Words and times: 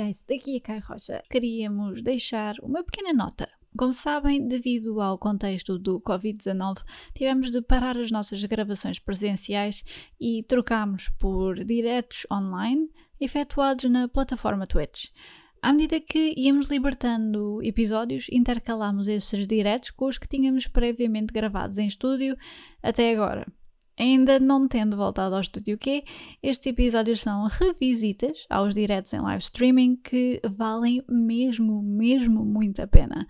guys, 0.00 0.24
daqui 0.26 0.56
a 0.56 0.60
Kai 0.60 0.78
Rocha. 0.78 1.22
Queríamos 1.28 2.00
deixar 2.00 2.54
uma 2.62 2.82
pequena 2.82 3.12
nota. 3.12 3.46
Como 3.76 3.92
sabem, 3.92 4.48
devido 4.48 5.00
ao 5.00 5.18
contexto 5.18 5.78
do 5.78 6.00
Covid-19, 6.00 6.78
tivemos 7.14 7.50
de 7.50 7.60
parar 7.60 7.98
as 7.98 8.10
nossas 8.10 8.42
gravações 8.44 8.98
presenciais 8.98 9.84
e 10.18 10.42
trocámos 10.44 11.10
por 11.18 11.62
diretos 11.64 12.26
online 12.32 12.90
efetuados 13.20 13.90
na 13.90 14.08
plataforma 14.08 14.66
Twitch. 14.66 15.10
À 15.60 15.70
medida 15.72 16.00
que 16.00 16.32
íamos 16.34 16.68
libertando 16.68 17.62
episódios, 17.62 18.26
intercalámos 18.32 19.06
esses 19.06 19.46
diretos 19.46 19.90
com 19.90 20.06
os 20.06 20.16
que 20.16 20.26
tínhamos 20.26 20.66
previamente 20.66 21.32
gravados 21.32 21.76
em 21.76 21.86
estúdio 21.86 22.36
até 22.82 23.12
agora. 23.12 23.46
Ainda 24.00 24.40
não 24.40 24.66
tendo 24.66 24.96
voltado 24.96 25.34
ao 25.34 25.42
Estúdio 25.42 25.76
Q, 25.76 26.02
estes 26.42 26.66
episódios 26.68 27.20
são 27.20 27.46
revisitas 27.46 28.46
aos 28.48 28.72
diretos 28.72 29.12
em 29.12 29.20
live 29.20 29.42
streaming 29.42 29.96
que 29.96 30.40
valem 30.42 31.04
mesmo, 31.06 31.82
mesmo 31.82 32.42
muito 32.42 32.80
a 32.80 32.86
pena. 32.86 33.26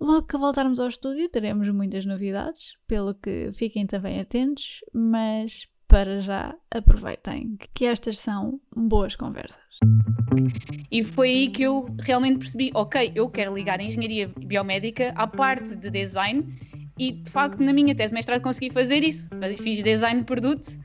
Logo 0.00 0.26
que 0.26 0.36
voltarmos 0.36 0.80
ao 0.80 0.88
estúdio, 0.88 1.28
teremos 1.28 1.68
muitas 1.70 2.04
novidades, 2.04 2.72
pelo 2.88 3.14
que 3.14 3.52
fiquem 3.52 3.86
também 3.86 4.18
atentos, 4.18 4.80
mas 4.92 5.68
para 5.86 6.20
já 6.20 6.52
aproveitem 6.68 7.56
que 7.72 7.84
estas 7.84 8.18
são 8.18 8.60
boas 8.76 9.14
conversas. 9.14 9.56
E 10.90 11.04
foi 11.04 11.28
aí 11.28 11.48
que 11.48 11.62
eu 11.62 11.86
realmente 12.00 12.40
percebi: 12.40 12.72
ok, 12.74 13.12
eu 13.14 13.30
quero 13.30 13.54
ligar 13.54 13.78
a 13.78 13.84
engenharia 13.84 14.28
biomédica 14.36 15.12
à 15.14 15.28
parte 15.28 15.76
de 15.76 15.88
design 15.90 16.44
e 16.98 17.12
de 17.12 17.30
facto, 17.30 17.62
na 17.62 17.72
minha 17.72 17.94
tese 17.94 18.08
de 18.08 18.14
mestrado 18.14 18.42
consegui 18.42 18.70
fazer 18.70 19.04
isso. 19.04 19.28
Fiz 19.58 19.82
design 19.82 20.20
de 20.20 20.26
produto, 20.26 20.78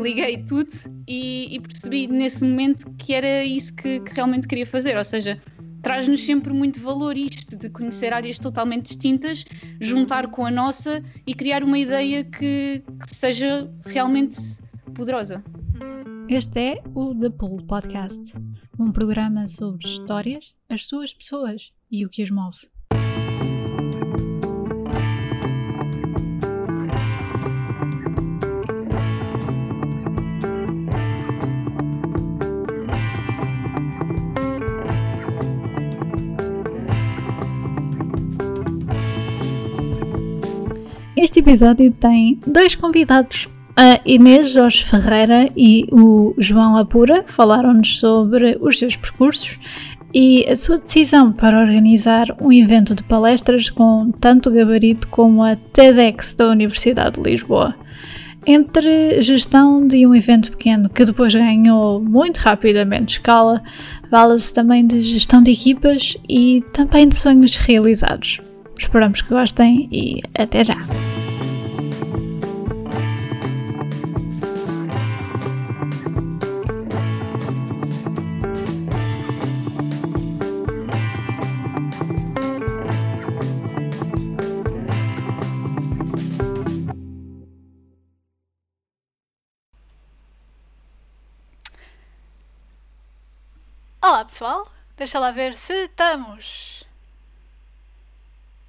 liguei 0.00 0.38
tudo 0.44 0.70
e, 1.06 1.54
e, 1.54 1.60
percebi 1.60 2.06
nesse 2.06 2.44
momento 2.44 2.90
que 2.94 3.12
era 3.12 3.44
isso 3.44 3.74
que, 3.74 4.00
que 4.00 4.14
realmente 4.14 4.48
queria 4.48 4.66
fazer. 4.66 4.96
Ou 4.96 5.04
seja, 5.04 5.40
traz-nos 5.82 6.24
sempre 6.24 6.52
muito 6.52 6.80
valor 6.80 7.16
isto 7.16 7.56
de 7.56 7.68
conhecer 7.68 8.12
áreas 8.12 8.38
totalmente 8.38 8.86
distintas, 8.86 9.44
juntar 9.80 10.28
com 10.28 10.46
a 10.46 10.50
nossa 10.50 11.02
e 11.26 11.34
criar 11.34 11.62
uma 11.62 11.78
ideia 11.78 12.24
que, 12.24 12.82
que 13.00 13.14
seja 13.14 13.70
realmente 13.84 14.38
poderosa. 14.94 15.44
Este 16.28 16.60
é 16.60 16.82
o 16.94 17.14
The 17.14 17.30
Pool 17.30 17.62
Podcast, 17.66 18.32
um 18.78 18.90
programa 18.92 19.46
sobre 19.48 19.86
histórias, 19.86 20.54
as 20.68 20.86
suas 20.86 21.12
pessoas 21.12 21.72
e 21.90 22.06
o 22.06 22.08
que 22.08 22.22
as 22.22 22.30
move. 22.30 22.71
Este 41.22 41.38
episódio 41.38 41.92
tem 41.92 42.36
dois 42.44 42.74
convidados. 42.74 43.48
A 43.76 44.00
Inês 44.04 44.50
Jorge 44.50 44.84
Ferreira 44.84 45.48
e 45.56 45.86
o 45.92 46.34
João 46.36 46.76
Apura 46.76 47.22
falaram-nos 47.28 48.00
sobre 48.00 48.58
os 48.60 48.76
seus 48.76 48.96
percursos 48.96 49.56
e 50.12 50.44
a 50.48 50.56
sua 50.56 50.78
decisão 50.78 51.30
para 51.30 51.60
organizar 51.60 52.26
um 52.40 52.52
evento 52.52 52.92
de 52.92 53.04
palestras 53.04 53.70
com 53.70 54.10
tanto 54.20 54.50
gabarito 54.50 55.06
como 55.06 55.44
a 55.44 55.54
TEDx 55.54 56.34
da 56.34 56.48
Universidade 56.48 57.22
de 57.22 57.30
Lisboa. 57.30 57.76
Entre 58.44 59.22
gestão 59.22 59.86
de 59.86 60.04
um 60.04 60.16
evento 60.16 60.50
pequeno 60.50 60.88
que 60.88 61.04
depois 61.04 61.32
ganhou 61.32 62.02
muito 62.02 62.38
rapidamente 62.38 63.18
escala, 63.18 63.62
fala-se 64.10 64.52
também 64.52 64.84
de 64.84 65.00
gestão 65.04 65.40
de 65.40 65.52
equipas 65.52 66.16
e 66.28 66.64
também 66.72 67.06
de 67.06 67.14
sonhos 67.14 67.56
realizados. 67.58 68.40
Esperamos 68.76 69.22
que 69.22 69.28
gostem 69.28 69.88
e 69.92 70.20
até 70.36 70.64
já! 70.64 70.74
Pessoal, 94.42 94.68
deixa 94.96 95.20
lá 95.20 95.30
ver 95.30 95.54
se 95.54 95.84
estamos. 95.84 96.82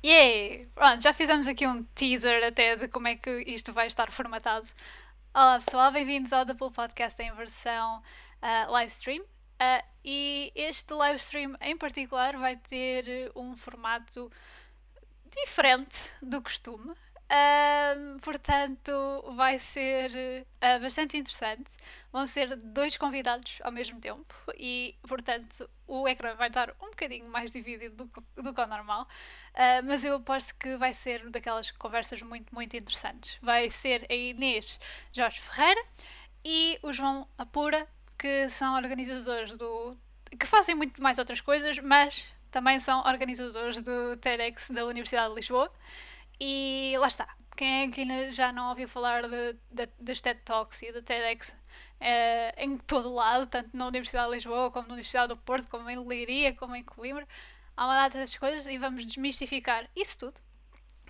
Yay! 0.05 0.67
Pronto, 0.75 1.01
já 1.01 1.11
fizemos 1.11 1.47
aqui 1.47 1.65
um 1.65 1.81
teaser 1.95 2.45
até 2.45 2.75
de 2.75 2.87
como 2.87 3.07
é 3.07 3.15
que 3.15 3.41
isto 3.47 3.73
vai 3.73 3.87
estar 3.87 4.11
formatado. 4.11 4.67
Olá 5.33 5.57
pessoal, 5.57 5.91
bem-vindos 5.91 6.31
ao 6.31 6.45
Double 6.45 6.69
Podcast 6.69 7.19
em 7.23 7.33
versão 7.33 8.03
uh, 8.43 8.71
live 8.71 8.91
stream. 8.91 9.23
Uh, 9.23 9.83
e 10.05 10.51
este 10.53 10.93
live 10.93 11.19
stream 11.19 11.55
em 11.59 11.75
particular 11.75 12.37
vai 12.37 12.55
ter 12.55 13.31
um 13.35 13.57
formato 13.57 14.31
diferente 15.43 16.11
do 16.21 16.39
costume. 16.39 16.93
Uh, 17.33 18.19
portanto, 18.19 18.91
vai 19.35 19.57
ser 19.57 20.45
uh, 20.61 20.79
bastante 20.79 21.17
interessante. 21.17 21.71
Vão 22.11 22.27
ser 22.27 22.55
dois 22.55 22.95
convidados 22.95 23.59
ao 23.63 23.71
mesmo 23.71 23.99
tempo 23.99 24.35
e, 24.55 24.93
portanto, 25.01 25.67
o 25.87 26.07
ecrã 26.07 26.35
vai 26.35 26.49
estar 26.49 26.69
um 26.79 26.91
bocadinho 26.91 27.27
mais 27.27 27.51
dividido 27.51 28.05
do, 28.05 28.43
do 28.43 28.53
que 28.53 28.61
o 28.61 28.67
normal. 28.67 29.07
Uh, 29.53 29.83
mas 29.85 30.05
eu 30.05 30.15
aposto 30.17 30.53
que 30.55 30.77
vai 30.77 30.93
ser 30.93 31.27
daquelas 31.31 31.71
conversas 31.71 32.21
muito, 32.21 32.53
muito 32.53 32.77
interessantes. 32.77 33.39
Vai 33.41 33.67
ser 33.71 34.05
a 34.11 34.13
Inês 34.13 34.79
Jorge 35.11 35.41
Ferreira 35.41 35.83
e 36.45 36.77
o 36.83 36.93
João 36.93 37.27
Apura, 37.35 37.87
que 38.15 38.47
são 38.47 38.75
organizadores 38.75 39.53
do. 39.53 39.97
que 40.39 40.45
fazem 40.45 40.75
muito 40.75 41.01
mais 41.01 41.17
outras 41.17 41.41
coisas, 41.41 41.79
mas 41.79 42.31
também 42.51 42.79
são 42.79 42.99
organizadores 43.07 43.81
do 43.81 44.15
TEDx 44.17 44.69
da 44.69 44.85
Universidade 44.85 45.29
de 45.29 45.35
Lisboa. 45.35 45.71
E 46.39 46.95
lá 46.97 47.07
está. 47.07 47.27
Quem 47.55 47.83
é 47.83 47.87
que 47.91 48.01
ainda 48.01 48.31
já 48.31 48.51
não 48.51 48.69
ouviu 48.69 48.87
falar 48.87 49.23
de, 49.27 49.53
de, 49.71 49.89
das 49.99 50.21
TED 50.21 50.41
Talks 50.43 50.81
e 50.81 50.91
da 50.91 51.01
TEDx 51.01 51.49
uh, 51.49 51.55
em 52.57 52.77
todo 52.77 53.09
o 53.09 53.13
lado, 53.13 53.47
tanto 53.47 53.69
na 53.73 53.87
Universidade 53.87 54.27
de 54.27 54.35
Lisboa, 54.35 54.71
como 54.71 54.87
na 54.87 54.93
Universidade 54.93 55.29
do 55.29 55.37
Porto, 55.37 55.69
como 55.69 55.89
em 55.89 55.97
Leiria, 55.97 56.53
como 56.55 56.75
em 56.75 56.83
Coimbra? 56.83 57.27
Há 57.75 57.85
uma 57.85 57.95
data 57.95 58.17
dessas 58.17 58.37
coisas 58.37 58.65
e 58.65 58.77
vamos 58.77 59.05
desmistificar 59.05 59.89
isso 59.95 60.17
tudo. 60.19 60.41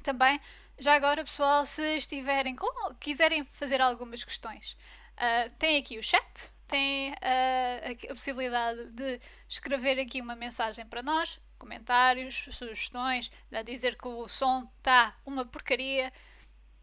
Também, 0.02 0.40
já 0.80 0.96
agora, 0.96 1.24
pessoal, 1.24 1.66
se 1.66 1.98
estiverem 1.98 2.56
com, 2.56 2.94
quiserem 2.96 3.46
fazer 3.46 3.82
algumas 3.82 4.24
questões, 4.24 4.78
uh, 5.18 5.50
tem 5.58 5.78
aqui 5.78 5.98
o 5.98 6.04
chat, 6.04 6.52
tem 6.68 7.12
uh, 7.12 8.12
a 8.12 8.14
possibilidade 8.14 8.90
de 8.92 9.20
escrever 9.48 10.00
aqui 10.00 10.22
uma 10.22 10.36
mensagem 10.36 10.86
para 10.86 11.02
nós, 11.02 11.40
comentários, 11.64 12.44
sugestões, 12.52 13.32
a 13.50 13.62
dizer 13.62 13.96
que 13.98 14.08
o 14.08 14.28
som 14.28 14.70
está 14.78 15.16
uma 15.26 15.46
porcaria. 15.46 16.12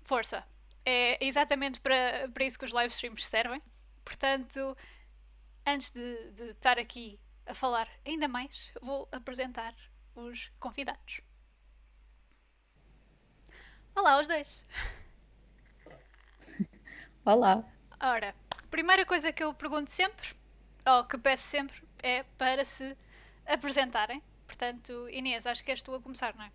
Força! 0.02 0.42
É 0.86 1.22
exatamente 1.22 1.78
para, 1.80 2.30
para 2.32 2.44
isso 2.44 2.58
que 2.58 2.64
os 2.64 2.72
live 2.72 2.92
streams 2.92 3.26
servem. 3.26 3.62
Portanto, 4.02 4.74
antes 5.66 5.91
de, 5.91 6.30
de 6.32 6.44
estar 6.52 6.78
aqui 6.78 7.20
a 7.44 7.54
falar 7.54 7.86
ainda 8.06 8.26
mais, 8.26 8.72
vou 8.80 9.06
apresentar 9.12 9.74
os 10.14 10.50
convidados. 10.58 11.20
Olá, 13.94 14.18
os 14.18 14.26
dois! 14.26 14.66
Olá! 17.26 17.62
Ora, 18.02 18.34
primeira 18.70 19.04
coisa 19.04 19.30
que 19.30 19.44
eu 19.44 19.52
pergunto 19.52 19.91
sempre, 19.91 20.34
ou 20.86 21.04
que 21.04 21.18
peço 21.18 21.42
sempre, 21.42 21.82
é 22.02 22.22
para 22.38 22.64
se 22.64 22.97
apresentarem. 23.44 24.22
Portanto, 24.50 25.08
Inês, 25.12 25.47
acho 25.47 25.64
que 25.64 25.70
és 25.70 25.80
tu 25.80 25.94
a 25.94 26.00
começar, 26.00 26.34
não 26.34 26.44
é? 26.44 26.50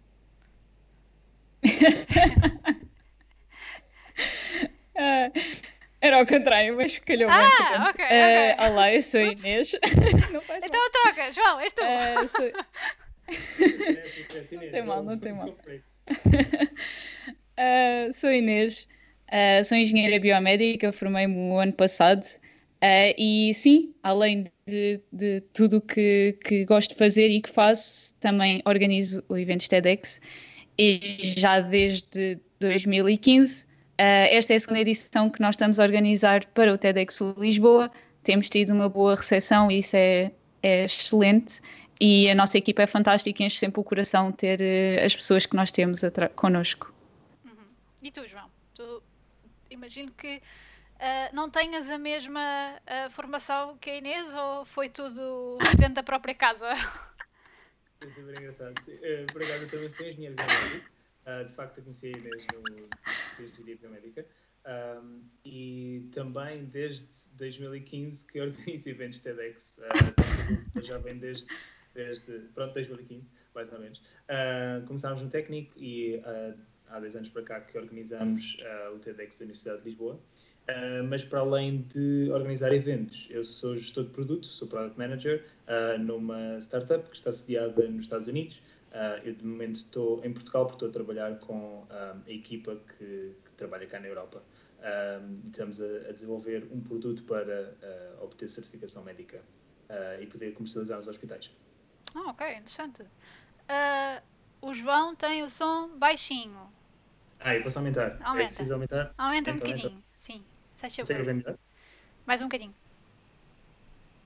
uh, 4.95 5.31
era 6.01 6.17
ao 6.17 6.25
contrário, 6.25 6.75
mas 6.75 6.99
calhou 6.99 7.29
ah, 7.29 7.37
bem. 7.37 7.47
Ah, 7.47 7.89
ok, 7.89 8.05
uh, 8.05 8.63
Olá, 8.65 8.93
eu 8.93 9.01
sou 9.01 9.21
Inês. 9.21 9.75
então 10.61 10.85
a 10.85 10.89
troca, 10.89 11.31
João, 11.31 11.61
és 11.61 11.71
tu. 11.71 11.83
Uh, 11.83 12.27
sou... 12.27 12.51
não 14.51 14.71
tem 14.71 14.83
mal, 14.83 15.01
não 15.01 15.17
tem 15.17 15.31
mal. 15.31 15.47
Uh, 17.57 18.11
sou 18.13 18.29
Inês, 18.29 18.89
uh, 19.29 19.63
sou 19.63 19.77
engenheira 19.77 20.19
biomédica, 20.19 20.91
formei-me 20.91 21.49
o 21.49 21.59
ano 21.59 21.71
passado 21.71 22.25
uh, 22.83 23.13
e 23.17 23.53
sim, 23.53 23.93
além 24.03 24.45
de, 24.67 25.01
de 25.11 25.41
tudo 25.53 25.81
que, 25.81 26.37
que 26.43 26.65
gosto 26.65 26.91
de 26.91 26.97
fazer 26.97 27.29
e 27.29 27.41
que 27.41 27.49
faço, 27.49 28.13
também 28.19 28.61
organizo 28.65 29.23
o 29.29 29.37
evento 29.37 29.69
TEDx 29.69 30.21
e 30.77 31.33
já 31.37 31.59
desde 31.59 32.39
2015 32.59 33.75
Uh, 33.95 34.27
esta 34.29 34.51
é 34.51 34.57
a 34.57 34.59
segunda 34.59 34.81
edição 34.81 35.29
que 35.29 35.39
nós 35.39 35.55
estamos 35.55 35.79
a 35.79 35.83
organizar 35.83 36.45
para 36.47 36.73
o 36.73 36.77
TEDx 36.77 37.21
Lisboa. 37.37 37.89
Temos 38.23 38.49
tido 38.49 38.73
uma 38.73 38.89
boa 38.89 39.15
recepção 39.15 39.71
e 39.71 39.79
isso 39.79 39.95
é, 39.95 40.33
é 40.61 40.83
excelente 40.83 41.61
e 41.99 42.29
a 42.29 42.35
nossa 42.35 42.57
equipa 42.57 42.81
é 42.81 42.87
fantástica 42.87 43.41
e 43.41 43.45
enche 43.45 43.57
sempre 43.57 43.79
o 43.79 43.83
coração 43.85 44.33
ter 44.33 44.59
uh, 44.59 45.05
as 45.05 45.15
pessoas 45.15 45.45
que 45.45 45.55
nós 45.55 45.71
temos 45.71 46.01
connosco. 46.35 46.93
Uhum. 47.45 47.51
E 48.03 48.11
tu, 48.11 48.27
João? 48.27 48.51
Tu, 48.73 49.01
imagino 49.69 50.11
que 50.11 50.41
uh, 50.95 51.35
não 51.35 51.49
tenhas 51.49 51.89
a 51.89 51.97
mesma 51.97 52.75
uh, 52.81 53.09
formação 53.11 53.77
que 53.77 53.89
a 53.89 53.97
Inês 53.97 54.33
ou 54.33 54.65
foi 54.65 54.89
tudo 54.89 55.57
dentro 55.77 55.95
da 55.95 56.03
própria 56.03 56.35
casa? 56.35 56.69
É 58.01 58.09
super 58.09 58.37
engraçado. 58.37 58.75
Uh, 58.87 59.25
eu 59.39 59.69
também 59.69 59.89
sou 59.89 60.05
engenheiro 60.05 60.35
biomédico. 60.35 60.91
Uh, 61.25 61.45
de 61.45 61.53
facto, 61.55 61.77
eu 61.77 61.83
conheci 61.85 62.07
a 62.07 62.09
Inês 62.09 62.45
no, 62.53 62.89
desde 63.39 63.61
a 63.61 63.75
biomédica. 63.77 64.25
Um, 64.65 65.21
e 65.45 66.09
também 66.11 66.65
desde 66.65 67.05
2015 67.33 68.25
que 68.25 68.41
organizo 68.41 68.89
eventos 68.89 69.19
TEDx. 69.19 69.77
Uh, 69.77 70.81
já 70.81 70.97
vem 70.97 71.17
desde, 71.17 71.45
desde 71.93 72.39
pronto, 72.53 72.73
2015, 72.73 73.29
mais 73.53 73.71
ou 73.71 73.79
menos. 73.79 73.99
Uh, 73.99 74.85
começámos 74.87 75.21
no 75.21 75.29
técnico 75.29 75.77
e 75.77 76.17
uh, 76.17 76.57
há 76.89 76.99
10 76.99 77.15
anos 77.17 77.29
para 77.29 77.43
cá 77.43 77.61
que 77.61 77.77
organizamos 77.77 78.57
o 78.93 78.99
TEDx 78.99 79.37
da 79.37 79.43
Universidade 79.43 79.79
de 79.79 79.85
Lisboa. 79.85 80.19
Mas 81.07 81.23
para 81.23 81.39
além 81.39 81.81
de 81.93 82.29
organizar 82.31 82.73
eventos, 82.73 83.27
eu 83.29 83.43
sou 83.43 83.75
gestor 83.75 84.05
de 84.05 84.09
produto, 84.09 84.47
sou 84.47 84.67
product 84.67 84.97
manager 84.97 85.45
numa 85.99 86.57
startup 86.59 87.07
que 87.09 87.15
está 87.15 87.31
sediada 87.31 87.87
nos 87.87 88.03
Estados 88.03 88.27
Unidos. 88.27 88.61
eu 89.23 89.33
de 89.33 89.45
momento 89.45 89.75
estou 89.75 90.25
em 90.25 90.33
Portugal 90.33 90.65
porque 90.65 90.85
estou 90.85 90.89
a 90.89 90.91
trabalhar 90.91 91.39
com 91.39 91.85
a 91.91 92.31
equipa 92.31 92.77
que, 92.97 93.35
que 93.45 93.51
trabalha 93.55 93.85
cá 93.85 93.99
na 93.99 94.07
Europa 94.07 94.41
estamos 95.47 95.81
a, 95.81 96.09
a, 96.09 96.11
desenvolver 96.11 96.67
um 96.71 96.79
produto 96.81 97.23
para 97.23 97.75
uh, 97.81 98.23
obter 98.23 98.47
certificação 98.49 99.03
médica 99.03 99.41
uh, 99.89 100.21
e 100.21 100.27
poder 100.27 100.53
comercializar 100.53 100.97
nos 100.97 101.07
hospitais. 101.07 101.51
Ah, 102.13 102.29
ok, 102.29 102.47
interessante. 102.53 103.01
Uh, 103.01 104.21
o 104.61 104.73
João 104.73 105.15
tem 105.15 105.43
o 105.43 105.49
som 105.49 105.97
baixinho. 105.97 106.71
Ah, 107.39 107.55
eu 107.55 107.63
posso 107.63 107.77
aumentar? 107.77 108.17
Aumenta. 108.21 108.43
É 108.43 108.47
preciso 108.47 108.73
aumentar? 108.73 109.13
Aumenta 109.17 109.51
um 109.51 109.55
bocadinho, 109.55 109.87
aumenta. 109.87 110.03
sim. 110.19 110.45
Consegue 110.81 111.23
ver 111.23 111.33
melhor? 111.33 111.57
Mais 112.25 112.41
um 112.41 112.45
bocadinho. 112.45 112.73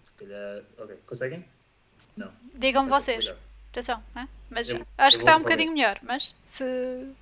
Se 0.04 0.12
calhar... 0.14 0.64
Ok, 0.78 1.00
conseguem? 1.06 1.46
Não. 2.16 2.32
Digam-me 2.56 2.90
vocês. 2.90 3.34
Atenção, 3.72 4.04
né? 4.16 4.28
mas 4.50 4.70
eu, 4.70 4.86
acho 4.98 5.16
eu 5.16 5.20
que 5.20 5.26
está 5.26 5.36
um 5.36 5.42
bocadinho 5.42 5.74
melhor, 5.74 6.00
mas 6.02 6.34
se... 6.48 6.64
Uh... 6.64 7.16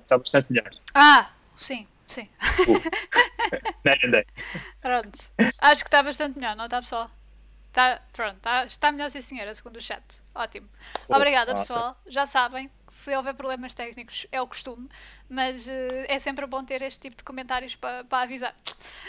Está 0.00 0.18
bastante 0.18 0.50
melhor. 0.50 0.70
Ah, 0.94 1.30
Sim, 1.58 1.86
sim. 2.06 2.28
Uh, 2.68 2.80
pronto. 4.80 5.18
Acho 5.60 5.82
que 5.82 5.88
está 5.88 6.02
bastante 6.02 6.38
melhor, 6.38 6.56
não 6.56 6.66
está, 6.66 6.80
pessoal? 6.80 7.10
Tá, 7.72 8.00
pronto, 8.12 8.38
tá, 8.40 8.64
está 8.64 8.92
melhor 8.92 9.10
sim 9.10 9.20
senhora, 9.20 9.52
segundo 9.54 9.76
o 9.76 9.80
chat. 9.80 10.22
Ótimo. 10.34 10.68
Obrigada, 11.08 11.52
Nossa. 11.52 11.74
pessoal. 11.74 12.00
Já 12.06 12.26
sabem, 12.26 12.70
se 12.92 13.14
houver 13.16 13.34
problemas 13.34 13.74
técnicos 13.74 14.26
é 14.30 14.40
o 14.40 14.46
costume, 14.46 14.88
mas 15.28 15.66
uh, 15.66 15.70
é 16.08 16.18
sempre 16.18 16.46
bom 16.46 16.64
ter 16.64 16.82
este 16.82 17.00
tipo 17.00 17.16
de 17.16 17.24
comentários 17.24 17.76
para 17.76 18.04
pa 18.04 18.22
avisar. 18.22 18.54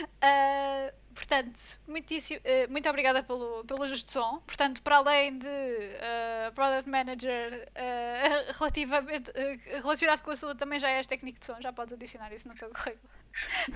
Uh, 0.01 0.99
Portanto, 1.19 1.59
muitíssimo, 1.85 2.39
eh, 2.45 2.65
muito 2.67 2.87
obrigada 2.87 3.21
pelo, 3.21 3.65
pelo 3.65 3.83
ajuste 3.83 4.05
de 4.05 4.11
som. 4.13 4.39
Portanto, 4.47 4.81
para 4.81 4.97
além 4.97 5.37
de 5.37 5.47
uh, 5.47 6.51
Product 6.55 6.89
Manager 6.89 7.67
uh, 7.71 8.53
relativamente, 8.57 9.29
uh, 9.31 9.81
relacionado 9.81 10.23
com 10.23 10.31
a 10.31 10.35
sua, 10.37 10.55
também 10.55 10.79
já 10.79 10.89
és 10.89 11.05
técnico 11.07 11.37
de 11.37 11.45
som, 11.45 11.59
já 11.59 11.73
podes 11.73 11.93
adicionar 11.93 12.31
isso 12.33 12.47
no 12.47 12.55
teu 12.55 12.69
currículo. 12.69 13.09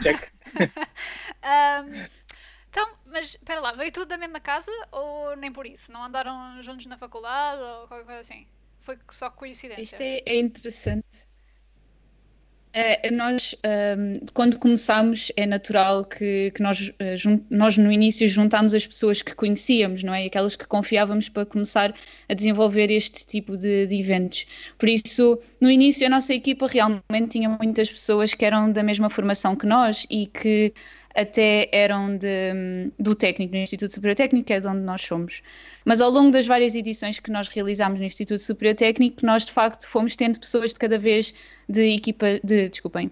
Check. 0.02 0.32
um, 1.44 2.08
então, 2.70 2.96
mas 3.06 3.28
espera 3.36 3.60
lá, 3.60 3.74
veio 3.74 3.92
tudo 3.92 4.06
da 4.06 4.18
mesma 4.18 4.40
casa 4.40 4.72
ou 4.90 5.36
nem 5.36 5.52
por 5.52 5.66
isso? 5.66 5.92
Não 5.92 6.02
andaram 6.02 6.62
juntos 6.64 6.86
na 6.86 6.98
faculdade 6.98 7.62
ou 7.62 7.88
qualquer 7.90 8.06
coisa 8.06 8.22
assim? 8.22 8.48
Foi 8.84 8.98
só 9.10 9.30
coincidência? 9.30 9.82
Isto 9.82 10.02
é, 10.02 10.22
é 10.26 10.40
interessante 10.40 11.28
é, 12.74 13.12
nós, 13.12 13.54
um, 13.64 14.26
quando 14.34 14.58
começámos, 14.58 15.32
é 15.38 15.46
natural 15.46 16.04
que, 16.04 16.52
que 16.56 16.64
nós, 16.64 16.90
uh, 16.90 17.46
nós, 17.50 17.78
no 17.78 17.92
início, 17.92 18.28
juntámos 18.28 18.74
as 18.74 18.86
pessoas 18.86 19.22
que 19.22 19.36
conhecíamos, 19.36 20.04
não 20.04 20.12
é? 20.12 20.26
Aquelas 20.26 20.56
que 20.56 20.68
confiávamos 20.68 21.30
para 21.30 21.46
começar 21.46 21.94
a 22.28 22.34
desenvolver 22.34 22.90
este 22.90 23.28
tipo 23.28 23.56
de, 23.56 23.86
de, 23.86 23.96
eventos. 23.96 24.48
Por 24.76 24.90
isso, 24.90 25.40
no 25.62 25.70
início, 25.70 26.08
a 26.08 26.10
nossa 26.10 26.34
equipa 26.34 26.66
realmente 26.66 27.30
tinha 27.30 27.48
muitas 27.48 27.92
pessoas 27.92 28.34
que 28.34 28.44
eram 28.44 28.72
da 28.72 28.82
mesma 28.82 29.08
formação 29.08 29.56
que 29.56 29.68
nós 29.68 30.08
e 30.10 30.26
que 30.26 30.74
até 31.16 31.70
eram 31.72 32.18
de, 32.18 32.92
do 32.98 33.14
técnico, 33.14 33.54
no 33.54 33.62
Instituto 33.62 33.94
Superior 33.94 34.16
Técnico, 34.16 34.48
que 34.48 34.54
é 34.54 34.60
de 34.60 34.68
onde 34.68 34.82
nós 34.82 35.02
somos. 35.02 35.42
Mas 35.86 36.02
ao 36.02 36.10
longo 36.10 36.32
das 36.32 36.48
várias 36.48 36.76
edições 36.76 37.20
que 37.20 37.30
nós 37.30 37.48
realizámos 37.48 38.00
no 38.00 38.06
Instituto 38.06 38.40
Superior 38.40 38.76
Técnico, 38.76 39.26
nós 39.26 39.46
de 39.46 39.52
facto 39.52 39.88
fomos 39.88 40.16
tendo 40.16 40.40
pessoas 40.40 40.74
de 40.74 40.80
cada 40.80 40.98
vez 40.98 41.34
de 41.70 41.96
equipa, 41.96 42.40
de, 42.44 42.70
desculpem, 42.70 43.12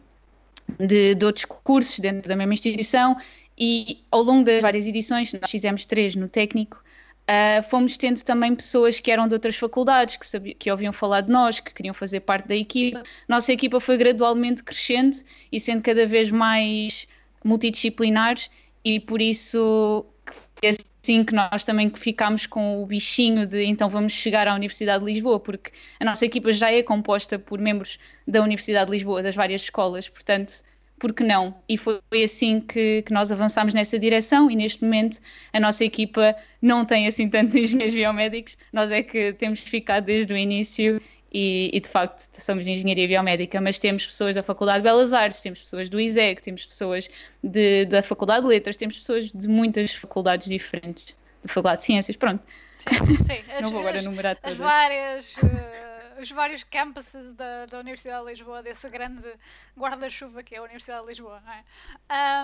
de, 0.79 1.15
de 1.15 1.25
outros 1.25 1.45
cursos 1.45 1.99
dentro 1.99 2.27
da 2.27 2.35
mesma 2.35 2.53
instituição 2.53 3.15
e 3.57 3.99
ao 4.09 4.23
longo 4.23 4.43
das 4.43 4.61
várias 4.61 4.87
edições, 4.87 5.33
nós 5.33 5.49
fizemos 5.51 5.85
três 5.85 6.15
no 6.15 6.27
técnico, 6.27 6.81
Uh, 7.21 7.63
fomos 7.63 7.97
tendo 7.97 8.21
também 8.23 8.53
pessoas 8.53 8.99
que 8.99 9.09
eram 9.09 9.27
de 9.27 9.35
outras 9.35 9.55
faculdades, 9.55 10.17
que, 10.17 10.27
sabiam, 10.27 10.55
que 10.57 10.69
ouviam 10.69 10.91
falar 10.91 11.21
de 11.21 11.29
nós, 11.29 11.59
que 11.61 11.73
queriam 11.73 11.93
fazer 11.93 12.21
parte 12.21 12.47
da 12.47 12.55
equipa. 12.55 13.03
Nossa 13.27 13.53
equipa 13.53 13.79
foi 13.79 13.95
gradualmente 13.95 14.63
crescendo 14.63 15.15
e 15.49 15.59
sendo 15.59 15.81
cada 15.81 16.05
vez 16.05 16.29
mais 16.29 17.07
multidisciplinares 17.43 18.49
e 18.83 18.99
por 18.99 19.21
isso 19.21 20.05
foi 20.31 20.69
assim 20.69 21.23
que 21.23 21.33
nós 21.33 21.63
também 21.63 21.89
ficámos 21.89 22.45
com 22.45 22.81
o 22.81 22.85
bichinho 22.85 23.45
de 23.45 23.63
então 23.63 23.89
vamos 23.89 24.13
chegar 24.13 24.47
à 24.47 24.55
Universidade 24.55 25.03
de 25.03 25.11
Lisboa, 25.11 25.39
porque 25.39 25.71
a 25.99 26.05
nossa 26.05 26.25
equipa 26.25 26.51
já 26.51 26.71
é 26.71 26.81
composta 26.83 27.37
por 27.37 27.59
membros 27.59 27.99
da 28.27 28.41
Universidade 28.41 28.85
de 28.87 28.91
Lisboa, 28.93 29.23
das 29.23 29.35
várias 29.35 29.61
escolas, 29.61 30.07
portanto, 30.07 30.63
por 30.99 31.13
que 31.13 31.23
não? 31.23 31.55
E 31.67 31.77
foi 31.77 31.99
assim 32.23 32.59
que, 32.59 33.01
que 33.01 33.11
nós 33.11 33.31
avançámos 33.31 33.73
nessa 33.73 33.97
direção 33.97 34.51
e 34.51 34.55
neste 34.55 34.83
momento 34.83 35.19
a 35.51 35.59
nossa 35.59 35.83
equipa 35.83 36.35
não 36.61 36.85
tem 36.85 37.07
assim 37.07 37.27
tantos 37.27 37.55
engenheiros 37.55 37.95
biomédicos, 37.95 38.55
nós 38.71 38.91
é 38.91 39.01
que 39.01 39.33
temos 39.33 39.61
ficado 39.61 40.05
desde 40.05 40.31
o 40.31 40.37
início 40.37 41.01
e, 41.31 41.69
e, 41.73 41.79
de 41.79 41.87
facto 41.87 42.27
somos 42.41 42.65
de 42.65 42.71
engenharia 42.71 43.07
biomédica, 43.07 43.61
mas 43.61 43.79
temos 43.79 44.05
pessoas 44.05 44.35
da 44.35 44.43
Faculdade 44.43 44.79
de 44.79 44.83
Belas 44.83 45.13
Artes, 45.13 45.41
temos 45.41 45.61
pessoas 45.61 45.89
do 45.89 45.99
ISEC, 45.99 46.41
temos 46.41 46.65
pessoas 46.65 47.09
de, 47.43 47.85
da 47.85 48.03
Faculdade 48.03 48.41
de 48.41 48.47
Letras, 48.47 48.75
temos 48.75 48.99
pessoas 48.99 49.31
de 49.31 49.47
muitas 49.47 49.95
faculdades 49.95 50.47
diferentes, 50.47 51.15
da 51.41 51.47
Faculdade 51.47 51.77
de 51.77 51.85
Ciências, 51.85 52.17
pronto. 52.17 52.43
Sim, 52.79 53.15
sim. 53.23 53.51
As, 53.51 53.61
Não 53.61 53.71
vou 53.71 53.79
agora 53.79 53.99
enumerar 53.99 54.35
todas. 54.35 54.53
As 54.53 54.57
várias, 54.57 55.37
uh, 55.37 56.21
os 56.21 56.31
vários 56.31 56.63
campuses 56.63 57.33
da, 57.33 57.65
da 57.65 57.79
Universidade 57.79 58.25
de 58.25 58.31
Lisboa, 58.31 58.61
desse 58.61 58.89
grande 58.89 59.31
guarda-chuva 59.77 60.43
que 60.43 60.55
é 60.55 60.57
a 60.57 60.63
Universidade 60.63 61.03
de 61.03 61.07
Lisboa, 61.07 61.41
não 61.45 61.53
é? 61.53 61.63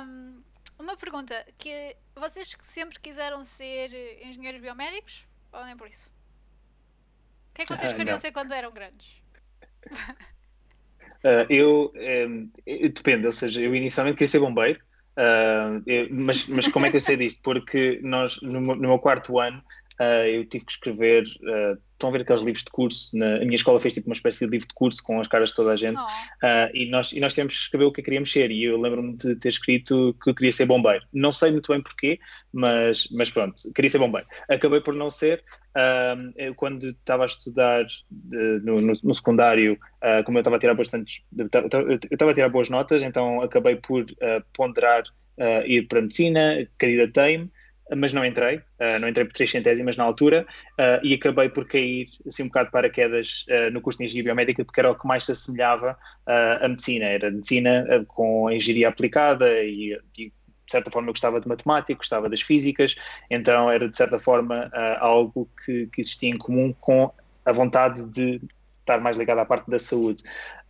Um, 0.04 0.44
uma 0.80 0.96
pergunta, 0.96 1.46
que 1.58 1.96
vocês 2.16 2.56
sempre 2.62 3.00
quiseram 3.00 3.44
ser 3.44 3.92
engenheiros 4.24 4.62
biomédicos 4.62 5.26
ou 5.52 5.66
nem 5.66 5.76
por 5.76 5.88
isso? 5.88 6.10
Que 7.58 7.64
é 7.64 7.66
que 7.66 7.76
vocês 7.76 7.92
ah, 7.92 7.96
queriam 7.96 8.18
ser 8.20 8.32
quando 8.32 8.54
eram 8.54 8.72
grandes? 8.72 9.08
Uh, 11.24 11.46
eu, 11.50 11.92
um, 12.30 12.52
depende, 12.94 13.26
ou 13.26 13.32
seja, 13.32 13.62
eu 13.62 13.74
inicialmente 13.74 14.16
queria 14.16 14.28
ser 14.28 14.40
bombeiro, 14.40 14.80
uh, 15.18 15.82
eu, 15.88 16.08
mas, 16.12 16.48
mas 16.48 16.68
como 16.68 16.86
é 16.86 16.92
que 16.92 16.98
eu 16.98 17.02
sei 17.02 17.18
disto? 17.18 17.42
Porque 17.42 18.00
nós, 18.04 18.40
no, 18.42 18.62
no 18.62 18.76
meu 18.76 19.00
quarto 19.00 19.40
ano, 19.40 19.62
uh, 20.00 20.26
eu 20.28 20.46
tive 20.46 20.66
que 20.66 20.72
escrever 20.72 21.24
estão 21.98 22.10
a 22.10 22.12
ver 22.12 22.22
aqueles 22.22 22.44
livros 22.44 22.64
de 22.64 22.72
curso, 22.72 23.18
na, 23.18 23.38
a 23.38 23.40
minha 23.40 23.56
escola 23.56 23.80
fez 23.80 23.94
tipo 23.94 24.08
uma 24.08 24.14
espécie 24.14 24.46
de 24.46 24.52
livro 24.52 24.68
de 24.68 24.74
curso 24.74 25.04
com 25.04 25.20
as 25.20 25.28
caras 25.28 25.50
de 25.50 25.56
toda 25.56 25.72
a 25.72 25.76
gente, 25.76 25.98
oh. 25.98 26.46
uh, 26.46 26.70
e, 26.74 26.90
nós, 26.90 27.12
e 27.12 27.20
nós 27.20 27.34
tivemos 27.34 27.56
que 27.56 27.60
escrever 27.62 27.86
o 27.86 27.92
que 27.92 28.04
queríamos 28.04 28.32
ser, 28.32 28.52
e 28.52 28.64
eu 28.64 28.80
lembro-me 28.80 29.18
de 29.18 29.36
ter 29.36 29.50
escrito 29.50 30.16
que 30.22 30.30
eu 30.30 30.36
queria 30.36 30.52
ser 30.52 30.66
bombeiro. 30.66 31.04
Não 31.12 31.32
sei 31.32 31.52
muito 31.52 31.72
bem 31.72 31.82
porquê, 31.82 32.20
mas, 32.54 33.08
mas 33.12 33.32
pronto, 33.32 33.56
queria 33.74 33.90
ser 33.90 33.98
bombeiro. 33.98 34.28
Acabei 34.48 34.80
por 34.80 34.94
não 34.94 35.10
ser, 35.10 35.44
uh, 35.76 36.32
eu, 36.36 36.54
quando 36.54 36.88
estava 36.88 37.24
a 37.24 37.26
estudar 37.26 37.84
uh, 37.84 38.64
no, 38.64 38.80
no, 38.80 38.94
no, 39.04 39.14
secundário, 39.14 39.78
como 40.26 40.38
eu 40.38 40.42
estava 40.42 40.58
a 40.58 40.60
tirar 40.60 40.76
bastantes, 40.76 41.24
eu 41.36 41.46
estava 42.12 42.32
a 42.32 42.34
tirar 42.34 42.50
boas 42.50 42.70
notas, 42.70 43.02
então 43.02 43.42
acabei 43.42 43.76
por 43.76 44.06
ponderar 44.54 45.04
ir 45.66 45.88
para 45.88 46.00
a 46.00 46.02
medicina, 46.04 46.68
candidatei-me, 46.78 47.50
mas 47.96 48.12
não 48.14 48.26
entrei, 48.26 48.58
uh, 48.58 49.00
não 49.00 49.08
entrei 49.08 49.26
por 49.26 49.34
3 49.34 49.50
centésimas 49.50 49.98
na 49.98 50.04
altura 50.04 50.46
uh, 50.74 51.06
e 51.06 51.14
acabei 51.14 51.50
por 51.50 51.66
cair 51.66 52.08
assim 52.28 52.44
um 52.44 52.48
bocado 52.48 52.72
para 52.72 52.90
quedas 52.90 53.46
uh, 53.50 53.72
no 53.72 53.82
curso 53.82 54.00
de 54.00 54.06
Engenharia 54.06 54.26
Biomédica 54.26 54.66
porque 54.66 54.80
era 54.80 54.92
o 54.92 54.96
que 54.96 55.08
mais 55.08 55.24
se 55.24 55.32
assemelhava 55.32 55.98
à 56.26 56.68
medicina, 56.68 57.06
era 57.06 57.32
medicina 57.32 58.06
com 58.08 58.52
engenharia 58.52 58.90
aplicada 58.90 59.48
e, 59.64 59.98
e, 60.18 60.26
de 60.28 60.72
certa 60.72 60.92
forma 60.92 61.08
eu 61.08 61.14
gostava 61.14 61.40
de 61.40 61.48
matemática, 61.48 61.98
gostava 61.98 62.30
das 62.30 62.42
físicas, 62.42 62.96
então 63.30 63.72
era 63.72 63.88
de 63.88 63.96
certa 63.96 64.20
forma 64.20 64.70
algo 65.00 65.50
que, 65.64 65.88
que 65.88 66.02
existia 66.02 66.30
em 66.30 66.38
comum 66.38 66.74
com 66.82 67.10
a 67.46 67.54
vontade 67.54 68.06
de 68.08 68.42
estar 68.88 69.02
mais 69.02 69.18
ligado 69.18 69.40
à 69.40 69.46
parte 69.46 69.70
da 69.70 69.78
saúde. 69.78 70.24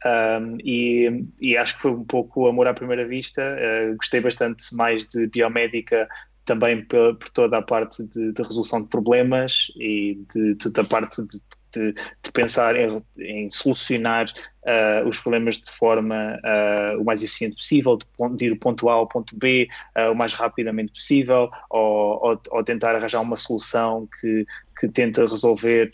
Um, 0.06 0.58
e, 0.64 1.26
e, 1.40 1.58
acho 1.58 1.76
que 1.76 1.82
foi 1.82 1.92
um 1.92 2.04
pouco 2.04 2.48
amor 2.48 2.68
à 2.68 2.74
primeira 2.74 3.06
vista. 3.08 3.42
Uh, 3.42 3.96
gostei 3.96 4.20
bastante 4.20 4.76
mais 4.76 5.08
de 5.08 5.28
biomédica 5.28 6.08
também 6.48 6.84
por, 6.86 7.16
toda 7.34 7.58
a 7.58 7.62
parte 7.62 8.04
de, 8.08 8.32
de, 8.32 8.42
resolução 8.42 8.82
de 8.82 8.88
problemas 8.88 9.68
e 9.76 10.18
de, 10.34 10.56
toda 10.56 10.82
a 10.82 10.86
parte 10.86 11.22
de, 11.22 11.40
de, 11.74 11.94
de 11.94 12.32
pensar 12.34 12.76
em, 12.76 13.04
em 13.20 13.50
solucionar 13.52 14.28
uh, 14.64 15.08
os 15.08 15.20
problemas 15.20 15.58
de 15.58 15.70
forma 15.70 16.40
uh, 16.40 17.02
o 17.02 17.06
mais 17.06 17.24
eficiente 17.24 17.58
possível, 17.58 17.98
de, 17.98 18.46
ir 18.46 18.50
do 18.50 18.58
ponto 18.58 18.90
A 18.90 18.94
ao 18.94 19.08
ponto 19.08 19.38
B 19.38 19.68
uh, 19.96 20.12
o 20.12 20.16
mais 20.16 20.34
rapidamente 20.34 20.94
possível, 20.94 21.50
ou, 21.70 22.26
ou, 22.26 22.42
ou, 22.50 22.64
tentar 22.64 22.96
arranjar 22.96 23.22
uma 23.22 23.36
solução 23.36 24.08
que, 24.20 24.46
que 24.80 24.88
tenta 24.88 25.22
resolver 25.22 25.92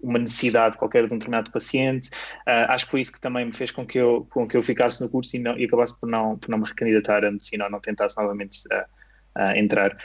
uma 0.00 0.18
necessidade 0.18 0.76
qualquer 0.76 1.06
de 1.06 1.14
um 1.14 1.18
determinado 1.18 1.52
paciente. 1.52 2.08
Uh, 2.44 2.66
acho 2.68 2.86
que 2.86 2.90
foi 2.90 3.00
isso 3.02 3.12
que 3.12 3.20
também 3.20 3.46
me 3.46 3.52
fez 3.52 3.70
com 3.70 3.86
que 3.86 3.98
eu, 3.98 4.26
com 4.30 4.48
que 4.48 4.56
eu 4.56 4.62
ficasse 4.62 5.00
no 5.00 5.08
curso 5.08 5.36
e, 5.36 5.38
não, 5.38 5.56
e 5.56 5.64
acabasse 5.64 5.96
por 5.98 6.08
não, 6.08 6.36
por 6.36 6.50
não 6.50 6.58
me 6.58 6.66
recandidatar 6.66 7.24
à 7.24 7.30
medicina 7.30 7.66
ou 7.66 7.70
não 7.70 7.78
tentasse 7.80 8.16
novamente 8.16 8.58
uh, 8.66 9.01
uh, 9.36 9.56
entrar. 9.56 9.96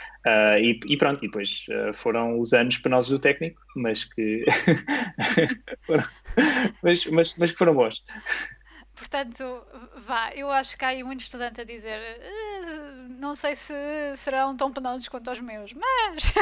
E, 0.59 0.79
e, 0.85 0.97
pronto, 0.97 1.23
e 1.23 1.27
depois 1.27 1.67
foram 1.93 2.39
os 2.39 2.53
anos 2.53 2.77
penosos 2.77 3.11
do 3.11 3.19
técnico, 3.19 3.61
mas 3.75 4.03
que, 4.03 4.43
foram, 5.83 6.03
mas, 6.83 7.05
mas, 7.05 7.37
mas 7.37 7.51
que 7.51 7.57
foram 7.57 7.73
bons. 7.73 8.03
Portanto, 8.93 9.65
vá, 9.95 10.31
eu 10.33 10.51
acho 10.51 10.77
que 10.77 10.83
há 10.83 10.89
aí 10.89 11.03
muito 11.03 11.21
estudante 11.21 11.61
a 11.61 11.63
dizer 11.63 11.99
não 13.19 13.35
sei 13.35 13.55
se 13.55 13.73
serão 14.15 14.55
tão 14.55 14.71
penosos 14.71 15.07
quanto 15.07 15.31
os 15.31 15.39
meus, 15.39 15.73
mas 15.73 16.33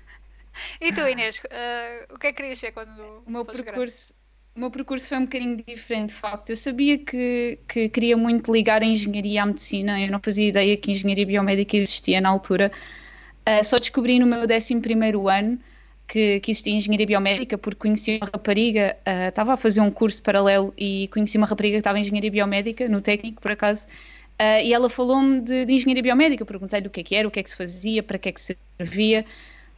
e 0.80 0.92
tu, 0.92 1.06
Inês, 1.06 1.38
uh, 1.38 2.14
o 2.14 2.18
que 2.18 2.28
é 2.28 2.32
que 2.32 2.36
querias 2.36 2.58
ser 2.58 2.72
quando 2.72 3.22
o 3.26 3.30
meu 3.30 3.44
percurso 3.44 4.14
O 4.54 4.60
meu 4.60 4.70
percurso 4.70 5.08
foi 5.08 5.18
um 5.18 5.24
bocadinho 5.24 5.56
diferente, 5.56 6.08
de 6.08 6.14
facto. 6.14 6.50
Eu 6.50 6.56
sabia 6.56 6.98
que, 6.98 7.58
que 7.68 7.88
queria 7.88 8.16
muito 8.16 8.52
ligar 8.52 8.82
a 8.82 8.84
engenharia 8.84 9.42
à 9.42 9.46
medicina, 9.46 10.00
eu 10.00 10.10
não 10.10 10.20
fazia 10.20 10.48
ideia 10.48 10.76
que 10.76 10.90
engenharia 10.90 11.24
biomédica 11.24 11.76
existia 11.76 12.20
na 12.20 12.28
altura. 12.28 12.72
Uh, 13.48 13.64
só 13.64 13.78
descobri 13.78 14.18
no 14.18 14.26
meu 14.26 14.40
11 14.40 14.74
ano 15.30 15.58
que, 16.06 16.40
que, 16.40 16.50
existia 16.50 16.74
engenharia 16.74 17.06
biomédica 17.06 17.56
porque 17.56 17.78
conheci 17.78 18.18
uma 18.20 18.28
rapariga, 18.32 18.96
uh, 19.06 19.28
estava 19.28 19.54
a 19.54 19.56
fazer 19.56 19.80
um 19.80 19.90
curso 19.90 20.20
paralelo 20.22 20.74
e 20.76 21.08
conheci 21.08 21.38
uma 21.38 21.46
rapariga 21.46 21.76
que 21.76 21.80
estava 21.80 21.98
em 21.98 22.02
engenharia 22.02 22.30
biomédica, 22.30 22.88
no 22.88 23.00
técnico, 23.00 23.40
por 23.40 23.52
acaso, 23.52 23.86
uh, 23.86 24.60
e 24.64 24.74
ela 24.74 24.90
falou-me 24.90 25.40
de, 25.40 25.64
de, 25.64 25.72
engenharia 25.72 26.02
biomédica. 26.02 26.44
Perguntei 26.44 26.80
do 26.80 26.90
que 26.90 27.00
é 27.00 27.02
que 27.04 27.14
era, 27.14 27.28
o 27.28 27.30
que 27.30 27.38
é 27.38 27.42
que 27.42 27.50
se 27.50 27.56
fazia, 27.56 28.02
para 28.02 28.18
que 28.18 28.28
é 28.28 28.32
que 28.32 28.40
servia. 28.40 29.24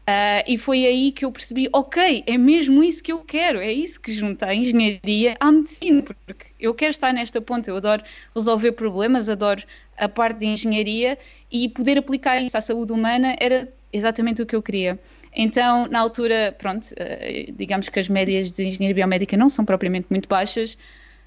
Uh, 0.02 0.42
e 0.49 0.59
foi 0.59 0.85
aí 0.85 1.12
que 1.12 1.25
eu 1.25 1.30
percebi, 1.30 1.68
ok, 1.73 2.25
é 2.26 2.37
mesmo 2.37 2.82
isso 2.82 3.00
que 3.04 3.12
eu 3.12 3.21
quero, 3.21 3.61
é 3.61 3.73
isso 3.73 4.00
que 4.00 4.12
junta 4.12 4.47
a 4.47 4.54
engenharia 4.54 5.37
à 5.38 5.52
medicina, 5.52 6.02
porque 6.02 6.47
eu 6.59 6.75
quero 6.75 6.90
estar 6.90 7.12
nesta 7.12 7.40
ponta, 7.40 7.71
eu 7.71 7.76
adoro 7.76 8.02
resolver 8.35 8.73
problemas, 8.73 9.28
adoro 9.28 9.62
a 9.97 10.09
parte 10.09 10.40
de 10.40 10.47
engenharia 10.47 11.16
e 11.52 11.68
poder 11.68 11.99
aplicar 11.99 12.42
isso 12.42 12.59
à 12.59 12.61
saúde 12.61 12.92
humana 12.92 13.37
era 13.38 13.73
exatamente 13.92 14.42
o 14.42 14.47
que 14.47 14.56
eu 14.56 14.62
queria. 14.62 14.99
Então, 15.32 15.87
na 15.87 16.00
altura, 16.00 16.54
pronto, 16.59 16.87
uh, 16.87 17.52
digamos 17.52 17.88
que 17.88 18.00
as 18.00 18.09
médias 18.09 18.50
de 18.50 18.64
engenharia 18.64 18.94
biomédica 18.94 19.37
não 19.37 19.49
são 19.49 19.64
propriamente 19.64 20.09
muito 20.11 20.28
baixas. 20.28 20.76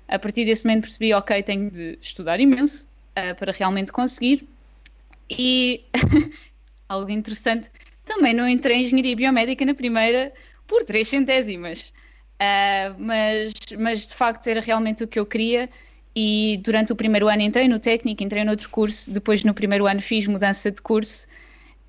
A 0.05 0.19
partir 0.19 0.43
desse 0.43 0.65
momento 0.65 0.81
percebi, 0.81 1.13
ok, 1.13 1.41
tenho 1.43 1.71
de 1.71 1.97
estudar 2.01 2.41
imenso 2.41 2.89
uh, 3.17 3.33
para 3.35 3.53
realmente 3.53 3.93
conseguir. 3.93 4.45
E 5.29 5.81
algo 6.89 7.09
interessante 7.09 7.71
também 8.05 8.33
não 8.33 8.47
entrei 8.47 8.77
em 8.77 8.83
engenharia 8.83 9.15
biomédica 9.15 9.65
na 9.65 9.73
primeira 9.73 10.31
por 10.67 10.83
três 10.83 11.07
centésimas. 11.07 11.93
Uh, 12.35 12.95
mas, 12.97 13.53
mas 13.77 14.07
de 14.07 14.15
facto 14.15 14.47
era 14.47 14.61
realmente 14.61 15.03
o 15.03 15.07
que 15.07 15.19
eu 15.19 15.25
queria. 15.25 15.69
E 16.15 16.61
durante 16.63 16.93
o 16.93 16.95
primeiro 16.95 17.27
ano 17.27 17.41
entrei 17.41 17.67
no 17.67 17.79
técnico, 17.79 18.23
entrei 18.23 18.45
no 18.45 18.51
outro 18.51 18.69
curso, 18.69 19.11
depois 19.11 19.43
no 19.43 19.53
primeiro 19.53 19.85
ano 19.85 20.01
fiz 20.01 20.25
mudança 20.27 20.71
de 20.71 20.81
curso. 20.81 21.27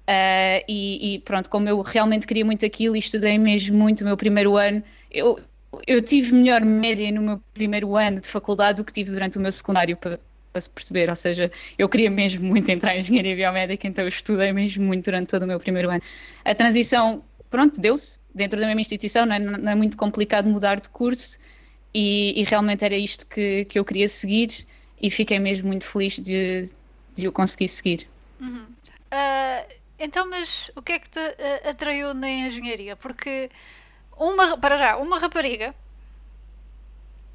Uh, 0.09 0.63
e, 0.69 1.15
e, 1.15 1.19
pronto, 1.21 1.51
como 1.51 1.69
eu 1.69 1.81
realmente 1.81 2.27
queria 2.27 2.45
muito 2.45 2.65
aquilo 2.65 2.97
e 2.97 2.99
estudei 2.99 3.39
mesmo 3.39 3.77
muito 3.77 4.03
o 4.03 4.05
meu 4.05 4.17
primeiro 4.17 4.57
ano, 4.57 4.83
eu, 5.11 5.39
eu 5.87 6.01
tive 6.01 6.33
melhor 6.33 6.65
média 6.65 7.11
no 7.11 7.23
meu 7.23 7.43
primeiro 7.53 7.97
ano 7.97 8.21
de 8.21 8.29
faculdade 8.29 8.77
do 8.77 8.85
que 8.85 8.93
tive 8.93 9.11
durante 9.11 9.37
o 9.37 9.41
meu 9.41 9.51
secundário 9.51 9.97
para, 9.97 10.21
para 10.57 10.61
se 10.61 10.71
perceber. 10.71 11.11
Ou 11.11 11.17
seja, 11.17 11.53
eu 11.79 11.89
queria 11.89 12.11
mesmo 12.11 12.47
muito 12.47 12.69
entrar 12.71 12.97
em 12.97 13.01
engenharia 13.01 13.37
biomédica, 13.37 13.87
então 13.87 14.05
eu 14.05 14.09
estudei 14.09 14.53
mesmo 14.53 14.85
muito 14.85 15.05
durante 15.05 15.29
todo 15.29 15.43
o 15.43 15.47
meu 15.47 15.61
primeiro 15.61 15.91
ano. 15.91 16.03
A 16.45 16.55
transição, 16.55 17.23
pronto, 17.51 17.79
deu-se 17.79 18.19
dentro 18.35 18.59
da 18.59 18.67
mesma 18.67 18.81
instituição, 18.81 19.27
não 19.27 19.35
é, 19.35 19.39
não 19.39 19.73
é 19.73 19.75
muito 19.75 19.97
complicado 19.97 20.49
mudar 20.49 20.81
de 20.81 20.89
curso 20.89 21.39
e, 21.93 22.41
e, 22.41 22.45
realmente 22.45 22.85
era 22.85 22.97
isto 22.97 23.27
que, 23.27 23.65
que 23.67 23.79
eu 23.79 23.85
queria 23.85 24.09
seguir 24.09 24.67
e 25.01 25.11
fiquei 25.11 25.39
mesmo 25.39 25.69
muito 25.69 25.85
feliz 25.85 26.19
de, 26.19 26.71
de 27.15 27.29
o 27.29 27.33
conseguir 27.33 27.69
seguir. 27.69 28.09
Uhum. 28.41 28.65
Uh, 29.13 29.75
então, 29.99 30.29
mas 30.29 30.71
o 30.75 30.83
que 30.83 30.93
é 30.93 30.99
que 30.99 31.09
te 31.09 31.19
uh, 31.19 31.69
atraiu 31.69 32.13
na 32.15 32.29
engenharia? 32.29 32.97
Porque 32.97 33.51
uma, 34.19 34.59
para 34.59 34.77
já, 34.77 34.97
uma 34.97 35.19
rapariga 35.19 35.75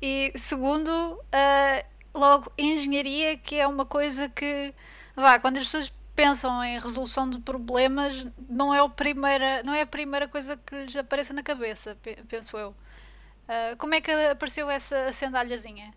e 0.02 0.32
segundo, 0.36 0.90
uh, 0.90 1.92
logo 2.14 2.52
engenharia, 2.58 3.38
que 3.38 3.56
é 3.56 3.68
uma 3.68 3.86
coisa 3.86 4.30
que, 4.30 4.74
vá, 5.16 5.40
quando 5.40 5.58
as 5.58 5.64
pessoas 5.64 5.94
pensam 6.16 6.64
em 6.64 6.80
resolução 6.80 7.30
de 7.30 7.40
problemas, 7.40 8.28
não 8.50 8.74
é, 8.74 8.82
o 8.82 8.90
primeira, 8.90 9.64
não 9.64 9.74
é 9.74 9.82
a 9.82 9.88
primeira 9.88 10.28
coisa 10.28 10.58
que 10.58 10.84
lhes 10.84 10.96
apareça 10.96 11.34
na 11.34 11.42
cabeça, 11.44 11.98
penso 12.28 12.58
eu. 12.58 12.70
Uh, 12.70 13.76
como 13.78 13.96
é 13.96 14.02
que 14.02 14.12
apareceu 14.12 14.70
essa 14.70 15.12
sandalhazinha? 15.14 15.94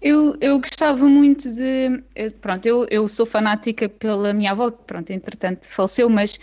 Eu, 0.00 0.36
eu 0.40 0.58
gostava 0.60 1.06
muito 1.06 1.52
de. 1.52 2.02
Pronto, 2.40 2.64
eu, 2.66 2.86
eu 2.88 3.08
sou 3.08 3.26
fanática 3.26 3.88
pela 3.88 4.32
minha 4.32 4.52
avó, 4.52 4.70
que, 4.70 4.82
pronto, 4.84 5.10
entretanto 5.10 5.66
faleceu, 5.66 6.08
mas 6.08 6.38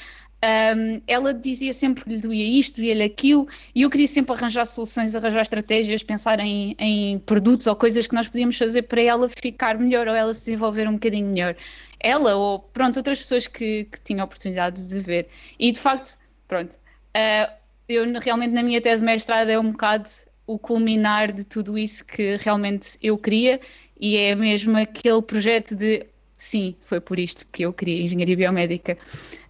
um, 0.45 1.01
ela 1.07 1.33
dizia 1.33 1.73
sempre 1.73 2.03
que 2.03 2.09
lhe 2.11 2.17
doía 2.17 2.43
isto, 2.59 2.77
doía-lhe 2.77 3.03
aquilo, 3.03 3.47
e 3.73 3.81
eu 3.81 3.89
queria 3.89 4.07
sempre 4.07 4.33
arranjar 4.33 4.65
soluções, 4.65 5.15
arranjar 5.15 5.41
estratégias, 5.41 6.03
pensar 6.03 6.39
em, 6.39 6.75
em, 6.77 7.19
produtos 7.19 7.65
ou 7.67 7.75
coisas 7.75 8.05
que 8.05 8.13
nós 8.13 8.27
podíamos 8.27 8.57
fazer 8.57 8.83
para 8.83 9.01
ela 9.01 9.27
ficar 9.29 9.77
melhor 9.77 10.07
ou 10.07 10.15
ela 10.15 10.33
se 10.33 10.41
desenvolver 10.41 10.87
um 10.87 10.93
bocadinho 10.93 11.27
melhor. 11.27 11.55
Ela 11.99 12.35
ou, 12.35 12.59
pronto, 12.59 12.97
outras 12.97 13.19
pessoas 13.19 13.47
que, 13.47 13.85
que 13.85 13.99
tinham 14.01 14.23
oportunidade 14.23 14.87
de 14.87 14.99
ver. 14.99 15.27
E, 15.57 15.71
de 15.71 15.79
facto, 15.79 16.19
pronto, 16.47 16.73
uh, 16.73 17.51
eu 17.89 18.05
realmente 18.19 18.53
na 18.53 18.61
minha 18.61 18.81
tese 18.81 19.03
mestrada 19.03 19.51
é 19.51 19.59
um 19.59 19.71
bocado 19.71 20.09
o 20.47 20.59
culminar 20.59 21.31
de 21.31 21.43
tudo 21.43 21.77
isso 21.77 22.05
que 22.05 22.37
realmente 22.37 22.99
eu 23.01 23.17
queria 23.17 23.59
e 23.99 24.17
é 24.17 24.35
mesmo 24.35 24.77
aquele 24.77 25.21
projeto 25.21 25.75
de 25.75 26.05
sim, 26.37 26.75
foi 26.81 26.99
por 26.99 27.17
isto 27.17 27.47
que 27.51 27.63
eu 27.63 27.73
queria 27.73 28.03
engenharia 28.03 28.35
biomédica. 28.35 28.97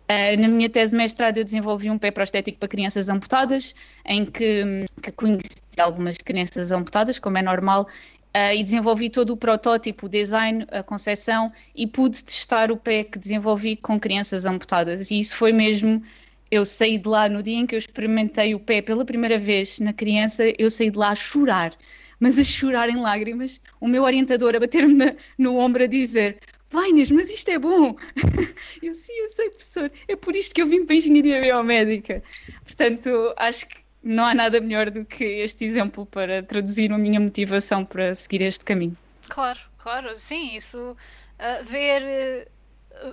Uh, 0.08 0.40
na 0.40 0.48
minha 0.48 0.70
tese 0.70 0.92
de 0.92 0.98
mestrado 0.98 1.40
eu 1.40 1.44
desenvolvi 1.44 1.90
um 1.90 1.98
pé 1.98 2.12
prostético 2.12 2.60
para 2.60 2.70
crianças 2.70 3.10
amputadas, 3.10 3.74
em 4.06 4.24
que, 4.24 4.86
que 5.02 5.12
conheci 5.12 5.64
algumas 5.80 6.16
crianças 6.18 6.72
amputadas, 6.72 7.18
como 7.18 7.40
é 7.40 7.42
normal, 7.42 7.88
uh, 8.36 8.54
e 8.54 8.64
desenvolvi 8.64 9.10
todo 9.10 9.32
o 9.32 9.38
protótipo, 9.38 10.06
o 10.06 10.10
design, 10.10 10.68
a 10.72 10.84
concepção, 10.84 11.52
e 11.76 11.88
pude 11.88 12.24
testar 12.24 12.72
o 12.72 12.78
pé 12.78 13.04
que 13.04 13.18
desenvolvi 13.18 13.76
com 13.76 14.00
crianças 14.00 14.46
amputadas. 14.46 15.10
E 15.10 15.20
isso 15.20 15.36
foi 15.36 15.52
mesmo, 15.52 16.04
eu 16.52 16.64
saí 16.66 17.00
de 17.00 17.08
lá 17.10 17.28
no 17.28 17.42
dia 17.42 17.58
em 17.58 17.66
que 17.66 17.74
eu 17.74 17.80
experimentei 17.80 18.54
o 18.54 18.60
pé 18.60 18.84
pela 18.84 19.04
primeira 19.06 19.40
vez 19.40 19.80
na 19.80 19.92
criança, 19.92 20.44
eu 20.60 20.70
saí 20.70 20.92
de 20.92 21.00
lá 21.00 21.10
a 21.10 21.16
chorar, 21.16 21.74
mas 22.20 22.38
a 22.38 22.44
chorar 22.44 22.90
em 22.90 22.98
lágrimas, 22.98 23.60
o 23.82 23.88
meu 23.88 24.04
orientador 24.04 24.56
a 24.56 24.60
bater-me 24.60 25.16
no 25.36 25.58
ombro 25.58 25.84
a 25.84 25.88
dizer 25.88 26.38
vai 26.70 26.90
Inês, 26.90 27.12
mas 27.12 27.30
isto 27.30 27.50
é 27.50 27.60
bom. 27.60 27.96
eu 28.82 28.94
sim, 28.94 29.14
eu 29.14 29.30
sei, 29.30 29.50
professor. 29.50 29.92
É 30.08 30.16
por 30.16 30.36
isto 30.36 30.54
que 30.54 30.62
eu 30.62 30.68
vim 30.68 30.86
para 30.86 30.96
a 30.96 30.98
engenharia 30.98 31.42
biomédica. 31.42 32.24
Portanto, 32.64 33.34
acho 33.38 33.68
que 33.68 33.86
não 34.04 34.26
há 34.26 34.36
nada 34.36 34.62
melhor 34.62 34.92
do 34.92 35.04
que 35.04 35.24
este 35.24 35.66
exemplo 35.66 36.06
para 36.06 36.44
traduzir 36.44 36.92
a 36.92 36.98
minha 36.98 37.20
motivação 37.20 37.84
para 37.84 38.14
seguir 38.14 38.44
este 38.44 38.64
caminho. 38.64 38.96
Claro, 39.28 39.60
claro, 39.80 40.18
sim, 40.20 40.56
isso 40.56 40.78
uh, 40.92 41.64
ver, 41.64 42.48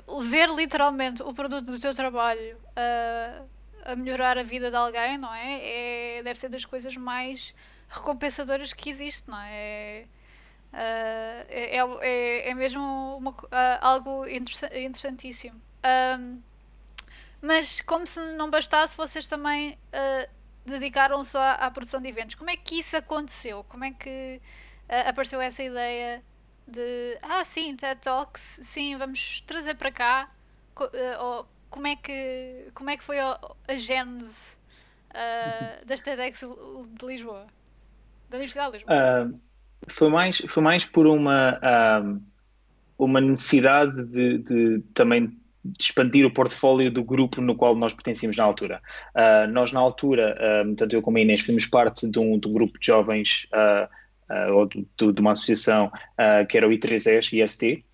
uh, 0.07 0.23
ver 0.23 0.51
literalmente 0.51 1.23
o 1.23 1.33
produto 1.33 1.71
do 1.71 1.79
seu 1.79 1.95
trabalho 1.95 2.57
uh, 2.57 3.49
a 3.85 3.97
melhorar 3.97 4.37
a 4.37 4.43
vida 4.43 4.71
de 4.71 4.77
alguém, 4.77 5.17
não 5.17 5.33
é? 5.35 6.19
é? 6.19 6.23
Deve 6.23 6.39
ser 6.39 6.51
das 6.51 6.67
coisas 6.67 6.95
mais 6.95 7.55
recompensadoras 7.89 8.75
que 8.75 8.91
existe, 8.91 9.31
não 9.31 9.41
é? 9.41 10.05
Uh, 10.73 11.45
é, 11.51 11.77
é, 11.77 12.51
é, 12.51 12.55
mesmo 12.55 12.83
uma, 13.19 13.31
uh, 13.31 13.79
algo 13.81 14.25
interessantíssimo. 14.27 15.61
Um, 16.19 16.41
mas 17.43 17.81
como 17.83 18.07
se 18.07 18.19
não 18.37 18.49
bastasse, 18.49 18.97
vocês 18.97 19.27
também 19.27 19.73
uh, 19.73 20.31
dedicaram-se 20.65 21.37
à, 21.37 21.55
à, 21.55 21.71
produção 21.71 22.01
de 22.01 22.09
eventos. 22.09 22.37
Como 22.37 22.49
é 22.49 22.57
que 22.57 22.79
isso 22.79 22.97
aconteceu? 22.97 23.65
Como 23.65 23.85
é 23.85 23.91
que 23.91 24.41
apareceu 25.09 25.41
essa 25.41 25.63
ideia 25.63 26.23
de 26.67 27.19
ah 27.23 27.45
sim, 27.45 27.75
TED 27.77 28.01
Talks, 28.01 28.61
sim, 28.63 28.97
vamos 28.97 29.43
trazer 29.43 29.75
para 29.75 29.91
cá? 29.91 30.31
ou, 31.21 31.47
como 31.69 31.87
é 31.87 31.97
que 31.97 32.71
como 32.75 32.91
é 32.91 32.97
que 32.97 33.05
foi 33.05 33.19
a, 33.19 33.39
a 33.69 33.77
gênese 33.77 34.57
das 35.87 36.01
TEDx 36.01 36.45
de 36.91 37.07
Lisboa? 37.07 37.47
Da 38.29 38.37
Universidade 38.37 38.73
de 38.73 38.79
Lisboa? 38.79 39.43
Foi 39.89 40.09
mais, 40.09 40.39
foi 40.39 40.63
mais 40.63 40.85
por 40.85 41.07
uma. 41.07 41.59
Um, 42.03 42.33
uma 42.99 43.21
necessidade 43.21 44.05
de, 44.05 44.39
de 44.39 44.83
também 44.95 45.33
de 45.65 45.85
expandir 45.85 46.27
o 46.27 46.33
portfólio 46.33 46.91
do 46.91 47.05
grupo 47.05 47.41
no 47.41 47.55
qual 47.55 47.77
nós 47.77 47.95
pertencíamos 47.95 48.37
na 48.37 48.45
altura. 48.45 48.81
Uh, 49.15 49.51
nós, 49.51 49.73
na 49.73 49.81
altura, 49.81 50.37
uh, 50.37 50.75
tanto 50.75 50.95
eu 50.95 51.03
como 51.03 51.19
a 51.19 51.21
Inês, 51.21 51.41
fomos 51.41 51.67
parte 51.67 52.11
de 52.11 52.19
um, 52.19 52.39
de 52.39 52.49
um 52.49 52.53
grupo 52.53 52.79
de 52.79 52.87
jovens 52.87 53.49
uh, 53.55 54.53
ou 54.55 54.67
de, 54.67 54.87
de, 54.97 55.21
uma 55.21 55.33
associação 55.33 55.91
que 56.49 56.57
era 56.57 56.67
o 56.67 56.71
I3S 56.71 57.39
IST, 57.39 57.85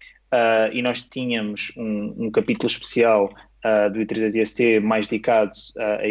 e 0.72 0.82
nós 0.82 1.02
tínhamos 1.02 1.72
um, 1.76 2.26
um 2.26 2.30
capítulo 2.30 2.68
especial 2.68 3.28
do 3.92 3.98
I3S 3.98 4.40
IST 4.40 4.78
mais 4.78 5.08
dedicado 5.08 5.50
a 5.76 6.06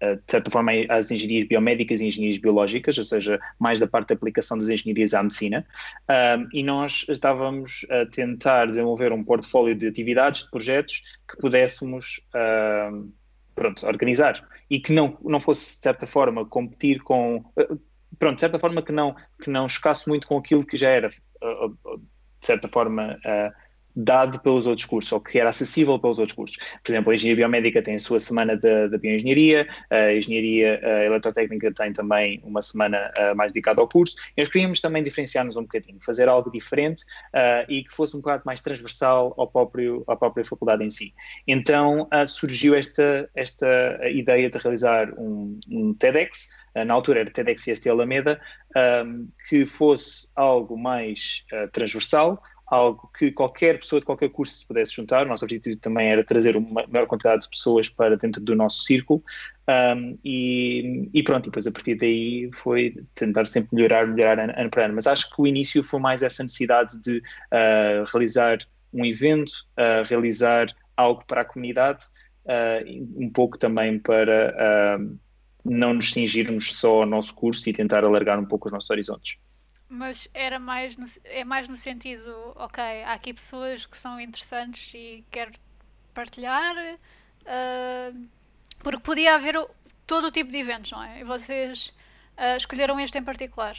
de 0.00 0.30
certa 0.30 0.50
forma, 0.50 0.72
às 0.88 1.10
engenharias 1.10 1.48
biomédicas 1.48 2.00
e 2.00 2.06
engenharias 2.06 2.38
biológicas, 2.38 2.98
ou 2.98 3.04
seja, 3.04 3.40
mais 3.58 3.80
da 3.80 3.86
parte 3.86 4.08
da 4.08 4.14
aplicação 4.14 4.58
das 4.58 4.68
engenharias 4.68 5.14
à 5.14 5.22
medicina. 5.22 5.66
e 6.52 6.62
nós 6.62 7.06
estávamos 7.08 7.86
a 7.90 8.06
tentar 8.06 8.66
desenvolver 8.66 9.12
um 9.12 9.24
portfólio 9.24 9.74
de 9.74 9.86
atividades, 9.86 10.44
de 10.44 10.50
projetos 10.50 11.02
que 11.28 11.36
pudéssemos 11.38 12.20
pronto, 13.56 13.86
organizar 13.86 14.46
e 14.70 14.78
que 14.78 14.92
não, 14.92 15.16
não 15.24 15.40
fosse, 15.40 15.78
de 15.78 15.82
certa 15.82 16.06
forma, 16.06 16.44
competir 16.46 17.02
com. 17.02 17.42
Eh, 17.58 17.68
pronto, 18.18 18.34
de 18.34 18.40
certa 18.40 18.58
forma, 18.58 18.82
que 18.82 18.92
não, 18.92 19.16
que 19.42 19.50
não 19.50 19.68
chocasse 19.68 20.06
muito 20.08 20.28
com 20.28 20.36
aquilo 20.36 20.64
que 20.64 20.76
já 20.76 20.90
era, 20.90 21.08
eh, 21.08 21.68
de 21.88 22.46
certa 22.46 22.68
forma. 22.68 23.18
Uh, 23.24 23.65
dado 23.96 24.38
pelos 24.40 24.66
outros 24.66 24.86
cursos, 24.86 25.10
ou 25.10 25.20
que 25.20 25.38
era 25.38 25.48
acessível 25.48 25.98
pelos 25.98 26.18
outros 26.18 26.36
cursos. 26.36 26.58
Por 26.84 26.92
exemplo, 26.92 27.10
a 27.10 27.14
Engenharia 27.14 27.46
Biomédica 27.46 27.80
tem 27.80 27.94
a 27.94 27.98
sua 27.98 28.18
semana 28.18 28.54
da 28.56 28.98
Bioengenharia, 28.98 29.66
a 29.90 30.12
Engenharia 30.12 30.80
a 30.82 31.04
Eletrotécnica 31.04 31.72
tem 31.72 31.92
também 31.92 32.40
uma 32.44 32.60
semana 32.60 33.10
uh, 33.18 33.34
mais 33.34 33.52
dedicada 33.52 33.80
ao 33.80 33.88
curso, 33.88 34.16
e 34.36 34.42
nós 34.42 34.50
queríamos 34.50 34.80
também 34.80 35.02
diferenciar-nos 35.02 35.56
um 35.56 35.62
bocadinho, 35.62 35.98
fazer 36.04 36.28
algo 36.28 36.50
diferente 36.50 37.04
uh, 37.34 37.70
e 37.70 37.84
que 37.84 37.90
fosse 37.90 38.16
um 38.16 38.20
bocado 38.20 38.42
mais 38.44 38.60
transversal 38.60 39.34
ao 39.38 39.46
próprio, 39.46 40.04
à 40.06 40.14
própria 40.14 40.44
faculdade 40.44 40.84
em 40.84 40.90
si. 40.90 41.14
Então 41.46 42.08
uh, 42.12 42.26
surgiu 42.26 42.74
esta, 42.74 43.28
esta 43.34 43.66
ideia 44.10 44.50
de 44.50 44.58
realizar 44.58 45.10
um, 45.18 45.58
um 45.70 45.94
TEDx, 45.94 46.50
na 46.86 46.92
altura 46.92 47.20
era 47.20 47.30
TEDx 47.30 47.66
IST 47.68 47.88
Alameda, 47.88 48.38
um, 49.06 49.28
que 49.48 49.64
fosse 49.64 50.28
algo 50.36 50.76
mais 50.76 51.46
transversal, 51.72 52.42
algo 52.66 53.08
que 53.16 53.30
qualquer 53.30 53.78
pessoa 53.78 54.00
de 54.00 54.06
qualquer 54.06 54.28
curso 54.30 54.56
se 54.56 54.66
pudesse 54.66 54.92
juntar. 54.92 55.24
O 55.24 55.28
nosso 55.28 55.44
objetivo 55.44 55.76
também 55.78 56.08
era 56.08 56.24
trazer 56.24 56.56
uma 56.56 56.84
maior 56.88 57.06
quantidade 57.06 57.42
de 57.42 57.48
pessoas 57.48 57.88
para 57.88 58.16
dentro 58.16 58.42
do 58.42 58.56
nosso 58.56 58.82
círculo. 58.82 59.22
Um, 59.68 60.18
e, 60.24 61.08
e, 61.14 61.22
pronto, 61.22 61.46
e 61.46 61.50
depois 61.50 61.66
a 61.66 61.70
partir 61.70 61.94
daí 61.94 62.50
foi 62.52 62.96
tentar 63.14 63.46
sempre 63.46 63.74
melhorar, 63.74 64.06
melhorar 64.06 64.38
ano 64.38 64.70
para 64.70 64.86
ano. 64.86 64.94
Mas 64.94 65.06
acho 65.06 65.30
que 65.34 65.40
o 65.40 65.46
início 65.46 65.82
foi 65.82 66.00
mais 66.00 66.22
essa 66.22 66.42
necessidade 66.42 67.00
de 67.00 67.18
uh, 67.18 68.04
realizar 68.12 68.58
um 68.92 69.04
evento, 69.04 69.52
uh, 69.78 70.04
realizar 70.06 70.66
algo 70.96 71.24
para 71.26 71.42
a 71.42 71.44
comunidade, 71.44 72.04
uh, 72.46 73.22
um 73.22 73.30
pouco 73.30 73.58
também 73.58 73.98
para 73.98 74.98
não 75.64 75.94
nos 75.94 76.12
cingirmos 76.12 76.74
só 76.74 77.02
ao 77.02 77.06
nosso 77.06 77.34
curso 77.34 77.68
e 77.68 77.72
tentar 77.72 78.04
alargar 78.04 78.38
um 78.38 78.46
pouco 78.46 78.66
os 78.66 78.72
nossos 78.72 78.88
horizontes. 78.88 79.38
Mas 79.88 80.28
era 80.34 80.58
mais 80.58 80.96
no, 80.96 81.04
é 81.24 81.44
mais 81.44 81.68
no 81.68 81.76
sentido, 81.76 82.52
ok, 82.56 82.82
há 83.04 83.12
aqui 83.12 83.32
pessoas 83.32 83.86
que 83.86 83.96
são 83.96 84.18
interessantes 84.20 84.92
e 84.94 85.24
quero 85.30 85.52
partilhar, 86.12 86.74
uh, 86.76 88.28
porque 88.80 88.98
podia 88.98 89.36
haver 89.36 89.54
todo 90.06 90.26
o 90.26 90.30
tipo 90.30 90.50
de 90.50 90.58
eventos, 90.58 90.90
não 90.90 91.02
é? 91.02 91.20
E 91.20 91.24
vocês 91.24 91.94
uh, 92.36 92.56
escolheram 92.56 92.98
este 92.98 93.18
em 93.18 93.22
particular. 93.22 93.76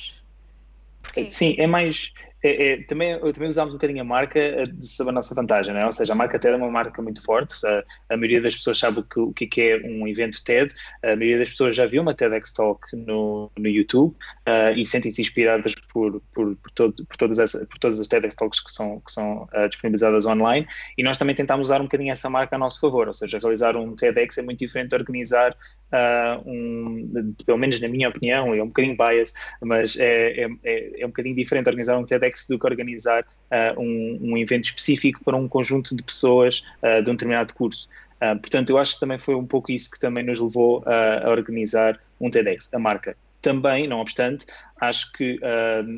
Porquê? 1.02 1.30
Sim, 1.30 1.56
é 1.58 1.68
mais, 1.68 2.14
é, 2.48 2.74
é, 2.74 2.84
também, 2.84 3.20
também 3.34 3.50
usámos 3.50 3.74
um 3.74 3.78
bocadinho 3.78 4.02
a 4.02 4.04
marca 4.04 4.40
eh, 4.40 4.64
sob 4.82 5.10
a 5.10 5.14
nossa 5.14 5.36
vantagem, 5.36 5.76
é? 5.76 5.86
ou 5.86 5.92
seja, 5.92 6.14
a 6.14 6.16
marca 6.16 6.40
TED 6.40 6.54
é 6.54 6.58
uma 6.58 6.72
marca 6.72 7.02
muito 7.02 7.24
forte, 7.24 7.56
a, 7.66 7.84
a 8.10 8.18
maioria 8.18 8.42
das 8.42 8.56
pessoas 8.56 8.78
sabe 8.80 9.00
o 9.00 9.04
que, 9.04 9.20
o 9.20 9.34
que 9.34 9.62
é 9.62 9.78
um 9.84 10.08
evento 10.08 10.44
TED, 10.44 10.74
a 11.04 11.08
maioria 11.08 11.40
das 11.40 11.50
pessoas 11.50 11.76
já 11.76 11.86
viu 11.86 12.02
uma 12.02 12.14
TEDx 12.14 12.54
Talk 12.54 12.96
no, 12.96 13.52
no 13.58 13.68
YouTube 13.68 14.16
uh, 14.48 14.74
e 14.76 14.86
sentem-se 14.86 15.22
inspiradas 15.22 15.74
por, 15.92 16.22
por, 16.34 16.56
por, 16.56 16.72
todo, 16.72 17.06
por, 17.06 17.18
todas 17.18 17.40
as, 17.40 17.52
por 17.52 17.78
todas 17.80 18.00
as 18.00 18.08
TEDx 18.08 18.36
Talks 18.36 18.60
que 18.60 18.72
são, 18.72 19.00
que 19.00 19.12
são 19.12 19.48
uh, 19.54 19.68
disponibilizadas 19.70 20.26
online 20.26 20.68
e 20.98 21.04
nós 21.04 21.18
também 21.18 21.36
tentámos 21.36 21.68
usar 21.68 21.82
um 21.82 21.86
bocadinho 21.86 22.12
essa 22.12 22.30
marca 22.30 22.56
a 22.56 22.60
nosso 22.60 22.80
favor, 22.80 23.08
ou 23.08 23.14
seja, 23.14 23.40
realizar 23.40 23.76
um 23.76 23.96
TEDx 23.96 24.38
é 24.38 24.42
muito 24.42 24.60
diferente 24.60 24.90
de 24.90 24.96
organizar 24.96 25.56
uh, 25.92 26.50
um, 26.50 27.34
pelo 27.46 27.58
menos 27.58 27.80
na 27.80 27.88
minha 27.88 28.10
opinião, 28.10 28.54
é 28.54 28.62
um 28.62 28.68
bocadinho 28.68 28.96
bias, 28.96 29.34
mas 29.62 29.98
é, 29.98 30.44
é, 30.44 30.48
é, 30.64 31.02
é 31.02 31.06
um 31.06 31.10
bocadinho 31.10 31.36
diferente 31.36 31.68
organizar 31.68 31.98
um 31.98 32.06
TEDx 32.06 32.37
do 32.48 32.60
que 32.60 32.66
organizar 32.66 33.24
uh, 33.24 33.80
um, 33.80 34.20
um, 34.22 34.38
evento 34.38 34.66
específico 34.66 35.24
para 35.24 35.36
um 35.36 35.48
conjunto 35.48 35.96
de 35.96 36.04
pessoas 36.04 36.64
uh, 36.82 37.02
de 37.02 37.10
um 37.10 37.14
determinado 37.14 37.54
curso. 37.54 37.88
Uh, 38.16 38.38
portanto, 38.40 38.70
eu 38.70 38.78
acho 38.78 38.96
que 38.96 39.00
também 39.00 39.18
foi 39.18 39.36
um 39.36 39.46
pouco 39.46 39.72
isso 39.72 39.90
que 39.90 40.00
também 40.00 40.24
nos 40.24 40.40
levou 40.40 40.84
a 40.86 41.30
organizar 41.30 42.00
um 42.20 42.30
TEDx, 42.30 42.74
a 42.74 42.80
marca. 42.80 43.16
Também, 43.42 43.88
não 43.88 44.00
obstante, 44.00 44.46
acho 44.82 45.12
que 45.14 45.40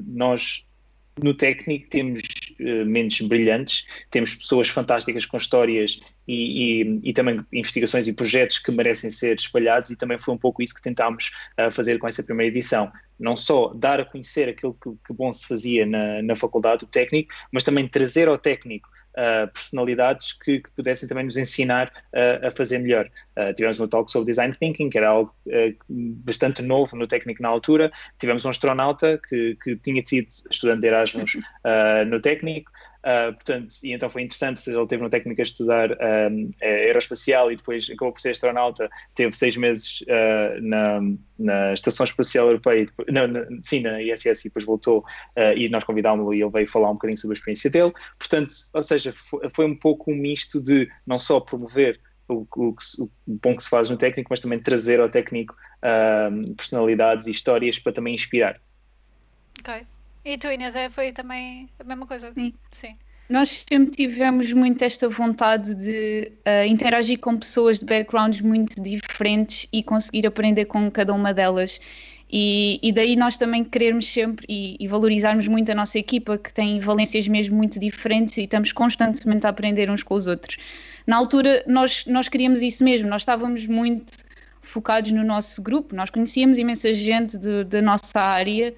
nós 0.06 0.66
no 1.22 1.34
técnico 1.34 1.90
temos 1.90 2.22
mentes 2.86 3.26
brilhantes, 3.26 3.86
temos 4.12 4.36
pessoas 4.36 4.68
fantásticas 4.68 5.26
com 5.26 5.38
histórias 5.38 6.02
e, 6.30 6.84
e, 6.84 7.10
e, 7.10 7.14
também 7.14 7.44
investigações 7.52 8.08
e 8.08 8.14
projetos 8.14 8.60
que 8.60 8.72
merecem 8.72 9.10
ser 9.10 9.36
espalhados 9.36 9.90
e 9.90 9.96
também 9.96 10.20
foi 10.20 10.36
um 10.36 10.38
pouco 10.38 10.62
isso 10.62 10.76
que 10.76 10.82
tentámos 10.82 11.32
uh, 11.60 11.72
fazer 11.72 11.98
com 11.98 12.08
essa 12.08 12.22
primeira 12.22 12.52
edição. 12.52 12.92
Não 13.20 13.36
só 13.36 13.74
dar 13.74 14.00
a 14.00 14.06
conhecer 14.06 14.48
aquilo 14.48 14.76
que, 14.76 14.92
que 15.08 15.14
bom 15.14 15.34
se 15.34 15.48
fazia 15.48 15.88
na, 15.88 16.22
na 16.22 16.36
faculdade, 16.36 16.86
o 16.86 16.88
técnico, 16.88 17.34
mas 17.52 17.64
também 17.64 17.88
trazer 17.88 18.28
ao 18.28 18.38
técnico 18.38 18.88
uh, 19.18 19.52
personalidades 19.52 20.34
que, 20.34 20.60
que, 20.60 20.70
pudessem 20.72 21.10
também 21.10 21.26
nos 21.26 21.38
ensinar 21.38 21.92
uh, 22.14 22.48
a 22.48 22.52
fazer 22.52 22.80
melhor. 22.80 23.10
Uh, 23.38 23.54
tivemos 23.56 23.80
um 23.80 23.88
talk 23.88 24.12
sobre 24.12 24.28
design 24.32 24.54
thinking, 24.56 24.90
que 24.90 24.98
era 24.98 25.10
algo 25.10 25.34
bastante 25.90 26.62
novo 26.62 26.96
no 26.96 27.08
técnico 27.08 27.42
na 27.42 27.50
altura. 27.50 27.92
Tivemos 28.20 28.46
um 28.46 28.50
astronauta 28.50 29.20
que, 29.28 29.58
que 29.64 29.76
tinha 29.78 30.06
sido 30.06 30.28
estudante 30.50 30.82
de 30.82 30.88
Erasmus 30.88 31.38
no 32.08 32.22
técnico. 32.22 32.72
Uh, 33.00 33.34
portanto, 33.34 33.74
e 33.82 33.94
então 33.94 34.10
foi 34.10 34.24
interessante, 34.24 34.60
seja, 34.60 34.78
ele 34.78 34.88
teve 34.88 35.02
uma 35.02 35.10
técnica 35.10 35.42
a 35.42 35.44
estudar 35.44 35.92
um, 35.92 36.52
aeroespacial 36.62 37.50
e 37.50 37.56
depois 37.56 37.90
acabou 37.90 38.12
por 38.12 38.20
ser 38.20 38.32
astronauta, 38.32 38.90
teve 39.16 39.34
seis 39.34 39.56
meses 39.56 40.02
uh, 40.02 40.62
na, 40.62 41.00
na 41.38 41.74
Estação 41.74 42.04
Espacial 42.04 42.48
Europeia, 42.48 42.88
não, 43.08 43.26
na, 43.26 43.46
sim, 43.64 43.82
na 43.82 44.02
ISS 44.02 44.42
e 44.42 44.50
depois 44.50 44.66
voltou 44.66 45.00
uh, 45.00 45.56
e 45.56 45.70
nós 45.70 45.86
convidámos-lo 45.86 46.34
e 46.34 46.42
ele 46.42 46.52
veio 46.52 46.68
falar 46.68 46.90
um 46.90 46.96
bocadinho 46.96 47.18
sobre 47.18 47.36
a 47.36 47.38
experiência 47.38 47.70
dele. 47.70 47.94
Portanto, 48.18 48.54
ou 48.74 48.84
seja, 48.84 49.14
foi, 49.14 49.50
foi 49.50 49.66
um 49.66 49.76
pouco 49.76 50.12
um 50.12 50.16
misto 50.16 50.62
de 50.62 50.90
não 51.08 51.18
só 51.18 51.40
promover 51.40 52.02
o, 52.28 52.46
o, 52.58 52.76
o, 53.00 53.10
bom 53.26 53.56
que 53.56 53.64
se 53.64 53.70
faz 53.70 53.90
no 53.90 53.96
técnico, 53.96 54.28
mas 54.30 54.42
também 54.42 54.60
trazer 54.60 55.00
ao 55.00 55.10
técnico 55.10 55.56
personalidades 56.58 57.28
e 57.28 57.32
histórias 57.32 57.80
para 57.80 57.94
também 57.94 58.14
inspirar. 58.14 58.60
Ok. 59.60 59.86
E 60.30 60.38
tu, 60.38 60.48
Inês, 60.48 60.76
é, 60.76 60.92
foi 60.92 61.12
também 61.12 61.68
a 61.80 61.84
mesma 61.84 62.06
coisa? 62.06 62.32
Sim. 62.34 62.54
Sim. 62.72 62.96
Nós 63.28 63.66
sempre 63.68 63.96
tivemos 63.96 64.54
muito 64.54 64.84
esta 64.84 65.10
vontade 65.10 65.74
de 65.74 66.32
uh, 66.48 66.68
interagir 66.68 67.20
com 67.20 67.36
pessoas 67.36 67.80
de 67.80 67.86
backgrounds 67.86 68.40
muito 68.42 68.80
diferentes 68.80 69.68
e 69.74 69.82
conseguir 69.82 70.28
aprender 70.28 70.66
com 70.66 70.90
cada 70.92 71.16
uma 71.16 71.34
delas. 71.34 71.82
E, 72.32 72.80
e 72.84 72.92
daí 72.92 73.16
nós 73.16 73.38
também 73.38 73.64
querermos 73.64 74.06
sempre 74.06 74.46
e, 74.48 74.78
e, 74.80 74.88
valorizarmos 74.88 75.48
muito 75.48 75.72
a 75.72 75.76
nossa 75.76 75.98
equipa, 75.98 76.38
que 76.38 76.54
tem 76.54 76.80
valências 76.80 77.28
mesmo 77.28 77.58
muito 77.58 77.80
diferentes 77.80 78.38
e 78.38 78.44
estamos 78.44 78.72
constantemente 78.72 79.48
a 79.48 79.50
aprender 79.50 79.90
uns 79.90 80.04
com 80.04 80.14
os 80.14 80.28
outros. 80.28 80.58
Na 81.08 81.18
altura, 81.18 81.64
nós, 81.66 82.06
nós 82.06 82.30
queríamos 82.30 82.62
isso 82.62 82.84
mesmo, 82.84 83.10
nós 83.10 83.24
estávamos 83.24 83.66
muito 83.66 84.14
focados 84.62 85.12
no 85.12 85.24
nosso 85.24 85.60
grupo, 85.60 85.96
nós 85.96 86.12
conhecíamos 86.12 86.60
imensa 86.60 86.94
gente 86.94 87.36
de, 87.36 87.64
da 87.64 87.82
nossa 87.82 88.22
área 88.22 88.76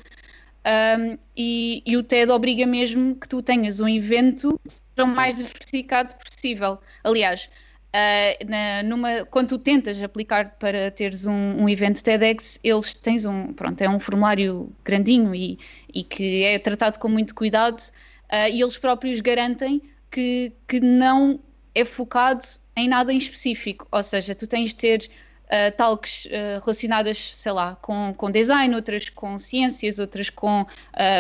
um, 0.66 1.18
e, 1.36 1.82
e, 1.86 1.98
o 1.98 2.04
TED 2.04 2.32
obriga 2.32 2.66
mesmo 2.68 3.16
que 3.16 3.28
tu 3.28 3.42
tenhas 3.42 3.80
um 3.80 3.88
evento 3.88 4.60
o 5.00 5.08
mais 5.08 5.38
diversificado 5.38 6.14
possível. 6.16 6.78
Aliás, 7.04 7.50
uh, 7.96 8.50
na, 8.50 8.84
numa, 8.84 9.26
quando 9.26 9.50
tu 9.50 9.58
tentas 9.58 10.02
aplicar 10.04 10.58
para 10.60 10.92
teres 10.92 11.26
um, 11.26 11.64
um, 11.64 11.68
evento 11.68 12.04
TEDx, 12.04 12.60
eles 12.64 12.94
tens 12.94 13.26
um, 13.26 13.54
pronto, 13.54 13.82
é 13.82 13.90
um 13.90 14.00
formulário 14.00 14.72
grandinho 14.84 15.34
e, 15.34 15.58
e 15.92 16.04
que 16.04 16.44
é 16.44 16.60
tratado 16.60 17.00
com 17.00 17.10
muito 17.10 17.34
cuidado 17.34 17.80
uh, 17.80 18.48
e 18.52 18.62
eles 18.62 18.78
próprios 18.78 19.20
garantem 19.20 19.82
que, 20.12 20.52
que 20.68 20.80
não 20.80 21.40
é 21.74 21.84
focado 21.84 22.46
em 22.76 22.88
nada 22.88 23.12
em 23.12 23.18
específico, 23.18 23.88
ou 23.92 24.04
seja, 24.04 24.36
tu 24.36 24.46
tens 24.46 24.70
de 24.70 24.76
ter 24.76 25.10
uh, 25.52 25.76
talks 25.76 26.26
uh, 26.26 26.60
relacionadas, 26.62 27.18
sei 27.18 27.52
lá, 27.52 27.76
com, 27.76 28.14
com 28.16 28.32
design, 28.32 28.74
outras 28.74 29.10
com 29.10 29.38
ciências, 29.38 30.00
outras 30.00 30.30
com 30.30 30.62
uh, 30.62 30.68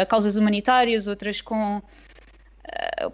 causas 0.07 0.37
humanitárias, 0.37 1.07
outras 1.07 1.41
com. 1.41 1.81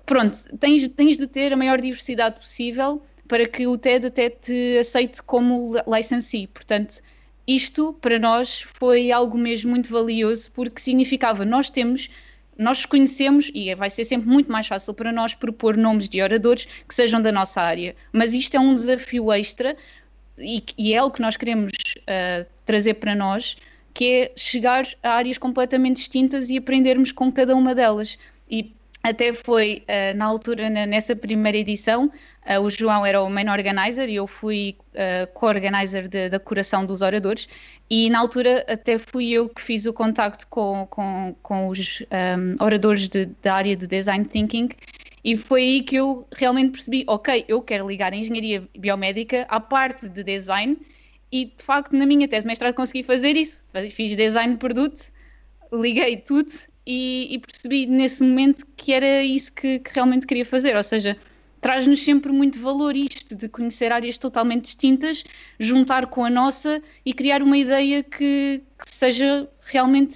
pronto, 0.05 0.37
tens, 0.59 0.87
tens 0.89 1.17
de 1.17 1.27
ter 1.27 1.51
a 1.51 1.57
maior 1.57 1.81
diversidade 1.81 2.35
possível 2.39 3.01
para 3.27 3.45
que 3.45 3.67
o 3.67 3.77
TED 3.77 4.07
até 4.07 4.29
te 4.29 4.77
aceite 4.77 5.21
como 5.21 5.73
licensee. 5.87 6.47
Portanto, 6.47 7.01
isto 7.45 7.93
para 8.01 8.19
nós 8.19 8.61
foi 8.61 9.11
algo 9.11 9.37
mesmo 9.37 9.71
muito 9.71 9.89
valioso 9.89 10.51
porque 10.53 10.79
significava 10.79 11.43
nós 11.43 11.69
temos 11.69 12.09
nós 12.57 12.85
conhecemos 12.85 13.51
e 13.53 13.73
vai 13.75 13.89
ser 13.89 14.03
sempre 14.03 14.27
muito 14.27 14.51
mais 14.51 14.67
fácil 14.67 14.93
para 14.93 15.11
nós 15.11 15.33
propor 15.33 15.77
nomes 15.77 16.09
de 16.09 16.21
oradores 16.21 16.65
que 16.87 16.95
sejam 16.95 17.21
da 17.21 17.31
nossa 17.31 17.61
área. 17.61 17.95
Mas 18.11 18.33
isto 18.33 18.55
é 18.55 18.59
um 18.59 18.73
desafio 18.73 19.31
extra 19.31 19.77
e, 20.39 20.63
e 20.77 20.93
é 20.93 20.97
algo 20.97 21.15
que 21.15 21.21
nós 21.21 21.37
queremos 21.37 21.71
uh, 21.73 22.45
trazer 22.65 22.95
para 22.95 23.15
nós, 23.15 23.57
que 23.93 24.05
é 24.13 24.31
chegar 24.35 24.85
a 25.01 25.11
áreas 25.11 25.37
completamente 25.37 25.97
distintas 25.97 26.49
e 26.49 26.57
aprendermos 26.57 27.11
com 27.11 27.31
cada 27.31 27.55
uma 27.55 27.73
delas. 27.73 28.17
E 28.49 28.73
até 29.03 29.31
foi 29.31 29.83
uh, 29.83 30.17
na 30.17 30.25
altura, 30.25 30.69
na, 30.69 30.85
nessa 30.85 31.15
primeira 31.15 31.57
edição, 31.57 32.11
uh, 32.45 32.61
o 32.61 32.69
João 32.69 33.05
era 33.05 33.21
o 33.21 33.29
main 33.29 33.49
organizer 33.49 34.09
e 34.09 34.15
eu 34.15 34.27
fui 34.27 34.75
uh, 34.93 35.27
co-organizer 35.33 36.07
da 36.29 36.39
curação 36.39 36.85
dos 36.85 37.01
oradores. 37.01 37.47
E 37.89 38.09
na 38.09 38.19
altura 38.19 38.65
até 38.67 38.97
fui 38.97 39.31
eu 39.31 39.47
que 39.47 39.61
fiz 39.61 39.85
o 39.85 39.93
contacto 39.93 40.45
com, 40.47 40.85
com, 40.89 41.35
com 41.41 41.69
os 41.69 42.01
um, 42.01 42.63
oradores 42.63 43.07
de, 43.07 43.27
da 43.41 43.55
área 43.55 43.75
de 43.75 43.87
design 43.87 44.25
thinking. 44.25 44.69
E 45.27 45.35
foi 45.35 45.61
aí 45.61 45.83
que 45.83 45.97
eu 45.97 46.25
realmente 46.33 46.71
percebi: 46.71 47.03
ok, 47.05 47.43
eu 47.49 47.61
quero 47.61 47.85
ligar 47.85 48.13
a 48.13 48.15
engenharia 48.15 48.65
biomédica 48.79 49.45
à 49.49 49.59
parte 49.59 50.07
de 50.07 50.23
design, 50.23 50.77
e 51.29 51.43
de 51.47 51.61
facto, 51.61 51.97
na 51.97 52.05
minha 52.05 52.29
tese 52.29 52.45
de 52.45 52.47
mestrado, 52.47 52.73
consegui 52.73 53.03
fazer 53.03 53.35
isso. 53.35 53.61
Fiz 53.91 54.15
design 54.15 54.53
de 54.53 54.57
produto, 54.57 55.11
liguei 55.69 56.15
tudo 56.15 56.53
e, 56.85 57.27
e 57.29 57.39
percebi 57.39 57.85
nesse 57.85 58.23
momento 58.23 58.65
que 58.77 58.93
era 58.93 59.21
isso 59.21 59.51
que, 59.51 59.79
que 59.79 59.93
realmente 59.93 60.25
queria 60.25 60.45
fazer, 60.45 60.77
ou 60.77 60.83
seja, 60.83 61.17
traz-nos 61.59 62.01
sempre 62.01 62.31
muito 62.31 62.57
valor 62.57 62.95
isto 62.95 63.35
de 63.35 63.49
conhecer 63.49 63.91
áreas 63.91 64.17
totalmente 64.17 64.63
distintas, 64.63 65.25
juntar 65.59 66.07
com 66.07 66.23
a 66.23 66.29
nossa 66.29 66.81
e 67.05 67.13
criar 67.13 67.43
uma 67.43 67.57
ideia 67.57 68.01
que, 68.01 68.63
que 68.79 68.89
seja 68.89 69.45
realmente 69.59 70.15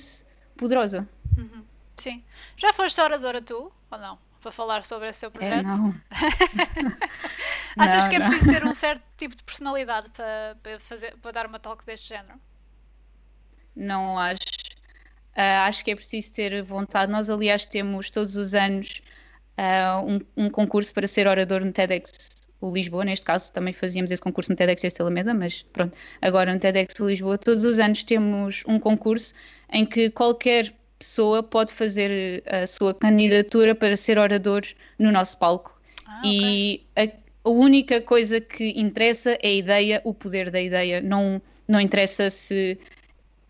poderosa. 0.56 1.06
Uhum. 1.38 1.64
Sim. 1.98 2.24
Já 2.56 2.72
foste 2.72 3.02
oradora 3.02 3.42
tu, 3.42 3.70
ou 3.92 3.98
não? 3.98 4.31
Para 4.42 4.52
falar 4.52 4.84
sobre 4.84 5.08
esse 5.08 5.20
seu 5.20 5.30
é, 5.30 5.32
projeto? 5.32 5.66
É, 5.66 6.84
não. 6.84 7.86
Achas 7.86 8.04
não, 8.04 8.10
que 8.10 8.16
é 8.16 8.20
preciso 8.20 8.50
ter 8.50 8.66
um 8.66 8.74
certo 8.74 9.04
tipo 9.18 9.36
de 9.36 9.44
personalidade 9.44 10.10
para, 10.10 10.58
para, 10.62 10.80
fazer, 10.80 11.16
para 11.18 11.32
dar 11.32 11.46
uma 11.46 11.60
talk 11.60 11.86
deste 11.86 12.10
género? 12.10 12.40
Não 13.76 14.20
acho. 14.20 14.42
Uh, 15.38 15.64
acho 15.66 15.86
que 15.86 15.92
é 15.92 15.96
preciso 15.96 16.34
ter 16.34 16.62
vontade. 16.64 17.12
Nós, 17.12 17.30
aliás, 17.30 17.66
temos 17.66 18.10
todos 18.10 18.36
os 18.36 18.54
anos 18.54 19.02
uh, 19.58 20.06
um, 20.06 20.46
um, 20.46 20.50
concurso 20.50 20.94
para 20.94 21.08
ser 21.08 21.28
orador 21.28 21.64
no 21.64 21.72
TEDx 21.72 22.50
Lisboa. 22.62 23.06
Neste 23.06 23.26
caso, 23.26 23.52
também 23.54 23.74
fazíamos 23.74 24.12
esse 24.12 24.22
concurso 24.22 24.52
no 24.52 24.56
TEDx 24.56 24.84
Este 24.84 25.02
Alameda, 25.02 25.34
mas 25.34 25.62
pronto, 25.62 25.96
agora 26.22 26.54
no 26.54 26.60
TEDx 26.60 27.00
Lisboa, 27.00 27.38
todos 27.38 27.64
os 27.64 27.80
anos 27.80 28.04
temos 28.04 28.64
um 28.68 28.80
concurso 28.80 29.34
em 29.72 29.86
que 29.86 30.10
qualquer 30.10 30.74
pessoa 31.02 31.42
pode 31.42 31.74
fazer 31.74 32.44
a 32.46 32.68
sua 32.68 32.94
candidatura 32.94 33.74
para 33.74 33.96
ser 33.96 34.20
orador 34.20 34.62
no 35.00 35.12
nosso 35.12 35.38
palco. 35.38 35.76
Ah, 36.06 36.22
e 36.24 36.84
a, 36.96 37.08
a 37.44 37.50
única 37.50 38.00
coisa 38.00 38.40
que 38.40 38.80
interessa 38.80 39.32
é 39.42 39.48
a 39.48 39.54
ideia, 39.54 40.02
o 40.04 40.14
poder 40.14 40.52
da 40.52 40.62
ideia. 40.62 41.02
Não, 41.02 41.42
não 41.68 41.82
interessa 41.82 42.30
se 42.30 42.78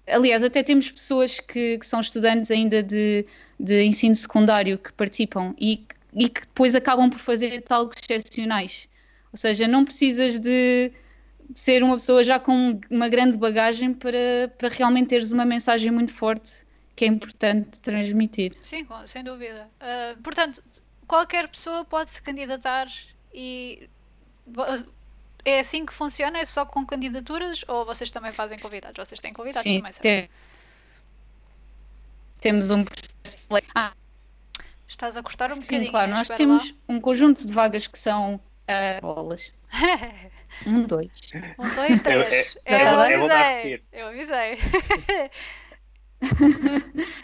aliás, 0.07 0.43
até 0.43 0.63
temos 0.63 0.89
pessoas 0.91 1.39
que, 1.39 1.77
que 1.77 1.85
são 1.85 1.99
estudantes 1.99 2.51
ainda 2.51 2.81
de, 2.81 3.25
de, 3.59 3.83
ensino 3.83 4.15
secundário 4.15 4.77
que 4.77 4.91
participam 4.93 5.53
e, 5.59 5.85
e, 6.13 6.29
que 6.29 6.41
depois 6.41 6.75
acabam 6.75 7.09
por 7.09 7.19
fazer 7.19 7.61
talgos 7.61 7.95
excepcionais. 8.01 8.89
Ou 9.31 9.37
seja, 9.37 9.67
não 9.67 9.85
precisas 9.85 10.39
de, 10.39 10.91
de, 11.49 11.59
ser 11.59 11.83
uma 11.83 11.95
pessoa 11.95 12.23
já 12.23 12.39
com 12.39 12.79
uma 12.89 13.07
grande 13.07 13.37
bagagem 13.37 13.93
para, 13.93 14.51
para 14.57 14.69
realmente 14.69 15.09
teres 15.09 15.31
uma 15.31 15.45
mensagem 15.45 15.91
muito 15.91 16.13
forte 16.13 16.65
que 17.01 17.05
é 17.05 17.07
importante 17.07 17.81
transmitir. 17.81 18.55
Sim, 18.61 18.85
sem 19.07 19.23
dúvida. 19.23 19.67
Uh, 19.81 20.21
portanto, 20.21 20.61
qualquer 21.07 21.47
pessoa 21.47 21.83
pode 21.83 22.11
se 22.11 22.21
candidatar 22.21 22.87
e 23.33 23.89
é 25.43 25.61
assim 25.61 25.83
que 25.83 25.91
funciona? 25.91 26.37
É 26.37 26.45
só 26.45 26.63
com 26.63 26.85
candidaturas 26.85 27.65
ou 27.67 27.85
vocês 27.85 28.11
também 28.11 28.31
fazem 28.31 28.59
convidados? 28.59 29.03
Vocês 29.03 29.19
têm 29.19 29.33
convidados 29.33 29.63
Sim, 29.63 29.79
também, 29.79 29.93
tem... 29.93 30.29
Temos 32.39 32.69
um 32.69 32.83
processo 32.83 33.47
de 33.49 33.63
ah. 33.73 33.93
Estás 34.87 35.17
a 35.17 35.23
cortar 35.23 35.51
um 35.51 35.55
Sim, 35.55 35.61
bocadinho. 35.61 35.85
Sim, 35.85 35.89
claro, 35.89 36.11
nós 36.11 36.27
temos 36.27 36.69
lá. 36.69 36.77
um 36.87 37.01
conjunto 37.01 37.47
de 37.47 37.51
vagas 37.51 37.87
que 37.87 37.97
são 37.97 38.35
uh, 38.35 39.01
bolas. 39.01 39.51
um, 40.67 40.83
dois. 40.83 41.09
Um, 41.57 41.75
dois, 41.75 41.99
três. 41.99 42.57
Eu, 42.63 42.77
eu, 42.77 42.85
eu, 42.85 42.91
eu 42.91 43.25
avisei. 43.31 43.83
Eu 43.91 44.07
avisei. 44.09 44.59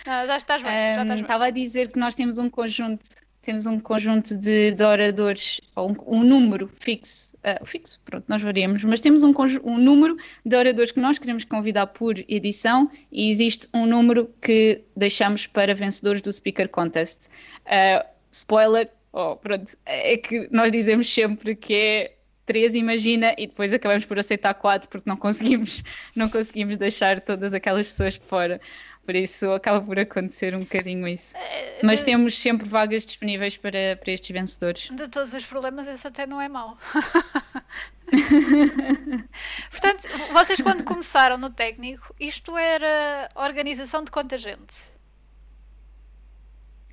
Não, 0.06 0.26
já 0.28 0.38
estás 0.38 0.64
bem, 0.64 0.72
já 0.72 1.02
estás 1.02 1.10
bem. 1.10 1.22
Estava 1.22 1.46
a 1.46 1.50
dizer 1.50 1.92
que 1.92 2.00
nós 2.00 2.16
temos 2.16 2.38
um 2.38 2.50
conjunto 2.50 3.06
temos 3.48 3.66
um 3.66 3.80
conjunto 3.80 4.36
de, 4.36 4.72
de 4.72 4.84
oradores, 4.84 5.62
ou 5.74 5.90
um, 5.90 6.18
um 6.18 6.22
número 6.22 6.70
fixo, 6.82 7.34
uh, 7.38 7.66
fixo, 7.66 7.98
pronto, 8.04 8.26
nós 8.28 8.42
variamos, 8.42 8.84
mas 8.84 9.00
temos 9.00 9.24
um, 9.24 9.32
um, 9.64 9.78
número 9.78 10.18
de 10.46 10.54
oradores 10.54 10.92
que 10.92 11.00
nós 11.00 11.18
queremos 11.18 11.46
convidar 11.46 11.88
por 11.88 12.20
edição 12.28 12.92
e 13.10 13.30
existe 13.30 13.70
um 13.74 13.86
número 13.86 14.30
que 14.42 14.82
deixamos 14.98 15.48
para 15.48 15.74
vencedores 15.74 16.22
do 16.22 16.30
Speaker 16.30 16.68
Contest. 16.68 17.30
Uh, 17.66 18.06
spoiler, 18.30 18.92
oh, 19.14 19.38
pronto, 19.38 19.78
é 19.86 20.18
que 20.18 20.50
nós 20.52 20.70
dizemos 20.70 21.08
sempre 21.08 21.56
que 21.56 21.74
é 21.74 22.17
três, 22.48 22.74
imagina, 22.74 23.36
e 23.38 23.46
depois 23.46 23.72
acabamos 23.72 24.06
por 24.06 24.18
aceitar 24.18 24.56
quatro 24.56 24.90
porque 24.90 25.08
não 25.08 25.18
conseguimos, 25.18 25.84
não 26.16 26.30
conseguimos 26.30 26.78
deixar 26.78 27.22
todas 27.22 27.54
aquelas 27.54 27.92
pessoas 27.92 28.16
fora. 28.16 28.60
Por 29.06 29.16
isso 29.16 29.50
acaba 29.52 29.80
por 29.80 29.98
acontecer 29.98 30.54
um 30.54 30.60
bocadinho 30.60 31.08
isso. 31.08 31.38
Eh, 31.38 31.80
Mas 31.82 32.04
temos 32.04 32.38
sempre 32.38 32.68
vagas 32.68 33.06
disponíveis 33.06 33.56
para, 33.56 33.96
para 33.96 34.12
estes 34.12 34.32
vencedores. 34.32 34.90
De 34.92 35.08
todos 35.08 35.34
os 35.34 35.46
problemas, 35.46 35.88
esse 35.88 36.08
até 36.08 36.28
não 36.28 36.42
é 36.42 36.50
mau. 36.50 36.78
Portanto, 39.72 40.10
vocês 40.34 40.60
quando 40.60 40.84
começaram 40.84 41.38
no 41.38 41.50
técnico, 41.50 42.14
isto 42.20 42.58
era 42.58 43.30
organização 43.36 44.04
de 44.04 44.12
quanta 44.12 44.38
gente? 44.38 44.76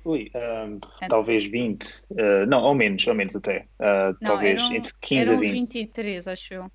Ui, 0.05 0.31
um, 0.35 0.79
talvez 1.09 1.45
20, 1.45 1.83
uh, 1.83 2.45
não, 2.47 2.61
ou 2.61 2.75
menos, 2.75 3.05
ou 3.07 3.15
menos 3.15 3.35
até. 3.35 3.65
Uh, 3.79 4.15
não, 4.21 4.27
talvez 4.27 4.61
eram, 4.61 4.75
entre 4.75 4.93
15 5.01 5.29
eram 5.31 5.39
a 5.39 5.41
20. 5.41 5.51
23, 5.53 6.27
acho 6.27 6.53
eu. 6.53 6.71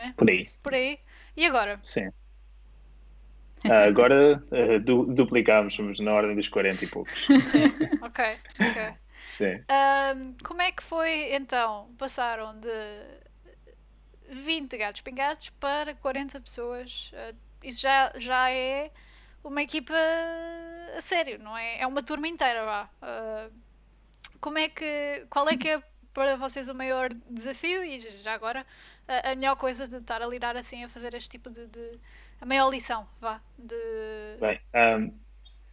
É? 0.00 0.12
Por 0.12 0.30
aí. 0.30 0.44
Por 0.62 0.74
aí. 0.74 0.98
E 1.36 1.44
agora? 1.44 1.80
Sim. 1.82 2.10
Ah, 3.64 3.84
agora 3.84 4.40
uh, 4.52 4.78
du 4.78 5.06
duplicámos, 5.06 5.74
somos 5.74 5.98
na 5.98 6.12
ordem 6.12 6.36
dos 6.36 6.48
40 6.48 6.84
e 6.84 6.86
poucos. 6.86 7.26
Sim, 7.44 7.64
ok, 8.00 8.24
ok. 8.60 8.94
Sim. 9.26 9.56
Um, 9.56 10.34
como 10.44 10.62
é 10.62 10.70
que 10.70 10.84
foi 10.84 11.34
então? 11.34 11.90
Passaram 11.98 12.54
de 12.60 12.68
20 14.30 14.76
gatos 14.76 15.00
pingados 15.00 15.50
para 15.58 15.94
40 15.96 16.40
pessoas. 16.40 17.12
Uh, 17.12 17.36
isso 17.64 17.82
já, 17.82 18.12
já 18.16 18.50
é 18.52 18.92
uma 19.46 19.62
equipa 19.62 19.94
a 20.96 21.00
sério, 21.00 21.38
não 21.38 21.56
é? 21.56 21.80
É 21.80 21.86
uma 21.86 22.02
turma 22.02 22.28
inteira, 22.28 22.64
vá. 22.64 22.90
Uh, 23.02 23.52
como 24.40 24.58
é 24.58 24.68
que. 24.68 25.26
Qual 25.30 25.48
é 25.48 25.56
que 25.56 25.68
é 25.68 25.82
para 26.12 26.36
vocês 26.36 26.68
o 26.68 26.74
maior 26.74 27.10
desafio 27.28 27.84
e 27.84 28.00
já 28.22 28.32
agora 28.32 28.66
a, 29.06 29.32
a 29.32 29.34
melhor 29.34 29.56
coisa 29.56 29.86
de 29.86 29.96
estar 29.96 30.22
a 30.22 30.26
lidar 30.26 30.56
assim 30.56 30.82
a 30.84 30.88
fazer 30.88 31.14
este 31.14 31.28
tipo 31.28 31.50
de, 31.50 31.66
de 31.66 32.00
a 32.40 32.46
maior 32.46 32.70
lição, 32.70 33.06
vá, 33.20 33.40
de... 33.58 33.76
Bem, 34.40 34.60
um, 34.74 35.12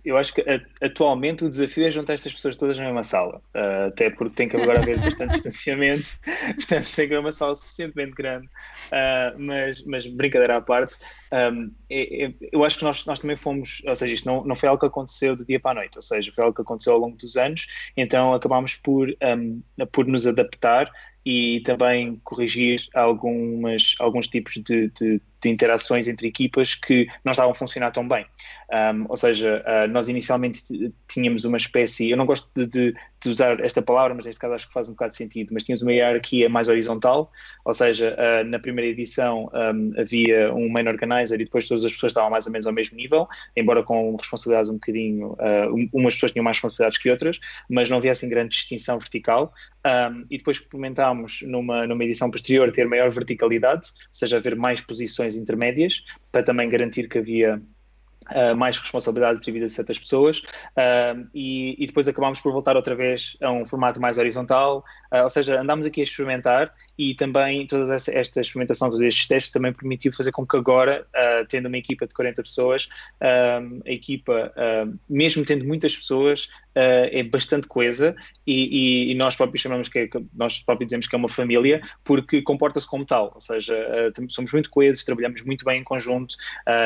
eu 0.03 0.17
acho 0.17 0.33
que 0.33 0.43
atualmente 0.81 1.45
o 1.45 1.49
desafio 1.49 1.85
é 1.87 1.91
juntar 1.91 2.13
estas 2.13 2.33
pessoas 2.33 2.57
todas 2.57 2.77
na 2.77 2.85
mesma 2.85 3.03
sala, 3.03 3.41
uh, 3.55 3.87
até 3.87 4.09
porque 4.09 4.35
tem 4.35 4.49
que 4.49 4.57
agora 4.57 4.79
haver 4.79 4.99
bastante 4.99 5.31
distanciamento, 5.41 6.11
portanto 6.55 6.91
tem 6.93 7.07
que 7.07 7.13
haver 7.13 7.19
uma 7.19 7.31
sala 7.31 7.55
suficientemente 7.55 8.11
grande, 8.11 8.47
uh, 8.47 9.39
mas, 9.39 9.83
mas 9.85 10.05
brincadeira 10.05 10.57
à 10.57 10.61
parte, 10.61 10.97
um, 11.31 11.71
é, 11.89 12.25
é, 12.25 12.33
eu 12.51 12.65
acho 12.65 12.77
que 12.77 12.83
nós, 12.83 13.05
nós 13.05 13.19
também 13.19 13.37
fomos, 13.37 13.81
ou 13.85 13.95
seja, 13.95 14.13
isto 14.13 14.25
não, 14.25 14.43
não 14.43 14.55
foi 14.55 14.67
algo 14.67 14.79
que 14.79 14.87
aconteceu 14.87 15.35
do 15.35 15.45
dia 15.45 15.59
para 15.59 15.71
a 15.71 15.75
noite, 15.75 15.97
ou 15.97 16.01
seja, 16.01 16.31
foi 16.31 16.43
algo 16.43 16.55
que 16.55 16.61
aconteceu 16.61 16.93
ao 16.93 16.99
longo 16.99 17.15
dos 17.15 17.37
anos, 17.37 17.67
então 17.95 18.33
acabámos 18.33 18.75
por, 18.75 19.09
um, 19.09 19.61
por 19.91 20.05
nos 20.05 20.27
adaptar 20.27 20.91
e 21.25 21.61
também 21.61 22.19
corrigir 22.23 22.81
algumas, 22.93 23.95
alguns 23.99 24.27
tipos 24.27 24.55
de, 24.55 24.89
de, 24.89 25.21
de, 25.43 25.49
interações 25.49 26.08
entre 26.08 26.27
equipas 26.27 26.73
que 26.75 27.08
não 27.23 27.32
estavam 27.32 27.51
a 27.51 27.56
funcionar 27.56 27.91
tão 27.91 28.08
bem. 28.08 28.25
Um, 28.73 29.06
ou 29.08 29.15
seja, 29.15 29.63
uh, 29.67 29.88
nós 29.88 30.10
inicialmente 30.10 30.63
tínhamos 31.08 31.45
uma 31.45 31.58
espécie, 31.58 32.10
eu 32.10 32.17
não 32.17 32.25
gosto 32.25 32.49
de, 32.56 32.65
de, 32.65 32.95
de, 33.21 33.29
usar 33.29 33.60
esta 33.60 33.84
palavra, 33.84 34.15
mas 34.15 34.25
neste 34.25 34.39
caso 34.39 34.56
acho 34.56 34.67
que 34.67 34.73
faz 34.73 34.89
um 34.89 34.93
bocado 34.93 35.12
de 35.12 35.17
sentido, 35.17 35.53
mas 35.53 35.63
tínhamos 35.63 35.84
uma 35.84 35.93
hierarquia 35.93 36.49
mais 36.49 36.67
horizontal, 36.67 37.32
ou 37.63 37.73
seja, 37.73 38.15
uh, 38.17 38.43
na 38.47 38.58
primeira 38.58 38.89
edição 38.89 39.49
um, 39.53 39.93
havia 39.99 40.51
um 40.53 40.69
main 40.69 40.88
organizer 40.88 41.39
e 41.39 41.45
depois 41.45 41.67
todas 41.67 41.86
as 41.86 41.93
pessoas 41.93 42.12
estavam 42.12 42.32
mais 42.32 42.47
ou 42.47 42.51
menos 42.51 42.65
ao 42.65 42.73
mesmo 42.73 42.97
nível, 42.97 43.27
embora 43.56 43.84
com 43.84 44.15
responsabilidades 44.15 44.71
um 44.71 44.75
bocadinho, 44.75 45.34
uh, 45.34 45.89
umas 45.93 46.15
pessoas 46.15 46.32
tinham 46.32 46.43
mais 46.43 46.58
responsabilidades 46.58 46.97
que 46.97 47.12
outras, 47.12 47.39
mas 47.69 47.89
não 47.89 47.97
havia 47.97 48.12
assim 48.12 48.27
grande 48.27 48.56
distinção 48.56 48.97
vertical. 48.97 49.53
Um, 49.86 50.25
e 50.32 50.38
depois 50.38 50.58
experimentámos 50.58 51.41
numa, 51.43 51.86
numa 51.86 52.03
edição 52.06 52.32
posterior 52.32 52.71
ter 52.71 52.88
maior 52.88 53.12
verticalidade, 53.12 53.89
ou 53.89 54.13
seja, 54.13 54.38
haver 54.38 54.56
mais 54.56 54.79
posições 54.79 55.32
intermédias, 55.35 56.05
para 56.31 56.43
também 56.43 56.69
garantir 56.69 57.07
que 57.07 57.17
havia 57.17 57.61
Uh, 58.31 58.55
mais 58.55 58.77
responsabilidade 58.77 59.39
atribuída 59.39 59.65
a 59.65 59.69
certas 59.69 59.99
pessoas. 59.99 60.39
Uh, 60.39 61.27
e, 61.33 61.75
e, 61.77 61.85
depois 61.85 62.07
acabámos 62.07 62.39
por 62.39 62.53
voltar 62.53 62.77
outra 62.77 62.95
vez 62.95 63.35
a 63.41 63.51
um 63.51 63.65
formato 63.65 63.99
mais 63.99 64.17
horizontal, 64.17 64.83
uh, 65.13 65.23
ou 65.23 65.29
seja, 65.29 65.59
andámos 65.59 65.85
aqui 65.85 65.99
a 65.99 66.05
experimentar 66.05 66.73
e 66.97 67.13
também 67.15 67.67
toda 67.67 67.93
essa, 67.93 68.17
esta 68.17 68.39
experimentação, 68.39 68.89
todos 68.89 69.05
estes 69.05 69.27
testes 69.27 69.51
também 69.51 69.73
permitiu 69.73 70.13
fazer 70.13 70.31
com 70.31 70.47
que 70.47 70.55
agora, 70.55 71.05
tendo 71.49 71.67
uma 71.67 71.77
equipa 71.77 72.07
de 72.07 72.13
40 72.13 72.43
pessoas, 72.43 72.87
a 73.19 73.91
equipa, 73.91 74.53
mesmo 75.09 75.43
tendo 75.43 75.65
muitas 75.65 75.95
pessoas, 75.95 76.49
é 76.75 77.23
bastante 77.23 77.67
coesa 77.67 78.15
e, 78.45 79.07
e, 79.07 79.12
e, 79.12 79.15
nós 79.15 79.36
próprios 79.36 79.62
chamamos 79.62 79.88
que 79.88 79.99
é, 79.99 80.09
nós 80.33 80.59
próprios 80.59 80.88
dizemos 80.88 81.07
que 81.07 81.15
é 81.15 81.17
uma 81.17 81.29
família 81.29 81.81
porque 82.03 82.41
comporta-se 82.41 82.88
como 82.88 83.05
tal, 83.05 83.31
ou 83.33 83.41
seja, 83.41 83.75
somos 84.29 84.51
muito 84.51 84.69
coesos, 84.69 85.03
trabalhamos 85.03 85.43
muito 85.43 85.65
bem 85.65 85.81
em 85.81 85.83
conjunto 85.83 86.36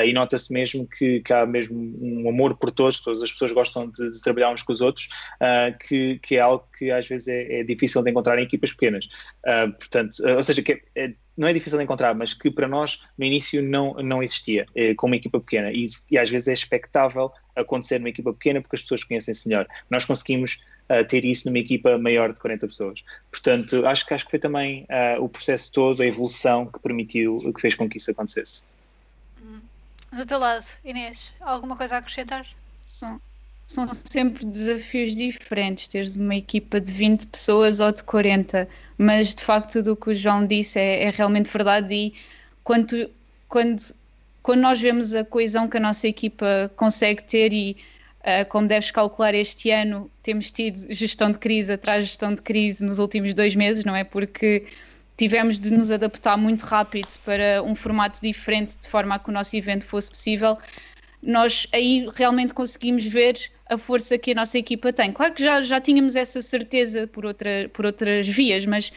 e 0.05 0.13
nota-se 0.13 0.51
mesmo 0.51 0.87
que 0.87 1.21
que 1.21 1.33
há 1.33 1.45
mesmo 1.45 1.77
um 1.99 2.29
amor 2.29 2.55
por 2.55 2.71
todos, 2.71 3.01
todas 3.01 3.23
as 3.23 3.31
pessoas 3.31 3.51
gostam 3.51 3.89
de, 3.89 4.09
de 4.09 4.21
trabalhar 4.21 4.51
uns 4.51 4.63
com 4.63 4.73
os 4.73 4.81
outros, 4.81 5.09
uh, 5.41 5.77
que, 5.77 6.19
que, 6.19 6.37
é 6.37 6.39
algo 6.39 6.65
que 6.77 6.91
às 6.91 7.07
vezes 7.07 7.27
é, 7.27 7.59
é, 7.59 7.63
difícil 7.63 8.03
de 8.03 8.09
encontrar 8.09 8.39
em 8.39 8.43
equipas 8.43 8.71
pequenas. 8.71 9.05
Uh, 9.45 9.71
portanto, 9.73 10.13
uh, 10.19 10.35
ou 10.35 10.43
seja, 10.43 10.61
que 10.61 10.81
é, 10.95 11.13
não 11.37 11.47
é 11.47 11.53
difícil 11.53 11.77
de 11.77 11.83
encontrar, 11.83 12.15
mas 12.15 12.33
que 12.33 12.49
para 12.49 12.67
nós 12.67 13.07
no 13.17 13.23
início 13.23 13.61
não, 13.61 13.93
não 13.95 14.23
existia 14.23 14.65
eh, 14.75 14.95
com 14.95 15.05
uma 15.05 15.15
equipa 15.15 15.39
pequena 15.39 15.71
e, 15.71 15.85
e, 16.09 16.17
às 16.17 16.29
vezes 16.29 16.47
é 16.47 16.53
expectável 16.53 17.31
acontecer 17.57 17.99
numa 17.99 18.09
equipa 18.09 18.31
pequena 18.33 18.61
porque 18.61 18.75
as 18.75 18.81
pessoas 18.81 19.03
conhecem-se 19.03 19.47
melhor. 19.47 19.67
Nós 19.89 20.05
conseguimos 20.05 20.63
ter 21.09 21.25
isso 21.25 21.47
numa 21.47 21.59
equipa 21.59 21.97
maior 21.97 22.33
de 22.33 22.39
40 22.39 22.67
pessoas. 22.67 23.03
Portanto, 23.29 23.85
acho 23.85 24.05
que, 24.05 24.13
acho 24.13 24.25
que 24.25 24.31
foi 24.31 24.39
também 24.39 24.87
o 25.19 25.27
processo 25.27 25.71
todo, 25.71 26.01
a 26.01 26.05
evolução 26.05 26.65
que 26.65 26.79
permitiu, 26.79 27.37
que 27.53 27.61
fez 27.61 27.75
com 27.75 27.89
que 27.89 27.97
isso 27.97 28.11
acontecesse. 28.11 28.65
Do 30.11 30.25
teu 30.25 30.39
lado, 30.39 30.65
Inês, 30.85 31.33
alguma 31.41 31.75
coisa 31.75 31.95
a 31.95 31.97
acrescentar? 31.97 32.47
São, 32.85 33.19
são 33.65 33.93
sempre 33.93 34.45
desafios 34.45 35.13
diferentes, 35.13 35.89
teres 35.89 36.15
uma 36.15 36.35
equipa 36.35 36.79
de 36.79 36.91
20 36.93 37.27
pessoas 37.27 37.81
ou 37.81 37.91
de 37.91 38.03
40, 38.03 38.67
mas 38.97 39.35
de 39.35 39.43
facto 39.43 39.73
tudo 39.73 39.91
o 39.91 39.95
que 39.97 40.09
o 40.11 40.15
João 40.15 40.47
disse 40.47 40.79
é, 40.79 41.03
é 41.03 41.09
realmente 41.09 41.51
verdade 41.51 41.93
e 41.93 42.13
quando, 42.63 43.09
quando, 43.49 43.81
quando 44.47 44.61
nós 44.61 44.79
vemos 44.79 45.13
a 45.13 45.25
coesão 45.25 45.67
que 45.67 45.75
a 45.75 45.79
nossa 45.81 46.07
equipa 46.07 46.71
consegue 46.77 47.21
ter 47.21 47.51
e 47.51 47.75
uh, 48.21 48.47
como 48.47 48.65
deves 48.65 48.91
calcular 48.91 49.35
este 49.35 49.71
ano, 49.71 50.09
temos 50.23 50.51
tido 50.51 50.87
gestão 50.89 51.29
de 51.29 51.37
crise 51.37 51.73
atrás 51.73 52.05
de 52.05 52.11
gestão 52.11 52.33
de 52.33 52.41
crise 52.41 52.81
nos 52.85 52.97
últimos 52.97 53.33
dois 53.33 53.57
meses, 53.57 53.83
não 53.83 53.93
é? 53.93 54.05
Porque 54.05 54.65
tivemos 55.17 55.59
de 55.59 55.73
nos 55.73 55.91
adaptar 55.91 56.37
muito 56.37 56.61
rápido 56.61 57.09
para 57.25 57.61
um 57.61 57.75
formato 57.75 58.21
diferente, 58.21 58.77
de 58.79 58.87
forma 58.87 59.15
a 59.15 59.19
que 59.19 59.29
o 59.29 59.33
nosso 59.33 59.53
evento 59.53 59.85
fosse 59.85 60.09
possível. 60.09 60.57
Nós 61.21 61.67
aí 61.73 62.07
realmente 62.15 62.53
conseguimos 62.53 63.05
ver 63.05 63.37
a 63.69 63.77
força 63.77 64.17
que 64.17 64.31
a 64.31 64.35
nossa 64.35 64.57
equipa 64.57 64.93
tem. 64.93 65.11
Claro 65.11 65.33
que 65.33 65.43
já, 65.43 65.61
já 65.61 65.81
tínhamos 65.81 66.15
essa 66.15 66.41
certeza 66.41 67.05
por, 67.05 67.25
outra, 67.25 67.69
por 67.73 67.85
outras 67.85 68.25
vias, 68.25 68.65
mas 68.65 68.93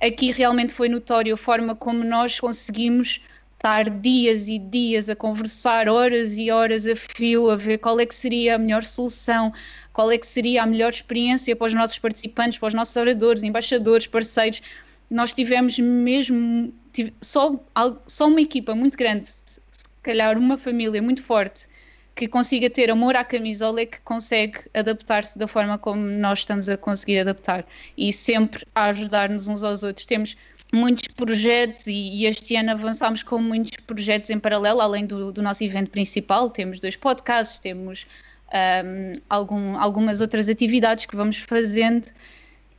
aqui 0.00 0.30
realmente 0.30 0.72
foi 0.72 0.88
notório 0.88 1.34
a 1.34 1.36
forma 1.36 1.76
como 1.76 2.02
nós 2.02 2.40
conseguimos 2.40 3.20
estar 3.56 3.90
dias 3.90 4.48
e 4.48 4.58
dias 4.58 5.10
a 5.10 5.16
conversar, 5.16 5.88
horas 5.88 6.38
e 6.38 6.50
horas 6.50 6.86
a 6.86 6.94
fio, 6.94 7.50
a 7.50 7.56
ver 7.56 7.78
qual 7.78 7.98
é 7.98 8.06
que 8.06 8.14
seria 8.14 8.54
a 8.54 8.58
melhor 8.58 8.82
solução, 8.82 9.52
qual 9.92 10.10
é 10.12 10.18
que 10.18 10.26
seria 10.26 10.62
a 10.62 10.66
melhor 10.66 10.90
experiência 10.90 11.56
para 11.56 11.66
os 11.66 11.74
nossos 11.74 11.98
participantes, 11.98 12.58
para 12.58 12.68
os 12.68 12.74
nossos 12.74 12.96
oradores, 12.96 13.42
embaixadores, 13.42 14.06
parceiros. 14.06 14.62
Nós 15.10 15.32
tivemos 15.32 15.78
mesmo 15.78 16.72
tive, 16.92 17.12
só, 17.20 17.58
só 18.06 18.28
uma 18.28 18.40
equipa 18.40 18.74
muito 18.74 18.96
grande, 18.96 19.26
se 19.26 19.60
calhar 20.02 20.38
uma 20.38 20.56
família 20.56 21.02
muito 21.02 21.22
forte 21.22 21.68
que 22.16 22.26
consiga 22.26 22.70
ter 22.70 22.90
amor 22.90 23.14
à 23.14 23.22
camisola 23.22 23.82
é 23.82 23.86
que 23.86 24.00
consegue 24.00 24.60
adaptar-se 24.72 25.38
da 25.38 25.46
forma 25.46 25.76
como 25.76 26.00
nós 26.00 26.38
estamos 26.40 26.66
a 26.66 26.76
conseguir 26.76 27.18
adaptar 27.18 27.66
e 27.96 28.10
sempre 28.10 28.64
a 28.74 28.86
ajudar-nos 28.86 29.48
uns 29.48 29.62
aos 29.62 29.82
outros. 29.82 30.06
Temos 30.06 30.34
muitos 30.72 31.08
projetos 31.08 31.86
e, 31.86 31.92
e, 31.92 32.24
este 32.24 32.56
ano 32.56 32.70
avançámos 32.70 33.22
com 33.22 33.38
muitos 33.38 33.76
projetos 33.86 34.30
em 34.30 34.38
paralelo, 34.38 34.80
além 34.80 35.04
do, 35.04 35.30
do 35.30 35.42
nosso 35.42 35.62
evento 35.62 35.90
principal. 35.90 36.48
Temos 36.48 36.80
dois 36.80 36.96
podcasts, 36.96 37.58
temos 37.58 38.06
um, 38.48 39.16
algum, 39.28 39.76
algumas 39.76 40.22
outras 40.22 40.48
atividades 40.48 41.04
que 41.04 41.14
vamos 41.14 41.36
fazendo 41.36 42.08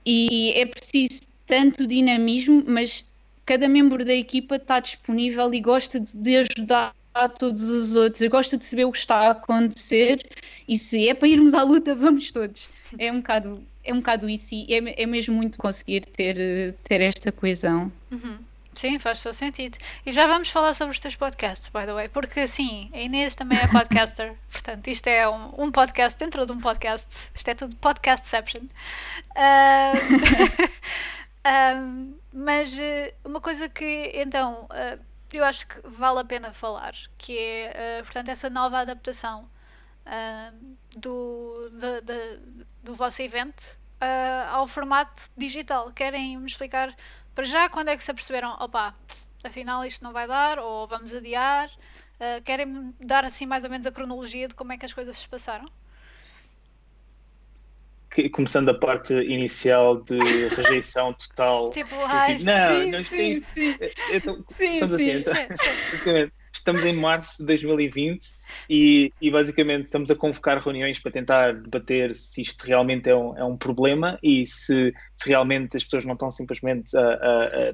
e 0.04 0.52
é 0.56 0.66
preciso 0.66 1.22
tanto 1.46 1.86
dinamismo, 1.86 2.64
mas 2.66 3.06
cada 3.46 3.68
membro 3.68 4.04
da 4.04 4.16
equipa 4.16 4.56
está 4.56 4.80
disponível 4.80 5.54
e 5.54 5.62
gosta 5.62 6.00
de, 6.00 6.18
de 6.18 6.38
ajudar 6.38 6.92
a 7.26 7.30
todos 7.30 7.64
os 7.70 7.96
outros, 7.96 8.28
gosta 8.30 8.58
de 8.58 8.66
saber 8.66 8.86
o 8.86 8.92
que 8.92 8.98
está 8.98 9.28
a 9.28 9.32
acontecer 9.32 10.26
e 10.68 10.78
se 10.78 11.08
é 11.10 11.14
para 11.14 11.28
irmos 11.28 11.54
à 11.54 11.64
luta, 11.64 11.94
vamos 11.96 12.32
todos. 12.32 12.70
É 12.98 13.12
um 13.12 13.18
bocado, 13.18 13.64
é 13.84 13.94
um 13.94 13.98
bocado 13.98 14.30
isso 14.30 14.56
e 14.56 14.74
é, 14.74 15.04
é 15.04 15.06
mesmo 15.06 15.36
muito 15.36 15.58
conseguir 15.58 16.02
ter, 16.02 16.74
ter 16.84 17.02
esta 17.02 17.32
coesão. 17.32 17.92
Uhum. 18.12 18.38
Sim, 18.74 19.00
faz 19.00 19.24
todo 19.24 19.34
sentido. 19.34 19.78
E 20.06 20.12
já 20.12 20.28
vamos 20.28 20.50
falar 20.50 20.76
sobre 20.76 20.94
os 20.94 21.00
teus 21.00 21.16
podcasts, 21.16 21.68
by 21.70 21.86
the 21.86 21.94
way, 21.94 22.10
porque 22.10 22.48
sim, 22.48 22.92
a 22.94 23.00
Inês 23.00 23.36
também 23.36 23.58
é 23.58 23.68
podcaster, 23.68 24.36
portanto, 24.52 24.88
isto 24.88 25.08
é 25.08 25.28
um, 25.28 25.64
um, 25.64 25.72
podcast 25.72 26.20
dentro 26.20 26.46
de 26.46 26.52
um 26.52 26.60
podcast, 26.60 27.32
isto 27.34 27.50
é 27.50 27.56
tudo 27.56 27.76
podcastception. 27.78 28.62
Uh... 29.36 31.18
Um, 31.48 32.16
mas 32.34 32.78
uh, 32.78 33.14
uma 33.24 33.40
coisa 33.40 33.70
que 33.70 34.12
então 34.16 34.66
uh, 34.66 35.00
eu 35.34 35.44
acho 35.44 35.68
que 35.68 35.80
vale 35.84 36.20
a 36.20 36.26
pena 36.26 36.54
falar, 36.54 36.94
que 37.18 37.38
é 37.38 38.00
uh, 38.00 38.04
portanto 38.04 38.30
essa 38.30 38.50
nova 38.50 38.80
adaptação 38.80 39.50
do, 40.96 41.70
de, 41.72 42.02
de, 42.02 42.66
do 42.82 42.96
vosso 42.96 43.22
evento 43.22 43.78
ao 44.50 44.66
formato 44.66 45.30
digital. 45.36 45.92
Querem 45.92 46.38
me 46.38 46.48
explicar 46.48 46.96
para 47.36 47.44
já 47.44 47.68
quando 47.68 47.90
é 47.90 47.98
que 47.98 48.04
se 48.04 48.12
aperceberam, 48.12 48.56
opa, 48.58 48.96
afinal 49.44 49.84
isto 49.84 50.02
não 50.06 50.14
vai 50.14 50.26
dar, 50.26 50.60
ou 50.60 50.88
vamos 50.88 51.14
adiar? 51.14 51.70
querem 52.46 52.66
me 52.66 52.94
dar 53.02 53.26
assim 53.26 53.46
mais 53.46 53.66
ou 53.66 53.70
menos 53.70 53.86
a 53.86 53.92
cronologia 53.92 54.48
de 54.48 54.56
como 54.56 54.72
é 54.72 54.78
que 54.78 54.86
as 54.86 54.94
coisas 54.94 55.18
se 55.18 55.28
passaram? 55.28 55.70
Começando 58.32 58.70
a 58.70 58.74
parte 58.74 59.14
inicial 59.14 60.02
de 60.04 60.18
rejeição 60.56 61.14
total. 61.14 61.70
Tipo, 61.78 61.96
ai, 62.06 62.38
não, 62.40 62.82
sim, 62.82 62.92
não 62.92 63.04
sim, 63.04 63.40
sim. 63.42 63.76
Então, 64.12 64.44
sim, 64.50 64.74
estamos 64.74 64.94
assim, 64.96 65.12
então, 65.12 65.34
estamos 66.58 66.84
em 66.84 66.94
março 66.94 67.38
de 67.38 67.48
2020 67.48 68.28
e, 68.70 69.14
e 69.22 69.32
basicamente 69.32 69.86
estamos 69.86 70.12
a 70.12 70.16
convocar 70.16 70.58
reuniões 70.62 71.00
para 71.00 71.12
tentar 71.12 71.54
debater 71.54 72.14
se 72.14 72.42
isto 72.42 72.64
realmente 72.64 73.10
é 73.10 73.16
um, 73.16 73.38
é 73.38 73.44
um 73.44 73.56
problema 73.56 74.20
e 74.22 74.46
se, 74.46 74.94
se 75.16 75.30
realmente 75.30 75.78
as 75.78 75.84
pessoas 75.84 76.06
não 76.06 76.14
estão 76.14 76.32
simplesmente 76.32 76.98
a, 76.98 77.02
a, 77.02 77.74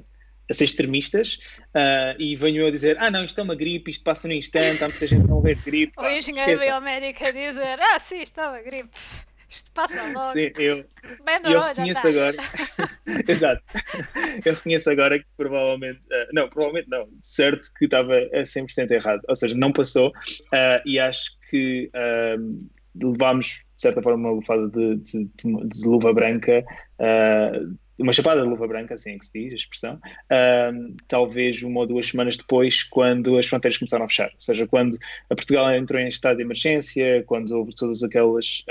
a 0.50 0.54
ser 0.54 0.64
extremistas 0.64 1.38
uh, 1.74 2.20
e 2.20 2.36
venho 2.36 2.62
eu 2.62 2.66
a 2.68 2.70
dizer, 2.70 2.96
ah 3.00 3.10
não, 3.10 3.24
isto 3.24 3.40
é 3.40 3.42
uma 3.42 3.54
gripe, 3.54 3.90
isto 3.90 4.04
passa 4.04 4.28
no 4.28 4.34
instante, 4.34 4.84
há 4.84 4.88
muita 4.88 5.06
gente 5.06 5.26
não 5.26 5.40
ver 5.40 5.56
gripe. 5.56 5.92
O 5.98 6.08
engenheiro 6.08 6.60
biomédico 6.60 7.24
a 7.24 7.30
dizer, 7.30 7.80
ah 7.80 7.98
sim, 7.98 8.20
isto 8.20 8.40
é 8.40 8.48
uma 8.48 8.60
gripe. 8.60 8.90
Isto 9.48 9.70
passa 9.72 10.02
logo. 10.12 10.32
Sim, 10.32 10.50
eu, 10.56 10.84
eu 11.44 11.60
reconheço 11.60 12.02
tá. 12.02 12.08
agora. 12.08 12.36
Exato. 13.28 13.62
Eu 14.44 14.54
reconheço 14.54 14.90
agora 14.90 15.18
que 15.18 15.26
provavelmente. 15.36 16.00
Uh, 16.06 16.28
não, 16.32 16.48
provavelmente 16.48 16.88
não. 16.88 17.08
Certo 17.22 17.68
que 17.78 17.84
estava 17.84 18.16
a 18.16 18.42
100% 18.42 18.90
errado. 18.90 19.20
Ou 19.28 19.36
seja, 19.36 19.56
não 19.56 19.72
passou. 19.72 20.08
Uh, 20.08 20.80
e 20.84 20.98
acho 20.98 21.38
que 21.50 21.88
uh, 21.94 22.68
levámos, 23.12 23.64
de 23.76 23.82
certa 23.82 24.02
forma, 24.02 24.28
uma 24.28 24.36
lufada 24.36 24.68
de, 24.68 24.96
de, 24.96 25.24
de, 25.24 25.68
de 25.68 25.86
luva 25.88 26.12
branca. 26.12 26.64
uma 27.98 28.12
chapada 28.12 28.42
de 28.42 28.48
luva 28.48 28.66
branca, 28.66 28.94
assim 28.94 29.14
é 29.14 29.18
que 29.18 29.26
se 29.26 29.32
diz 29.32 29.52
a 29.52 29.56
expressão, 29.56 30.00
talvez 31.08 31.62
uma 31.62 31.80
ou 31.80 31.86
duas 31.86 32.08
semanas 32.08 32.36
depois, 32.36 32.82
quando 32.82 33.36
as 33.38 33.46
fronteiras 33.46 33.78
começaram 33.78 34.04
a 34.04 34.08
fechar. 34.08 34.28
Ou 34.28 34.40
seja, 34.40 34.66
quando 34.66 34.96
a 35.28 35.34
Portugal 35.34 35.72
entrou 35.74 36.00
em 36.00 36.08
estado 36.08 36.36
de 36.36 36.42
emergência, 36.42 37.24
quando 37.26 37.50
houve 37.52 37.74
todas 37.74 38.02
aquelas 38.02 38.64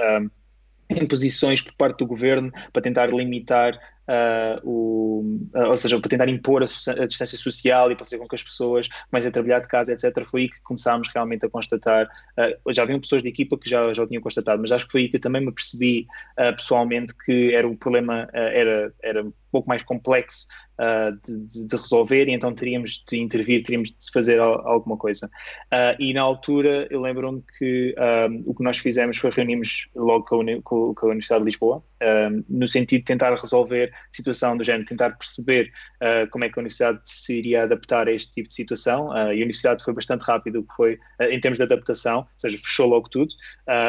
imposições 1.02 1.62
por 1.62 1.74
parte 1.74 2.00
do 2.00 2.08
governo 2.08 2.52
para 2.72 2.82
tentar 2.82 3.08
limitar 3.08 3.76
uh, 3.76 4.60
o, 4.64 5.40
uh, 5.56 5.68
ou 5.70 5.76
seja, 5.76 6.00
para 6.00 6.10
tentar 6.10 6.30
impor 6.30 6.64
a, 6.64 6.66
a, 7.02 7.06
distância 7.06 7.38
social 7.38 7.92
e 7.92 7.96
para 7.96 8.06
fazer 8.06 8.18
com 8.18 8.28
que 8.28 8.36
as 8.36 8.44
pessoas 8.44 8.88
comecem 9.10 9.30
a 9.30 9.32
trabalhar 9.32 9.60
de 9.60 9.68
casa, 9.68 9.94
etc. 9.94 10.26
Foi 10.26 10.42
aí 10.42 10.50
que 10.50 10.62
começámos 10.62 11.10
realmente 11.14 11.46
a 11.46 11.50
constatar. 11.50 12.08
Uh, 12.38 12.74
já 12.74 12.84
haviam 12.84 13.00
pessoas 13.00 13.24
de 13.24 13.30
equipa 13.30 13.58
que 13.58 13.70
já, 13.70 13.92
já 13.94 14.04
o 14.04 14.08
tinham 14.08 14.22
constatado, 14.22 14.62
mas 14.62 14.72
acho 14.72 14.86
que 14.86 14.92
foi 14.92 15.02
aí 15.02 15.10
que 15.10 15.18
eu 15.18 15.22
também 15.22 15.46
me 15.46 15.52
percebi 15.52 16.08
pessoalmente 16.56 17.14
que 17.26 17.54
era 17.54 17.68
o 17.68 17.78
problema, 17.78 18.28
era, 18.34 18.94
era 19.02 19.26
pouco 19.54 19.70
mais 19.70 19.84
complexo 19.84 20.48
uh, 20.80 21.12
de, 21.24 21.68
de, 21.68 21.76
resolver 21.78 22.28
e 22.28 22.32
então 22.32 22.54
teríamos 22.56 23.04
de 23.08 23.20
intervir, 23.20 23.62
teríamos 23.62 23.90
de 23.90 24.12
fazer 24.12 24.40
alguma 24.40 24.98
coisa. 24.98 25.28
Uh, 25.72 25.96
e 26.00 26.12
na 26.12 26.22
altura 26.22 26.88
eu 26.90 27.00
lembro-me 27.00 27.44
que 27.60 27.96
um, 28.30 28.44
o 28.48 28.56
que 28.56 28.64
nós 28.64 28.80
fizemos 28.80 29.18
foi 29.18 29.30
reunimos 29.30 29.90
logo 29.96 30.26
com 30.26 30.42
a, 30.42 30.62
com 30.64 31.06
a 31.06 31.10
Universidade 31.10 31.42
de 31.42 31.46
Lisboa, 31.46 31.84
um, 32.02 32.44
no 32.50 32.68
sentido 32.68 33.02
de 33.02 33.06
tentar 33.06 33.34
resolver 33.36 33.94
a 33.94 33.98
situação 34.12 34.58
do 34.58 34.64
género, 34.64 34.86
tentar 34.86 35.12
perceber 35.12 35.72
uh, 36.02 36.28
como 36.32 36.46
é 36.46 36.50
que 36.50 36.58
a 36.58 36.62
Universidade 36.62 37.00
se 37.06 37.38
iria 37.38 37.64
adaptar 37.64 38.08
a 38.08 38.12
este 38.12 38.32
tipo 38.32 38.48
de 38.48 38.56
situação. 38.56 39.16
e 39.16 39.20
a 39.20 39.46
Universidade 39.46 39.84
foi 39.84 39.94
bastante 39.94 40.24
rápido 40.24 40.66
foi, 40.76 40.98
em 41.30 41.40
termos 41.40 41.60
de 41.60 41.64
adaptação, 41.64 42.20
ou 42.20 42.28
seja, 42.38 42.58
fechou 42.58 42.88
logo 42.88 43.08
tudo, 43.10 43.34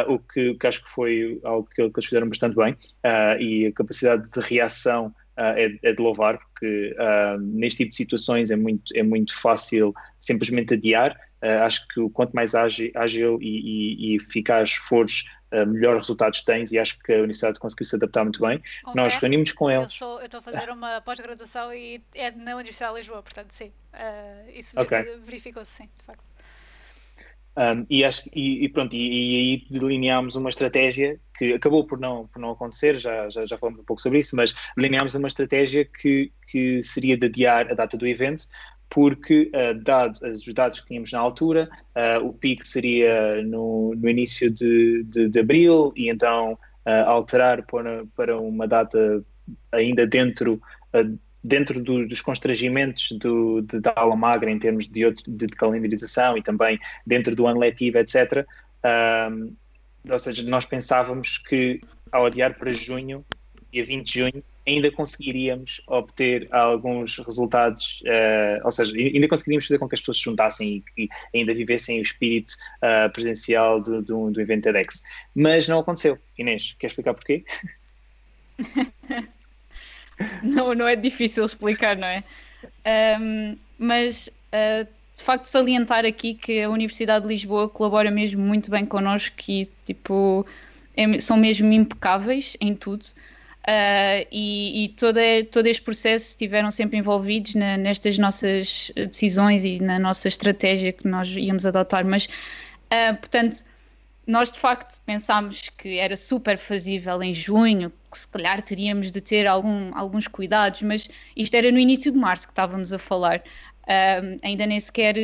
o 0.09 0.19
que, 0.19 0.55
que, 0.55 0.67
acho 0.67 0.85
que 0.85 0.91
foi 0.91 1.41
algo 1.43 1.67
que, 1.69 1.77
que 1.77 1.83
eles 1.83 2.05
fizeram 2.05 2.29
bastante 2.29 2.55
bem 2.55 2.77
e 3.41 3.67
a 3.67 3.73
capacidade 3.73 4.31
de 4.31 4.41
reação 4.41 5.15
é, 5.37 5.79
é, 5.83 5.93
de 5.93 6.03
louvar, 6.03 6.39
porque 6.39 6.95
uh, 6.99 7.39
neste 7.41 7.79
tipo 7.79 7.91
de 7.91 7.97
situações 7.97 8.51
é 8.51 8.57
muito, 8.57 8.85
é 8.95 9.03
muito 9.03 9.37
fácil 9.39 9.93
simplesmente 10.21 10.75
adiar. 10.75 11.19
Uh, 11.43 11.63
acho 11.65 11.87
que 11.89 12.09
quanto 12.11 12.33
mais 12.33 12.55
ágil, 12.55 12.91
ágil 12.95 13.39
e, 13.43 13.47
e, 13.47 14.13
e, 14.13 14.17
eficaz 14.17 14.75
fores, 14.75 15.25
melhor 15.69 15.97
resultados 15.97 16.43
tens 16.43 16.73
e 16.73 16.79
acho 16.81 16.99
que 16.99 17.13
a 17.13 17.19
universidade 17.19 17.61
conseguiu 17.61 17.87
se 17.87 17.95
adaptar 17.95 18.25
muito 18.25 18.41
bem. 18.41 18.59
Confere, 18.83 19.05
Nós 19.05 19.15
reunimos 19.17 19.53
com 19.53 19.71
eles. 19.71 20.01
Eu 20.01 20.19
estou 20.25 20.39
a 20.39 20.43
fazer 20.43 20.69
uma 20.69 21.01
pós-graduação 21.01 21.73
e 21.73 22.03
é 22.13 22.33
na 22.33 22.57
Universidade 22.57 22.93
de 22.95 22.99
Lisboa, 22.99 23.23
portanto, 23.23 23.53
sim. 23.53 23.71
isso 24.53 24.81
okay. 24.81 25.17
verificou-se, 25.19 25.71
sim, 25.71 25.89
de 25.97 26.05
facto. 26.05 26.34
Um, 27.57 27.87
e, 27.89 28.05
acho, 28.05 28.29
e, 28.35 28.65
e, 28.65 28.69
pronto, 28.69 28.97
e, 28.97 28.99
aí 28.99 29.67
delineámos 29.71 30.35
uma 30.35 30.49
estratégia 30.49 31.21
que 31.37 31.53
acabou 31.53 31.87
por 31.87 32.01
não, 32.01 32.27
por 32.27 32.41
não 32.41 32.51
acontecer, 32.51 32.97
já, 32.97 33.29
já, 33.29 33.47
já 33.47 33.57
falamos 33.57 33.81
um 33.81 33.85
pouco 33.85 34.03
sobre 34.03 34.19
isso, 34.19 34.35
mas 34.35 34.55
delineámos 34.77 35.15
uma 35.15 35.29
estratégia 35.29 35.85
que, 35.85 36.33
que 36.49 36.83
seria 36.83 37.17
de 37.17 37.27
adiar 37.27 37.71
a 37.71 37.75
data 37.75 37.97
do 37.97 38.07
evento, 38.07 38.47
porque, 38.91 39.53
uh, 39.55 40.29
os 40.29 40.53
dados 40.53 40.81
que 40.81 40.87
tínhamos 40.87 41.13
na 41.13 41.21
altura, 41.21 41.69
uh, 41.97 42.27
o 42.27 42.33
pico 42.33 42.65
seria 42.65 43.43
no, 43.43 43.95
no 43.95 44.09
início 44.09 44.51
de, 44.51 45.05
de, 45.05 45.29
de, 45.29 45.41
abril, 45.41 45.93
e 45.97 46.11
então 46.11 46.53
uh, 46.53 47.09
alterar 47.09 47.65
para, 47.67 48.05
para 48.17 48.39
uma 48.39 48.67
data 48.67 49.25
ainda 49.73 50.07
dentro 50.07 50.61
dentro 51.45 51.83
do, 51.83 52.09
dos 52.09 52.23
constrangimentos 52.23 53.13
do, 53.13 53.61
de, 53.61 53.79
da 53.79 53.93
aula 53.95 54.17
magra 54.17 54.51
em 54.51 54.59
termos 54.59 54.89
de, 54.89 55.05
outro, 55.05 55.31
de, 55.31 55.47
de, 55.47 55.55
calendarização 55.55 56.39
e 56.39 56.43
também 56.43 56.81
dentro 57.07 57.37
do 57.37 57.47
ano 57.47 57.61
letivo, 57.61 57.99
etc. 57.99 58.47
Um, 59.31 59.55
ou 60.11 60.19
seja, 60.19 60.43
nós 60.49 60.65
pensávamos 60.65 61.37
que 61.37 61.81
ao 62.11 62.25
adiar 62.27 62.55
para 62.55 62.73
junho, 62.73 63.25
dia 63.71 63.85
20 63.85 64.07
de 64.07 64.19
junho, 64.21 64.45
ainda 64.67 64.91
conseguiríamos 64.91 65.83
obter 65.87 66.49
alguns 66.51 67.19
resultados, 67.19 68.03
uh, 68.03 68.65
ou 68.65 68.71
seja, 68.71 68.97
ainda 68.97 69.29
conseguiríamos 69.29 69.67
fazer 69.67 69.79
com 69.79 69.87
que 69.87 69.95
as 69.95 70.01
pessoas 70.01 70.17
se 70.17 70.23
juntassem 70.25 70.83
e, 70.97 71.05
e 71.05 71.09
ainda 71.39 71.55
vivessem 71.55 71.99
o 71.99 72.03
espírito 72.03 72.55
uh, 72.79 73.13
presencial 73.13 73.83
do, 73.83 74.01
do, 74.03 74.31
do 74.31 74.41
evento 74.41 74.65
TEDx. 74.65 75.03
Mas 75.35 75.69
não 75.69 75.81
aconteceu. 75.81 76.19
Inês, 76.39 76.75
quer 76.79 76.87
explicar 76.87 77.13
porquê? 77.13 77.45
não, 80.43 80.75
não 80.75 80.89
é 80.89 80.97
difícil 80.97 81.45
explicar, 81.45 81.97
não 81.97 82.07
é? 82.07 82.25
Um, 83.21 83.57
mas 83.79 84.29
uh, 84.29 84.87
de 85.17 85.23
facto 85.23 85.47
salientar 85.47 86.05
aqui 86.05 86.35
que 86.35 86.63
a 86.63 86.69
Universidade 86.69 87.25
de 87.25 87.29
Lisboa 87.29 87.69
colabora 87.69 88.11
mesmo 88.11 88.43
muito 88.43 88.71
bem 88.71 88.85
connosco 88.85 89.37
e 89.49 89.69
tipo 89.85 90.47
é, 90.97 91.19
são 91.21 91.37
mesmo 91.37 91.73
impecáveis 91.73 92.57
em 92.61 92.75
tudo. 92.75 93.05
Uh, 93.67 94.29
e, 94.31 94.85
e 94.85 94.89
todo, 94.91 95.19
todo 95.51 95.67
este 95.67 95.83
processo 95.83 96.27
estiveram 96.29 96.71
sempre 96.71 96.99
envolvidos 96.99 97.55
na, 97.55 97.79
nestas 97.79 98.19
nossas 98.19 98.93
decisões 98.95 99.65
e 99.65 99.81
na 99.81 99.99
nossa 99.99 100.29
estratégia 100.29 100.93
que 100.93 101.09
nós 101.09 101.31
íamos 101.31 101.65
adotar. 101.65 102.05
Mas, 102.05 102.27
uh, 102.27 103.17
portanto, 103.17 103.65
nós 104.27 104.51
de 104.51 104.59
facto 104.59 105.01
pensámos 105.05 105.69
que 105.71 105.99
era 105.99 106.17
super 106.17 106.59
fazível 106.59 107.23
em 107.23 107.33
junho, 107.33 107.93
que 108.11 108.19
se 108.19 108.29
calhar 108.29 108.63
teríamos 108.63 109.13
de 109.13 109.21
ter 109.21 109.47
algum, 109.47 109.95
alguns 109.95 110.27
cuidados, 110.27 110.83
mas 110.83 111.09
isto 111.37 111.55
era 111.55 111.71
no 111.71 111.79
início 111.79 112.11
de 112.11 112.19
março 112.19 112.47
que 112.47 112.53
estávamos 112.53 112.93
a 112.93 112.99
falar. 112.99 113.43
Um, 113.87 114.39
ainda 114.43 114.67
nem 114.67 114.81
sequer 114.81 115.17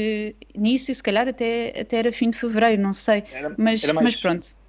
início, 0.55 0.95
se 0.95 1.03
calhar 1.03 1.27
até, 1.27 1.81
até 1.81 1.97
era 1.97 2.13
fim 2.13 2.29
de 2.29 2.37
fevereiro, 2.37 2.83
não 2.83 2.93
sei. 2.93 3.25
Era, 3.33 3.55
mas, 3.57 3.83
era 3.83 3.95
mais, 3.95 4.05
mas 4.05 4.17
pronto. 4.17 4.61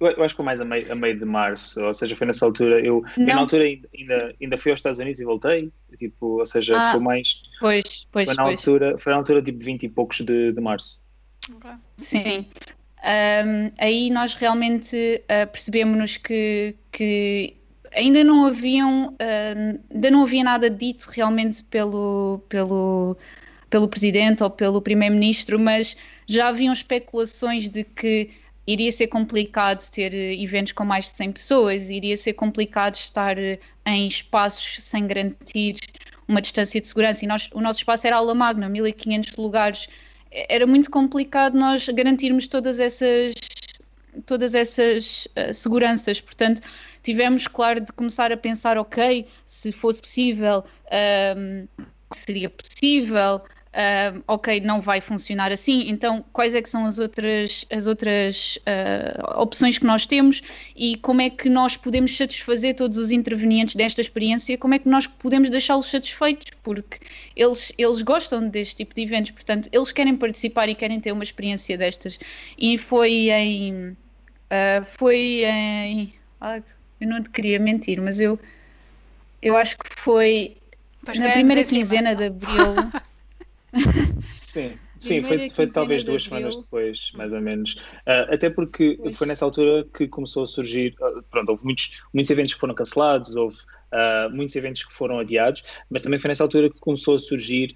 Eu, 0.00 0.24
acho 0.24 0.34
que 0.34 0.36
foi 0.36 0.44
mais 0.44 0.60
a 0.60 0.64
meio, 0.64 0.90
a 0.90 0.94
meio 0.94 1.18
de 1.18 1.24
março, 1.24 1.80
ou 1.80 1.94
seja, 1.94 2.16
foi 2.16 2.26
nessa 2.26 2.44
altura. 2.44 2.80
Eu, 2.80 3.04
eu 3.16 3.26
na 3.26 3.38
altura 3.38 3.64
ainda, 3.64 4.34
ainda 4.40 4.58
fui 4.58 4.70
aos 4.70 4.78
Estados 4.78 4.98
Unidos 4.98 5.20
e 5.20 5.24
voltei, 5.24 5.70
tipo, 5.96 6.38
ou 6.40 6.46
seja, 6.46 6.76
ah, 6.76 6.90
foi 6.92 7.00
mais. 7.00 7.42
Pois, 7.60 8.06
pois, 8.10 8.24
foi 8.26 8.34
na 8.34 8.42
pois. 8.44 8.58
altura, 8.58 8.98
foi 8.98 9.12
na 9.12 9.18
altura 9.18 9.42
tipo 9.42 9.62
20 9.62 9.82
e 9.84 9.88
poucos 9.88 10.20
de, 10.20 10.52
de 10.52 10.60
março. 10.60 11.00
Okay. 11.56 11.74
Sim. 11.98 12.46
Um, 13.04 13.70
aí 13.76 14.08
nós 14.08 14.34
realmente 14.34 15.22
uh, 15.24 15.46
percebemos 15.52 16.16
que, 16.16 16.74
que 16.90 17.54
ainda 17.92 18.24
não 18.24 18.46
haviam 18.46 19.08
uh, 19.08 19.80
ainda 19.92 20.10
não 20.10 20.22
havia 20.22 20.42
nada 20.42 20.70
dito 20.70 21.10
realmente 21.10 21.62
pelo, 21.64 22.40
pelo, 22.48 23.14
pelo 23.68 23.88
presidente 23.88 24.42
ou 24.42 24.48
pelo 24.48 24.80
primeiro-ministro, 24.80 25.58
mas 25.58 25.94
já 26.26 26.48
haviam 26.48 26.72
especulações 26.72 27.68
de 27.68 27.84
que 27.84 28.30
iria 28.66 28.90
ser 28.90 29.08
complicado 29.08 29.86
ter 29.90 30.14
eventos 30.14 30.72
com 30.72 30.86
mais 30.86 31.10
de 31.10 31.16
100 31.18 31.32
pessoas, 31.32 31.90
iria 31.90 32.16
ser 32.16 32.32
complicado 32.32 32.94
estar 32.94 33.36
em 33.84 34.08
espaços 34.08 34.82
sem 34.82 35.06
garantir 35.06 35.76
uma 36.26 36.40
distância 36.40 36.80
de 36.80 36.88
segurança. 36.88 37.22
E 37.22 37.28
nós, 37.28 37.50
o 37.52 37.60
nosso 37.60 37.80
espaço 37.80 38.06
era 38.06 38.16
aula 38.16 38.34
magna, 38.34 38.66
1500 38.66 39.36
lugares 39.36 39.88
era 40.48 40.66
muito 40.66 40.90
complicado 40.90 41.56
nós 41.56 41.88
garantirmos 41.88 42.48
todas 42.48 42.80
essas 42.80 43.34
todas 44.26 44.54
essas 44.54 45.26
uh, 45.36 45.52
seguranças, 45.52 46.20
portanto 46.20 46.62
tivemos 47.02 47.46
claro 47.46 47.80
de 47.80 47.92
começar 47.92 48.32
a 48.32 48.36
pensar, 48.36 48.78
ok, 48.78 49.26
se 49.44 49.72
fosse 49.72 50.00
possível, 50.00 50.64
um, 51.36 51.66
seria 52.12 52.48
possível, 52.48 53.42
uh, 53.74 54.22
ok, 54.26 54.60
não 54.60 54.80
vai 54.80 55.00
funcionar 55.00 55.52
assim, 55.52 55.88
então 55.88 56.24
quais 56.32 56.54
é 56.54 56.62
que 56.62 56.68
são 56.68 56.86
as 56.86 56.98
outras, 56.98 57.66
as 57.70 57.86
outras 57.86 58.58
uh, 58.58 59.40
opções 59.40 59.78
que 59.78 59.84
nós 59.84 60.06
temos 60.06 60.42
e 60.76 60.96
como 60.96 61.20
é 61.20 61.28
que 61.28 61.48
nós 61.48 61.76
podemos 61.76 62.16
satisfazer 62.16 62.76
todos 62.76 62.96
os 62.96 63.10
intervenientes 63.10 63.74
desta 63.74 64.00
experiência, 64.00 64.56
como 64.56 64.74
é 64.74 64.78
que 64.78 64.88
nós 64.88 65.06
podemos 65.06 65.50
deixá-los 65.50 65.90
satisfeitos, 65.90 66.52
porque 66.62 66.98
eles, 67.34 67.72
eles 67.76 68.00
gostam 68.02 68.48
deste 68.48 68.76
tipo 68.76 68.94
de 68.94 69.02
eventos, 69.02 69.32
portanto, 69.32 69.68
eles 69.72 69.92
querem 69.92 70.16
participar 70.16 70.68
e 70.68 70.74
querem 70.74 71.00
ter 71.00 71.12
uma 71.12 71.24
experiência 71.24 71.76
destas. 71.76 72.18
E 72.56 72.78
foi 72.78 73.30
em... 73.30 73.88
Uh, 73.88 74.84
foi 74.84 75.44
em... 75.44 76.14
Ah, 76.40 76.60
eu 77.00 77.08
não 77.08 77.22
te 77.22 77.30
queria 77.30 77.58
mentir, 77.58 78.00
mas 78.00 78.20
eu, 78.20 78.38
eu 79.42 79.56
acho 79.56 79.76
que 79.76 79.84
foi 79.96 80.56
pois 81.04 81.18
na 81.18 81.30
primeira 81.30 81.64
quinzena 81.64 82.14
de 82.14 82.26
abril. 82.26 82.74
Sim, 84.38 84.78
sim, 84.98 85.22
foi, 85.22 85.48
foi 85.48 85.66
talvez 85.66 86.04
duas 86.04 86.24
semanas 86.24 86.56
depois, 86.56 87.12
mais 87.14 87.32
ou 87.32 87.40
menos. 87.40 87.74
Uh, 88.06 88.32
até 88.32 88.48
porque 88.48 88.96
pois. 89.00 89.16
foi 89.16 89.26
nessa 89.26 89.44
altura 89.44 89.86
que 89.92 90.06
começou 90.08 90.44
a 90.44 90.46
surgir. 90.46 90.94
Uh, 91.00 91.22
pronto, 91.30 91.48
houve 91.50 91.64
muitos, 91.64 92.02
muitos 92.12 92.30
eventos 92.30 92.54
que 92.54 92.60
foram 92.60 92.74
cancelados, 92.74 93.34
houve 93.34 93.56
uh, 93.56 94.34
muitos 94.34 94.54
eventos 94.54 94.84
que 94.84 94.92
foram 94.92 95.18
adiados, 95.18 95.62
mas 95.90 96.02
também 96.02 96.18
foi 96.18 96.28
nessa 96.28 96.44
altura 96.44 96.70
que 96.70 96.78
começou 96.78 97.16
a 97.16 97.18
surgir 97.18 97.74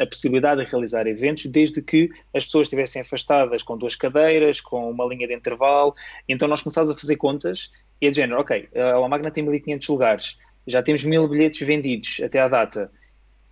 a 0.00 0.06
possibilidade 0.06 0.64
de 0.64 0.68
realizar 0.68 1.06
eventos, 1.06 1.46
desde 1.46 1.80
que 1.80 2.10
as 2.34 2.44
pessoas 2.44 2.66
estivessem 2.66 3.02
afastadas 3.02 3.62
com 3.62 3.78
duas 3.78 3.94
cadeiras, 3.94 4.60
com 4.60 4.90
uma 4.90 5.04
linha 5.06 5.28
de 5.28 5.34
intervalo. 5.34 5.94
Então 6.28 6.48
nós 6.48 6.60
começámos 6.60 6.90
a 6.90 6.96
fazer 6.96 7.16
contas 7.16 7.70
e 8.00 8.08
é 8.08 8.10
de 8.10 8.16
género, 8.16 8.40
ok, 8.40 8.68
a 8.74 9.08
Magna 9.08 9.30
tem 9.30 9.44
1500 9.44 9.88
lugares, 9.88 10.38
já 10.66 10.82
temos 10.82 11.04
mil 11.04 11.28
bilhetes 11.28 11.64
vendidos 11.64 12.20
até 12.20 12.40
à 12.40 12.48
data 12.48 12.90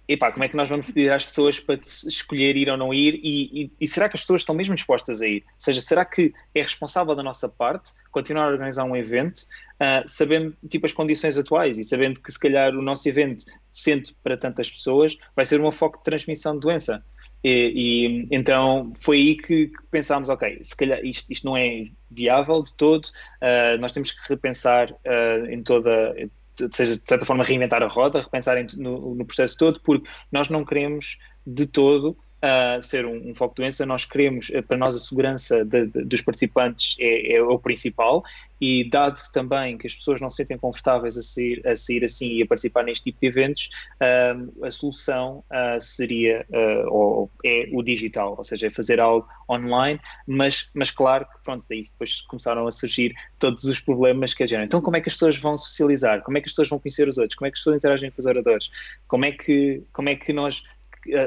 epá, 0.08 0.32
como 0.32 0.44
é 0.44 0.48
que 0.48 0.56
nós 0.56 0.68
vamos 0.68 0.86
pedir 0.86 1.12
às 1.12 1.24
pessoas 1.24 1.60
para 1.60 1.78
escolher 1.82 2.56
ir 2.56 2.68
ou 2.68 2.76
não 2.76 2.92
ir 2.92 3.20
e, 3.22 3.64
e, 3.64 3.72
e, 3.80 3.88
será 3.88 4.08
que 4.08 4.16
as 4.16 4.22
pessoas 4.22 4.42
estão 4.42 4.54
mesmo 4.54 4.74
dispostas 4.74 5.22
a 5.22 5.26
ir? 5.26 5.44
Ou 5.46 5.54
seja, 5.58 5.80
será 5.80 6.04
que 6.04 6.32
é 6.54 6.62
responsável 6.62 7.14
da 7.14 7.22
nossa 7.22 7.48
parte 7.48 7.92
continuar 8.10 8.44
a 8.44 8.48
organizar 8.48 8.84
um 8.84 8.96
evento 8.96 9.38
uh, 9.38 10.06
sabendo 10.06 10.54
tipo 10.68 10.86
as 10.86 10.92
condições 10.92 11.38
atuais 11.38 11.78
e 11.78 11.84
sabendo 11.84 12.20
que 12.20 12.30
se 12.30 12.38
calhar 12.38 12.74
o 12.74 12.82
nosso 12.82 13.08
evento, 13.08 13.44
sendo 13.70 14.10
para 14.22 14.36
tantas 14.36 14.70
pessoas, 14.70 15.16
vai 15.34 15.44
ser 15.44 15.60
um 15.60 15.72
foco 15.72 15.98
de 15.98 16.04
transmissão 16.04 16.54
de 16.54 16.60
doença. 16.60 17.04
E, 17.44 17.72
e 17.74 18.28
então 18.30 18.92
foi 18.96 19.16
aí 19.18 19.36
que, 19.36 19.68
que, 19.68 19.82
pensámos, 19.90 20.28
ok, 20.28 20.60
se 20.62 20.76
calhar 20.76 21.04
isto, 21.04 21.32
isto 21.32 21.46
não 21.46 21.56
é 21.56 21.84
viável 22.10 22.62
de 22.62 22.74
todo, 22.74 23.06
uh, 23.06 23.80
nós 23.80 23.92
temos 23.92 24.12
que 24.12 24.28
repensar 24.28 24.90
uh, 24.92 25.46
em 25.50 25.62
toda 25.62 26.14
seja, 26.72 26.96
de 26.96 27.02
certa 27.06 27.26
forma, 27.26 27.44
reinventar 27.44 27.82
a 27.82 27.88
roda, 27.88 28.20
repensar 28.20 28.56
no, 28.76 29.14
no, 29.14 29.24
processo 29.24 29.56
todo, 29.56 29.80
porque 29.80 30.08
nós 30.30 30.48
não 30.48 30.64
queremos 30.64 31.18
de 31.46 31.66
todo 31.66 32.16
uh, 32.42 32.82
ser 32.82 33.06
um, 33.06 33.30
um, 33.30 33.34
foco 33.34 33.54
de 33.54 33.62
doença, 33.62 33.86
nós 33.86 34.04
queremos, 34.04 34.48
uh, 34.50 34.62
para 34.62 34.76
nós 34.76 34.94
a 34.94 34.98
segurança 34.98 35.64
de, 35.64 35.86
de, 35.86 36.04
dos 36.04 36.20
participantes 36.20 36.96
é, 36.98 37.36
é, 37.36 37.42
o 37.42 37.58
principal 37.58 38.24
e 38.60 38.88
dado 38.88 39.20
também 39.32 39.78
que 39.78 39.86
as 39.86 39.94
pessoas 39.94 40.20
não 40.20 40.30
se 40.30 40.36
sentem 40.36 40.58
confortáveis 40.58 41.16
a 41.16 41.22
sair, 41.22 41.66
a 41.66 41.74
sair 41.74 42.04
assim 42.04 42.34
e 42.34 42.42
a 42.42 42.46
participar 42.46 42.84
neste 42.84 43.04
tipo 43.04 43.20
de 43.20 43.26
eventos, 43.26 43.70
uh, 44.00 44.64
a 44.64 44.70
solução 44.70 45.44
seria 45.80 46.46
ou 46.88 47.30
é 47.44 47.68
o 47.72 47.82
digital, 47.82 48.34
ou 48.36 48.44
seja, 48.44 48.68
é 48.68 48.70
fazer 48.70 49.00
algo 49.00 49.26
online, 49.48 50.00
mas, 50.26 50.70
mas 50.74 50.90
claro 50.90 51.26
que 51.26 51.42
pronto, 51.44 51.64
daí 51.68 51.80
depois 51.82 52.22
começaram 52.22 52.66
a 52.66 52.70
surgir 52.70 53.14
todos 53.38 53.64
os 53.64 53.80
problemas 53.80 54.34
que 54.34 54.42
a 54.42 54.46
geram. 54.46 54.64
Então 54.64 54.80
como 54.80 54.96
é 54.96 55.00
que 55.00 55.08
as 55.08 55.14
pessoas 55.14 55.36
vão 55.36 55.56
socializar? 55.56 56.22
Como 56.22 56.38
é 56.38 56.40
que 56.40 56.46
as 56.46 56.52
pessoas 56.52 56.68
vão 56.68 56.78
conhecer 56.78 57.08
os 57.08 57.18
outros? 57.18 57.36
Como 57.36 57.46
é 57.46 57.50
que 57.50 57.56
as 57.56 57.60
pessoas 57.60 57.76
interagem 57.76 58.10
com 58.10 58.20
os 58.20 58.26
oradores? 58.26 58.70
Como 59.08 59.24
é 59.24 59.32
que, 59.32 59.82
como 59.92 60.08
é 60.08 60.14
que 60.14 60.32
nós 60.32 60.62
eh, 60.62 60.81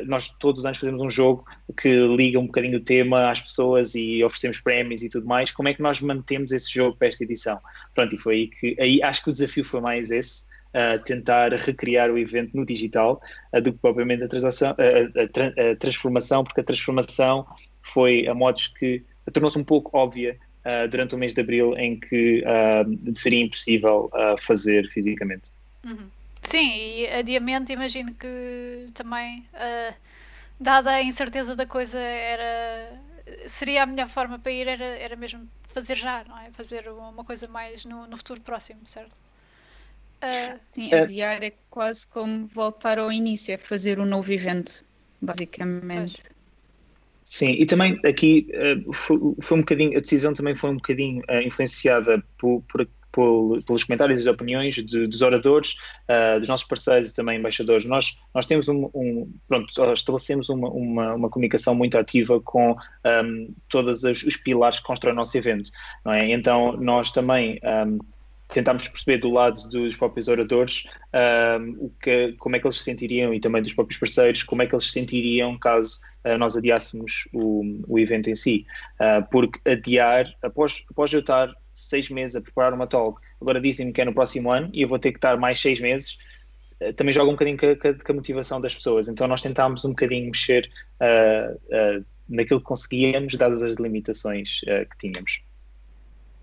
nós 0.05 0.29
todos 0.29 0.59
os 0.59 0.65
anos 0.65 0.77
fazemos 0.77 1.01
um 1.01 1.09
jogo 1.09 1.45
que 1.77 1.89
liga 1.89 2.39
um 2.39 2.45
bocadinho 2.45 2.77
o 2.77 2.81
tema 2.81 3.29
às 3.29 3.41
pessoas 3.41 3.95
e 3.95 4.23
oferecemos 4.23 4.59
prémios 4.61 5.03
e 5.03 5.09
tudo 5.09 5.27
mais. 5.27 5.51
Como 5.51 5.67
é 5.67 5.73
que 5.73 5.81
nós 5.81 6.01
mantemos 6.01 6.51
esse 6.51 6.73
jogo 6.73 6.97
para 6.97 7.07
esta 7.07 7.23
edição? 7.23 7.57
Pronto, 7.93 8.15
e 8.15 8.17
foi 8.17 8.35
aí 8.35 8.47
que 8.47 8.75
aí 8.79 9.03
acho 9.03 9.23
que 9.23 9.29
o 9.29 9.33
desafio 9.33 9.63
foi 9.63 9.81
mais 9.81 10.11
esse. 10.11 10.43
Uh, 10.75 11.01
tentar 11.05 11.53
recriar 11.53 12.11
o 12.11 12.17
evento 12.17 12.51
no 12.53 12.65
digital 12.65 13.21
uh, 13.53 13.61
do 13.61 13.71
que 13.71 13.79
propriamente 13.79 14.23
a, 14.23 14.27
uh, 14.27 14.75
a, 14.75 15.71
a, 15.71 15.75
transformação, 15.77 16.43
porque 16.43 16.59
a 16.59 16.63
transformação 16.65 17.47
foi 17.81 18.27
a 18.27 18.33
modos 18.33 18.67
que 18.67 19.01
tornou-se 19.31 19.57
um 19.57 19.63
pouco 19.63 19.97
óbvia 19.97 20.37
durante 20.89 21.13
o 21.15 21.17
mês 21.17 21.31
de 21.31 21.39
abril, 21.39 21.77
em 21.77 21.99
que 21.99 22.43
seria 23.13 23.43
impossível 23.43 24.09
fazer 24.39 24.89
fisicamente. 24.89 25.51
Uhum. 25.85 26.07
Sim, 26.45 26.71
e 26.71 27.07
adiamento 27.07 27.71
imagino 27.71 28.13
que 28.13 28.89
também, 28.93 29.47
uh, 29.53 29.93
dada 30.59 30.91
a 30.91 31.03
incerteza 31.03 31.55
da 31.55 31.65
coisa, 31.65 31.99
era 31.99 33.03
seria 33.47 33.83
a 33.83 33.85
melhor 33.85 34.07
forma 34.07 34.39
para 34.39 34.51
ir 34.51 34.67
era, 34.67 34.85
era 34.85 35.15
mesmo 35.15 35.47
fazer 35.63 35.95
já, 35.95 36.23
não 36.27 36.37
é? 36.37 36.51
Fazer 36.51 36.87
uma 36.89 37.23
coisa 37.23 37.47
mais 37.47 37.85
no, 37.85 38.07
no 38.07 38.17
futuro 38.17 38.41
próximo, 38.41 38.81
certo? 38.85 39.15
Uh, 40.23 40.59
Sim, 40.71 40.93
adiar 40.93 41.43
é 41.43 41.51
quase 41.69 42.07
como 42.07 42.47
voltar 42.47 42.97
ao 42.97 43.11
início, 43.11 43.53
é 43.53 43.57
fazer 43.57 43.99
um 43.99 44.05
novo 44.05 44.31
evento, 44.31 44.85
basicamente. 45.21 46.15
Pois. 46.15 46.35
Sim, 47.23 47.53
e 47.53 47.65
também 47.65 47.99
aqui 48.05 48.47
uh, 48.53 48.93
foi, 48.93 49.17
foi, 49.41 49.57
um 49.57 49.61
bocadinho, 49.61 49.97
a 49.97 50.01
decisão 50.01 50.33
também 50.33 50.53
foi 50.53 50.69
um 50.69 50.75
bocadinho 50.75 51.23
uh, 51.29 51.41
influenciada 51.43 52.23
por, 52.37 52.61
por, 52.67 52.87
pelos 53.15 53.83
comentários 53.83 54.25
e 54.25 54.29
opiniões 54.29 54.75
de, 54.75 55.07
dos 55.07 55.21
oradores, 55.21 55.75
uh, 56.09 56.39
dos 56.39 56.49
nossos 56.49 56.67
parceiros 56.67 57.09
e 57.09 57.15
também 57.15 57.39
embaixadores. 57.39 57.85
Nós, 57.85 58.19
nós 58.33 58.45
temos 58.45 58.67
um, 58.67 58.89
um 58.93 59.31
pronto, 59.47 59.69
estabelecemos 59.93 60.49
uma, 60.49 60.69
uma, 60.69 61.15
uma, 61.15 61.29
comunicação 61.29 61.73
muito 61.73 61.97
ativa 61.97 62.39
com 62.41 62.71
um, 62.71 63.53
todos 63.69 64.03
os, 64.03 64.23
os, 64.23 64.37
pilares 64.37 64.79
que 64.79 64.85
constroem 64.85 65.13
o 65.13 65.15
nosso 65.15 65.37
evento, 65.37 65.71
não 66.03 66.13
é? 66.13 66.31
Então 66.31 66.73
nós 66.73 67.11
também 67.11 67.59
um, 67.63 67.99
tentámos 68.47 68.87
perceber 68.87 69.17
do 69.17 69.29
lado 69.29 69.67
dos 69.69 69.95
próprios 69.95 70.27
oradores 70.27 70.83
um, 71.59 71.85
o 71.85 71.91
que, 72.01 72.33
como 72.33 72.55
é 72.55 72.59
que 72.59 72.67
eles 72.67 72.77
se 72.77 72.83
sentiriam 72.83 73.33
e 73.33 73.39
também 73.39 73.61
dos 73.61 73.73
próprios 73.73 73.99
parceiros, 73.99 74.43
como 74.43 74.61
é 74.61 74.67
que 74.67 74.75
eles 74.75 74.85
se 74.85 74.91
sentiriam 74.91 75.57
caso 75.57 75.99
uh, 76.25 76.37
nós 76.37 76.55
adiássemos 76.55 77.27
o, 77.33 77.63
o 77.87 77.99
evento 77.99 78.29
em 78.29 78.35
si. 78.35 78.65
Uh, 78.99 79.27
porque 79.31 79.59
adiar, 79.69 80.25
após, 80.41 80.85
após 80.89 81.11
eu 81.11 81.21
estar 81.21 81.49
seis 81.75 82.09
meses 82.09 82.35
a 82.35 82.41
preparar 82.41 82.73
uma 82.73 82.87
talk, 82.87 83.21
agora 83.39 83.61
dizem-me 83.61 83.93
que 83.93 84.01
é 84.01 84.05
no 84.05 84.13
próximo 84.13 84.51
ano 84.51 84.69
e 84.73 84.81
eu 84.81 84.87
vou 84.87 84.97
ter 84.97 85.11
que 85.11 85.17
estar 85.17 85.37
mais 85.37 85.59
seis 85.59 85.79
meses, 85.79 86.17
uh, 86.81 86.93
também 86.93 87.13
joga 87.13 87.29
um 87.29 87.33
bocadinho 87.33 87.57
com 87.57 87.67
a, 87.67 87.93
com 87.93 88.11
a, 88.11 88.15
motivação 88.15 88.59
das 88.59 88.73
pessoas. 88.73 89.09
Então 89.09 89.27
nós 89.27 89.41
tentámos 89.41 89.85
um 89.85 89.89
bocadinho 89.89 90.25
mexer 90.25 90.69
naquilo 92.27 92.59
que 92.59 92.65
conseguíamos, 92.65 93.35
dadas 93.35 93.61
as 93.61 93.75
limitações 93.75 94.61
que 94.61 94.97
tínhamos. 94.97 95.41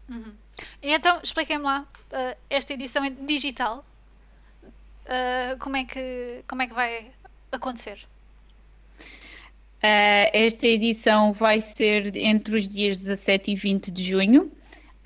Uhum. 0.08 0.32
E 0.82 0.92
então, 0.92 1.20
expliquem-me 1.22 1.64
lá, 1.64 1.86
uh, 2.12 2.36
esta 2.50 2.74
edição 2.74 3.04
é 3.04 3.10
digital, 3.10 3.84
uh, 5.06 5.58
como, 5.58 5.76
é 5.76 5.84
que, 5.84 6.42
como 6.46 6.62
é 6.62 6.66
que 6.66 6.74
vai 6.74 7.10
acontecer? 7.50 7.98
Uh, 9.78 10.30
esta 10.32 10.66
edição 10.66 11.32
vai 11.32 11.60
ser 11.60 12.16
entre 12.16 12.56
os 12.56 12.68
dias 12.68 12.98
17 12.98 13.50
e 13.50 13.56
20 13.56 13.90
de 13.90 14.04
junho, 14.04 14.52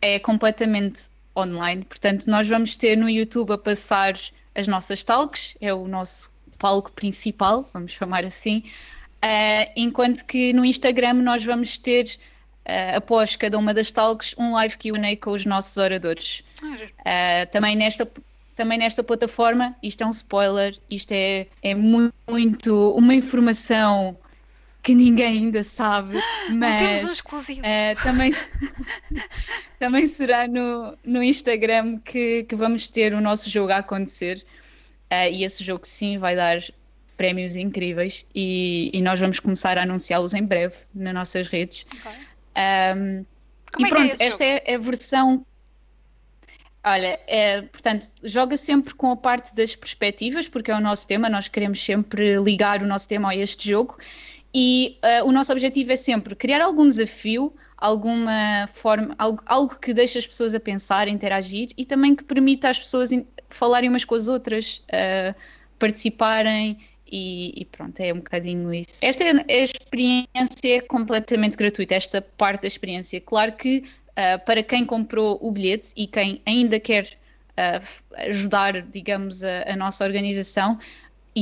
é 0.01 0.19
completamente 0.19 1.05
online, 1.37 1.85
portanto, 1.85 2.27
nós 2.27 2.49
vamos 2.49 2.77
ter 2.77 2.97
no 2.97 3.09
YouTube 3.09 3.53
a 3.53 3.59
passar 3.59 4.19
as 4.55 4.67
nossas 4.67 5.05
talks, 5.05 5.57
é 5.61 5.73
o 5.73 5.87
nosso 5.87 6.31
palco 6.59 6.91
principal, 6.93 7.69
vamos 7.73 7.93
chamar 7.93 8.25
assim, 8.25 8.63
enquanto 9.75 10.25
que 10.25 10.53
no 10.53 10.65
Instagram 10.65 11.15
nós 11.15 11.45
vamos 11.45 11.77
ter 11.77 12.19
uh, 12.67 12.97
após 12.97 13.37
cada 13.37 13.57
uma 13.57 13.73
das 13.73 13.91
talks, 13.91 14.35
um 14.37 14.53
live 14.53 14.77
QA 14.77 15.17
com 15.21 15.31
os 15.31 15.47
nossos 15.47 15.77
oradores. 15.77 16.43
Uh, 16.63 17.51
também, 17.53 17.77
nesta, 17.77 18.09
também 18.57 18.79
nesta 18.79 19.03
plataforma, 19.03 19.75
isto 19.83 20.03
é 20.03 20.07
um 20.07 20.11
spoiler, 20.11 20.77
isto 20.91 21.13
é, 21.13 21.47
é 21.63 21.75
muito 21.75 22.93
uma 22.95 23.15
informação 23.15 24.17
que 24.87 24.95
ninguém 24.95 25.39
ainda 25.39 25.65
sabe, 25.65 26.17
mas 26.49 26.79
temos 26.79 27.03
um 27.03 27.13
exclusivo. 27.13 27.61
Uh, 27.61 28.01
também, 28.05 28.33
também 29.81 30.07
será 30.07 30.47
no, 30.47 30.97
no 31.05 31.25
Instagram 31.25 31.99
que, 31.99 32.45
que 32.45 32.55
vamos 32.55 32.87
ter 32.87 33.13
o 33.13 33.21
nosso 33.21 33.51
jogo 33.51 33.73
a 33.73 33.79
acontecer. 33.79 34.47
Uh, 35.11 35.29
e 35.33 35.43
esse 35.43 35.65
jogo 35.65 35.85
sim 35.85 36.19
vai 36.19 36.37
dar 36.37 36.61
prémios 37.17 37.57
incríveis 37.57 38.25
e, 38.33 38.93
e 38.95 39.03
nós 39.03 39.19
vamos 39.19 39.41
começar 39.41 39.77
a 39.77 39.83
anunciá-los 39.83 40.35
em 40.35 40.45
breve 40.45 40.77
nas 40.95 41.15
nossas 41.15 41.49
redes. 41.49 41.85
Okay. 41.93 42.13
Um, 42.97 43.25
e 43.81 43.85
é, 43.85 43.87
é 43.87 43.89
pronto, 43.89 44.23
é 44.23 44.25
esta 44.25 44.45
jogo? 44.45 44.63
é 44.65 44.75
a 44.75 44.79
versão. 44.79 45.47
Olha, 46.85 47.19
é, 47.27 47.63
portanto, 47.63 48.07
joga 48.23 48.57
sempre 48.57 48.95
com 48.95 49.11
a 49.11 49.17
parte 49.17 49.53
das 49.53 49.75
perspectivas, 49.75 50.47
porque 50.47 50.71
é 50.71 50.77
o 50.77 50.81
nosso 50.81 51.09
tema, 51.09 51.29
nós 51.29 51.49
queremos 51.49 51.85
sempre 51.85 52.37
ligar 52.37 52.85
o 52.85 52.87
nosso 52.87 53.09
tema 53.09 53.31
a 53.31 53.35
este 53.35 53.69
jogo. 53.69 53.99
E 54.55 54.99
uh, 55.23 55.29
o 55.29 55.33
nosso 55.33 55.53
objetivo 55.53 55.93
é 55.93 55.97
sempre 55.97 56.35
criar 56.35 56.63
algum 56.63 56.87
desafio, 56.87 57.53
alguma 57.77 58.67
forma, 58.69 59.15
algo, 59.19 59.43
algo 59.45 59.79
que 59.79 59.93
deixe 59.93 60.19
as 60.19 60.27
pessoas 60.27 60.55
a 60.55 60.61
pensar, 60.61 61.09
a 61.09 61.11
interagir 61.11 61.69
e 61.77 61.85
também 61.85 62.15
que 62.15 62.25
permita 62.25 62.69
às 62.69 62.79
pessoas 62.79 63.11
falarem 63.51 63.91
umas 63.91 64.05
com 64.05 64.15
as 64.15 64.29
outras, 64.29 64.83
uh, 64.89 65.35
participarem 65.79 66.79
e, 67.07 67.53
e, 67.61 67.65
pronto, 67.65 68.01
é 68.01 68.13
um 68.13 68.17
bocadinho 68.17 68.73
isso. 68.75 68.99
Esta 69.03 69.25
é 69.25 69.31
a 69.31 69.63
experiência 69.63 70.77
é 70.77 70.81
completamente 70.81 71.57
gratuita, 71.57 71.95
esta 71.95 72.21
parte 72.21 72.63
da 72.63 72.67
experiência. 72.67 73.21
Claro 73.21 73.53
que 73.53 73.85
uh, 74.11 74.45
para 74.45 74.63
quem 74.63 74.85
comprou 74.85 75.39
o 75.41 75.53
bilhete 75.53 75.93
e 75.97 76.07
quem 76.07 76.43
ainda 76.45 76.81
quer 76.81 77.07
uh, 77.53 78.05
ajudar, 78.29 78.83
digamos, 78.83 79.45
a, 79.45 79.71
a, 79.71 79.77
nossa 79.77 80.05
organização, 80.05 80.79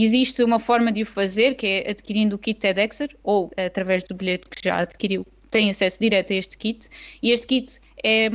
existe 0.03 0.43
uma 0.43 0.59
forma 0.59 0.91
de 0.91 1.03
o 1.03 1.07
fazer, 1.07 1.55
que 1.55 1.67
é 1.67 1.91
adquirindo 1.91 2.35
o 2.35 2.39
kit 2.39 2.59
TEDxer 2.59 3.17
ou 3.23 3.51
através 3.57 4.03
do 4.03 4.15
bilhete 4.15 4.49
que 4.49 4.61
já 4.63 4.81
adquiriu, 4.81 5.25
tem 5.51 5.71
acesso 5.71 5.99
direto 6.01 6.33
a 6.33 6.37
este 6.37 6.59
kit. 6.59 6.89
E 7.23 7.31
este 7.31 7.47
kit 7.47 7.81
é 8.03 8.31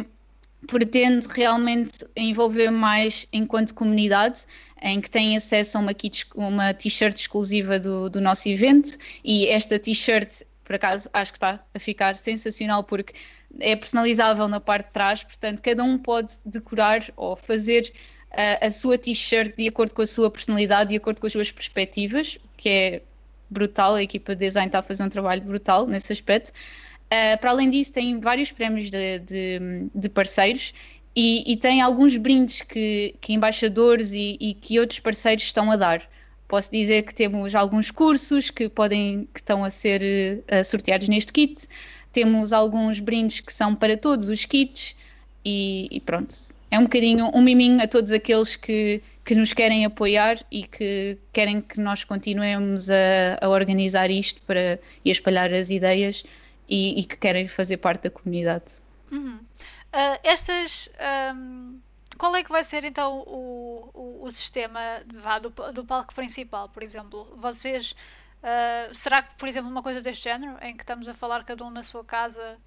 pretende 0.67 1.27
realmente 1.27 2.05
envolver 2.15 2.69
mais 2.69 3.27
enquanto 3.31 3.73
comunidade, 3.73 4.45
em 4.81 4.99
que 4.99 5.09
têm 5.09 5.35
acesso 5.35 5.77
a 5.77 5.81
uma, 5.81 5.91
uma 6.35 6.73
t-shirt 6.73 7.17
exclusiva 7.17 7.79
do, 7.79 8.09
do 8.09 8.21
nosso 8.21 8.47
evento 8.49 8.97
e 9.23 9.47
esta 9.47 9.79
t-shirt, 9.79 10.43
por 10.63 10.75
acaso, 10.75 11.09
acho 11.13 11.31
que 11.31 11.37
está 11.37 11.59
a 11.73 11.79
ficar 11.79 12.15
sensacional 12.15 12.83
porque 12.83 13.13
é 13.59 13.75
personalizável 13.75 14.47
na 14.47 14.59
parte 14.59 14.87
de 14.87 14.93
trás, 14.93 15.23
portanto, 15.23 15.61
cada 15.61 15.83
um 15.83 15.97
pode 15.97 16.33
decorar 16.45 17.03
ou 17.15 17.35
fazer 17.35 17.91
a, 18.31 18.67
a 18.67 18.71
sua 18.71 18.97
t-shirt 18.97 19.55
de 19.55 19.67
acordo 19.67 19.93
com 19.93 20.01
a 20.01 20.05
sua 20.05 20.29
personalidade, 20.29 20.89
de 20.89 20.95
acordo 20.95 21.19
com 21.19 21.27
as 21.27 21.33
suas 21.33 21.51
perspectivas, 21.51 22.37
que 22.57 22.69
é 22.69 23.01
brutal, 23.49 23.95
a 23.95 24.03
equipa 24.03 24.35
de 24.35 24.45
design 24.45 24.67
está 24.67 24.79
a 24.79 24.83
fazer 24.83 25.03
um 25.03 25.09
trabalho 25.09 25.41
brutal 25.41 25.87
nesse 25.87 26.13
aspecto. 26.13 26.49
Uh, 26.49 27.37
para 27.39 27.49
além 27.49 27.69
disso, 27.69 27.91
tem 27.91 28.19
vários 28.19 28.51
prémios 28.51 28.91
de, 28.91 29.19
de, 29.19 29.89
de 29.95 30.09
parceiros 30.09 30.73
e, 31.15 31.51
e, 31.51 31.57
tem 31.57 31.81
alguns 31.81 32.15
brindes 32.17 32.61
que, 32.61 33.15
que 33.19 33.33
embaixadores 33.33 34.13
e, 34.13 34.37
e, 34.39 34.53
que 34.53 34.79
outros 34.79 34.99
parceiros 34.99 35.43
estão 35.43 35.71
a 35.71 35.75
dar. 35.75 36.07
Posso 36.47 36.71
dizer 36.71 37.03
que 37.03 37.13
temos 37.13 37.55
alguns 37.55 37.89
cursos 37.89 38.51
que 38.51 38.69
podem 38.69 39.27
que 39.33 39.39
estão 39.39 39.63
a 39.63 39.71
ser 39.71 40.43
uh, 40.43 40.63
sorteados 40.63 41.09
neste 41.09 41.33
kit. 41.33 41.67
Temos 42.13 42.53
alguns 42.53 42.99
brindes 42.99 43.39
que 43.39 43.51
são 43.51 43.75
para 43.75 43.97
todos 43.97 44.29
os 44.29 44.45
kits 44.45 44.95
e, 45.43 45.87
e 45.91 45.99
pronto. 45.99 46.35
É 46.71 46.77
um 46.77 46.83
bocadinho 46.83 47.31
um 47.33 47.41
miminho 47.41 47.81
a 47.81 47.87
todos 47.87 48.11
aqueles 48.11 48.55
que, 48.55 49.01
que 49.25 49.35
nos 49.35 49.53
querem 49.53 49.85
apoiar 49.85 50.37
e 50.51 50.63
que 50.63 51.17
querem 51.33 51.61
que 51.61 51.79
nós 51.79 52.03
continuemos 52.03 52.89
a, 52.89 53.37
a 53.41 53.49
organizar 53.49 54.11
isto 54.11 54.41
para, 54.43 54.79
e 55.03 55.09
a 55.09 55.11
espalhar 55.11 55.53
as 55.53 55.69
ideias 55.69 56.23
e, 56.67 56.99
e 56.99 57.03
que 57.03 57.17
querem 57.17 57.47
fazer 57.47 57.77
parte 57.77 58.03
da 58.03 58.09
comunidade. 58.09 58.81
Uhum. 59.11 59.37
Uh, 59.37 60.19
estas. 60.23 60.91
Um, 61.35 61.79
qual 62.17 62.35
é 62.35 62.43
que 62.43 62.51
vai 62.51 62.65
ser 62.65 62.83
então 62.83 63.19
o, 63.19 63.89
o, 63.93 64.25
o 64.25 64.29
sistema 64.29 64.79
vá, 65.15 65.39
do, 65.39 65.49
do 65.71 65.85
palco 65.85 66.13
principal, 66.13 66.67
por 66.69 66.83
exemplo? 66.83 67.33
Vocês 67.37 67.95
Uh, 68.39 68.93
será 68.93 69.21
que, 69.21 69.35
por 69.35 69.49
exemplo, 69.49 69.69
uma 69.69 69.83
coisa 69.83 70.01
deste 70.01 70.23
género, 70.23 70.57
em 70.61 70.75
que 70.75 70.83
estamos 70.83 71.07
a 71.09 71.13
falar 71.13 71.43
cada 71.43 71.63
um 71.65 71.69
na 71.69 71.83
sua 71.83 72.05
casa 72.05 72.57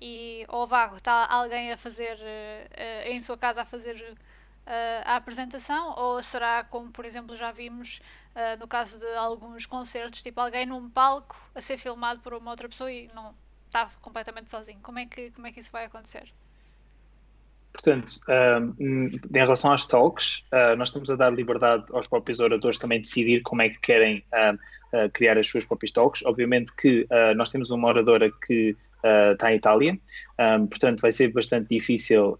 e, 0.00 0.44
ou 0.48 0.66
vago, 0.66 0.96
está 0.96 1.26
alguém 1.26 1.72
a 1.72 1.76
fazer, 1.76 2.16
uh, 2.16 3.08
em 3.08 3.20
sua 3.20 3.36
casa 3.36 3.62
a 3.62 3.64
fazer 3.64 3.96
uh, 3.96 5.02
a 5.04 5.16
apresentação, 5.16 5.94
ou 5.96 6.22
será 6.22 6.64
como, 6.64 6.90
por 6.90 7.04
exemplo, 7.04 7.36
já 7.36 7.52
vimos 7.52 8.00
no 8.60 8.68
caso 8.68 9.00
de 9.00 9.16
alguns 9.16 9.66
concertos, 9.66 10.22
tipo 10.22 10.40
alguém 10.40 10.64
num 10.64 10.88
palco 10.88 11.34
a 11.56 11.60
ser 11.60 11.76
filmado 11.76 12.20
por 12.20 12.32
uma 12.32 12.52
outra 12.52 12.68
pessoa 12.68 12.92
e 12.92 13.10
não 13.12 13.34
está 13.66 13.88
completamente 14.00 14.48
sozinho? 14.48 14.78
Como 14.80 15.00
é 15.00 15.06
que, 15.06 15.32
como 15.32 15.44
é 15.48 15.50
que 15.50 15.58
isso 15.58 15.72
vai 15.72 15.86
acontecer? 15.86 16.32
Portanto, 17.72 18.20
em 18.28 19.20
relação 19.32 19.72
às 19.72 19.86
talks, 19.86 20.44
uh, 20.52 20.74
nós 20.76 20.88
estamos 20.88 21.10
a 21.10 21.16
dar 21.16 21.30
liberdade 21.30 21.84
aos 21.92 22.08
próprios 22.08 22.40
oradores 22.40 22.78
também 22.78 23.00
decidir 23.00 23.40
como 23.42 23.62
é 23.62 23.68
que 23.68 23.78
querem 23.78 24.24
uh, 24.32 25.10
criar 25.12 25.38
as 25.38 25.46
suas 25.46 25.64
próprias 25.64 25.92
talks. 25.92 26.24
Obviamente 26.24 26.72
que 26.74 27.02
uh, 27.02 27.34
nós 27.36 27.50
temos 27.50 27.70
uma 27.70 27.88
oradora 27.88 28.32
que 28.46 28.76
está 29.32 29.52
em 29.52 29.56
Itália, 29.56 29.98
um, 30.38 30.66
portanto 30.66 31.00
vai 31.00 31.12
ser 31.12 31.32
bastante 31.32 31.68
difícil 31.68 32.38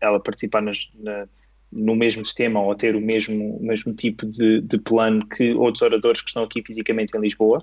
ela 0.00 0.20
participar 0.20 0.62
nas, 0.62 0.90
na, 0.94 1.26
no 1.74 1.96
mesmo 1.96 2.24
sistema 2.24 2.60
ou 2.60 2.74
ter 2.74 2.94
o 2.94 3.00
mesmo, 3.00 3.58
mesmo 3.60 3.92
tipo 3.92 4.24
de, 4.24 4.60
de, 4.60 4.78
plano 4.78 5.26
que 5.26 5.52
outros 5.54 5.82
oradores 5.82 6.20
que 6.20 6.28
estão 6.28 6.44
aqui 6.44 6.62
fisicamente 6.64 7.16
em 7.16 7.20
Lisboa. 7.20 7.62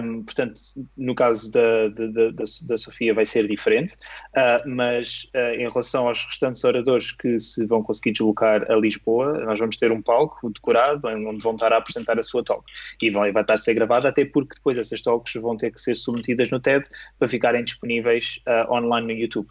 Um, 0.00 0.22
portanto, 0.22 0.60
no 0.96 1.14
caso 1.16 1.50
da, 1.50 1.88
da, 1.88 2.06
da, 2.06 2.44
da, 2.62 2.76
Sofia 2.76 3.12
vai 3.12 3.26
ser 3.26 3.48
diferente, 3.48 3.94
uh, 4.36 4.68
mas 4.68 5.28
uh, 5.34 5.54
em 5.54 5.68
relação 5.68 6.06
aos 6.06 6.24
restantes 6.24 6.62
oradores 6.62 7.10
que 7.10 7.40
se 7.40 7.66
vão 7.66 7.82
conseguir 7.82 8.12
deslocar 8.12 8.70
a 8.70 8.76
Lisboa, 8.76 9.44
nós 9.44 9.58
vamos 9.58 9.76
ter 9.76 9.90
um 9.90 10.00
palco 10.00 10.48
decorado 10.50 11.08
onde 11.08 11.42
vão 11.42 11.54
estar 11.54 11.72
a 11.72 11.78
apresentar 11.78 12.16
a 12.18 12.22
sua 12.22 12.44
talk 12.44 12.64
e 13.02 13.10
vai, 13.10 13.32
vai 13.32 13.42
estar 13.42 13.54
a 13.54 13.58
ser 13.58 13.74
gravada, 13.74 14.08
até 14.08 14.24
porque 14.24 14.54
depois 14.54 14.78
essas 14.78 15.02
talks 15.02 15.34
vão 15.34 15.56
ter 15.56 15.72
que 15.72 15.80
ser 15.80 15.96
submetidas 15.96 16.50
no 16.52 16.60
TED 16.60 16.88
para 17.18 17.26
ficarem 17.26 17.64
disponíveis 17.64 18.40
uh, 18.46 18.72
online 18.72 19.12
no 19.12 19.20
YouTube. 19.20 19.48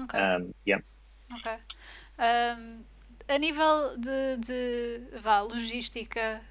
Ok. 0.00 0.18
Um, 0.18 0.50
yeah. 0.66 0.84
Ok. 1.30 1.52
Um 2.18 2.89
a 3.30 3.38
nível 3.38 3.96
de, 3.96 4.36
de 4.38 5.18
vá, 5.20 5.40
logística, 5.40 6.42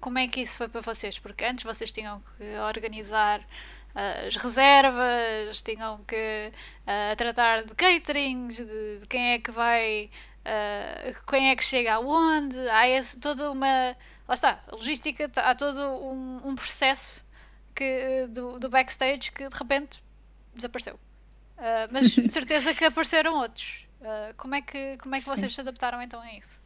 como 0.00 0.18
é 0.18 0.28
que 0.28 0.40
isso 0.40 0.56
foi 0.56 0.68
para 0.68 0.80
vocês? 0.80 1.18
Porque 1.18 1.44
antes 1.44 1.64
vocês 1.64 1.90
tinham 1.90 2.22
que 2.36 2.56
organizar 2.58 3.40
uh, 3.40 4.26
as 4.26 4.36
reservas, 4.36 5.62
tinham 5.62 6.02
que 6.04 6.52
uh, 6.82 7.16
tratar 7.16 7.64
de 7.64 7.74
caterings, 7.74 8.56
de, 8.56 8.98
de, 8.98 9.06
quem 9.06 9.32
é 9.32 9.38
que 9.38 9.50
vai, 9.50 10.10
uh, 10.46 11.24
quem 11.26 11.50
é 11.50 11.56
que 11.56 11.64
chega 11.64 11.94
aonde, 11.94 12.58
há 12.70 12.88
esse, 12.88 13.18
toda 13.18 13.50
uma. 13.50 13.96
Lá 14.28 14.34
está, 14.34 14.62
a 14.68 14.76
logística, 14.76 15.28
tá, 15.28 15.50
há 15.50 15.54
todo 15.54 15.80
um, 15.80 16.40
um 16.44 16.54
processo 16.54 17.24
que, 17.74 18.26
do, 18.28 18.58
do, 18.60 18.68
backstage 18.68 19.32
que 19.32 19.48
de 19.48 19.56
repente 19.56 20.02
desapareceu. 20.54 20.98
mas 21.90 22.10
de 22.10 22.28
certeza 22.30 22.72
que 22.74 22.84
apareceram 22.84 23.34
outros. 23.34 23.86
Uh, 24.02 24.34
como, 24.36 24.56
é 24.56 24.60
que, 24.60 24.96
como 24.98 25.14
é 25.14 25.20
que 25.20 25.26
vocês 25.26 25.52
Sim. 25.52 25.54
se 25.54 25.60
adaptaram 25.60 26.02
então 26.02 26.20
a 26.20 26.32
isso? 26.34 26.60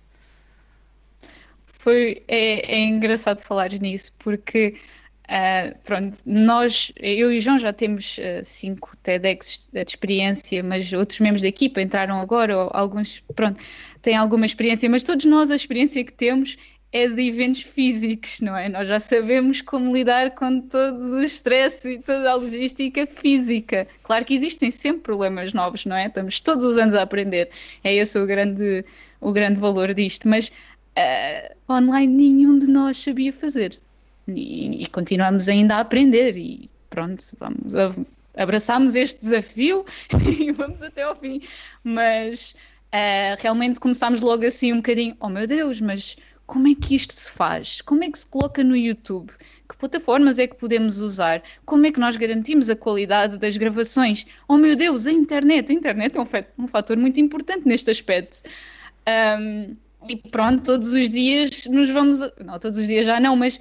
Foi, 1.67 2.25
é, 2.27 2.75
é 2.77 2.81
engraçado 2.81 3.43
falar 3.43 3.71
nisso 3.73 4.11
porque 4.19 4.81
uh, 5.29 5.79
pronto, 5.85 6.19
nós, 6.25 6.93
eu 6.97 7.31
e 7.31 7.39
o 7.39 7.41
João 7.41 7.59
já 7.59 7.75
temos 7.75 8.17
uh, 8.17 8.43
cinco 8.43 8.97
TEDx 9.03 9.69
de 9.71 9.83
experiência, 9.83 10.63
mas 10.63 10.91
outros 10.95 11.21
membros 11.21 11.43
da 11.43 11.49
equipa 11.49 11.83
entraram 11.83 12.19
agora, 12.19 12.57
ou 12.57 12.71
alguns, 12.73 13.23
pronto, 13.35 13.63
têm 14.01 14.17
alguma 14.17 14.47
experiência, 14.47 14.89
mas 14.89 15.03
todos 15.03 15.27
nós 15.27 15.51
a 15.51 15.55
experiência 15.55 16.03
que 16.03 16.13
temos 16.13 16.57
é 16.97 17.09
de 17.09 17.23
eventos 17.23 17.63
físicos, 17.63 18.41
não 18.41 18.57
é? 18.57 18.69
Nós 18.69 18.89
já 18.89 18.99
sabemos 18.99 19.61
como 19.61 19.95
lidar 19.95 20.31
com 20.35 20.61
todo 20.63 21.17
o 21.17 21.23
stress 21.23 21.87
e 21.87 21.99
toda 21.99 22.31
a 22.31 22.35
logística 22.35 23.07
física. 23.07 23.87
Claro 24.03 24.25
que 24.25 24.35
existem 24.35 24.71
sempre 24.71 25.03
problemas 25.03 25.53
novos, 25.53 25.85
não 25.85 25.97
é? 25.97 26.07
Estamos 26.07 26.41
todos 26.41 26.65
os 26.65 26.79
anos 26.79 26.95
a 26.95 27.03
aprender. 27.03 27.51
É 27.85 27.95
esse 27.95 28.19
o 28.19 28.27
grande, 28.27 28.85
o 29.21 29.33
grande 29.33 29.61
valor 29.61 29.93
disto. 29.93 30.29
Mas 30.29 30.49
uh, 30.49 31.73
online 31.73 32.13
nenhum 32.13 32.59
de 32.59 32.67
nós 32.69 32.97
sabia 32.97 33.33
fazer. 33.33 33.79
E, 34.27 34.83
e, 34.83 34.87
continuamos 34.87 35.49
ainda 35.49 35.77
a 35.77 35.81
aprender. 35.81 36.37
E 36.37 36.71
pronto, 36.89 37.23
vamos 37.39 37.75
abraçamos 38.37 38.95
este 38.95 39.21
desafio 39.21 39.85
e 40.39 40.53
vamos 40.53 40.83
até 40.83 41.03
ao 41.03 41.17
fim. 41.17 41.41
Mas 41.83 42.55
uh, 42.93 43.41
realmente 43.41 43.81
começámos 43.81 44.21
logo 44.21 44.45
assim 44.45 44.73
um 44.73 44.77
bocadinho, 44.77 45.17
oh 45.21 45.29
meu 45.29 45.47
Deus, 45.47 45.81
mas 45.81 46.17
como 46.47 46.69
é 46.69 46.75
que 46.75 46.95
isto 46.95 47.13
se 47.13 47.31
faz? 47.31 47.81
Como 47.81 48.05
é 48.05 48.11
que 48.11 48.19
se 48.19 48.27
coloca 48.27 48.63
no 48.63 48.77
YouTube? 48.77 49.33
Que 49.69 49.77
plataformas 49.77 50.39
é 50.39 50.47
que 50.47 50.55
podemos 50.55 51.01
usar? 51.01 51.43
Como 51.65 51.85
é 51.87 51.91
que 51.91 51.99
nós 51.99 52.17
garantimos 52.17 52.71
a 52.71 52.77
qualidade 52.77 53.37
das 53.37 53.57
gravações? 53.57 54.27
Oh 54.47 54.57
meu 54.57 54.77
Deus, 54.77 55.07
a 55.07 55.13
internet! 55.13 55.73
A 55.73 55.75
internet 55.75 56.17
é 56.17 56.21
um, 56.21 56.65
um 56.65 56.69
fator 56.69 56.97
muito 56.97 57.21
importante 57.21 57.67
neste 57.67 57.91
aspecto. 57.91 58.49
Um, 59.41 59.77
e 60.09 60.17
pronto, 60.17 60.63
todos 60.63 60.93
os 60.93 61.11
dias 61.11 61.67
nos 61.67 61.91
vamos. 61.91 62.21
Não, 62.45 62.59
todos 62.59 62.79
os 62.79 62.87
dias 62.87 63.07
já 63.07 63.19
não, 63.19 63.35
mas 63.35 63.61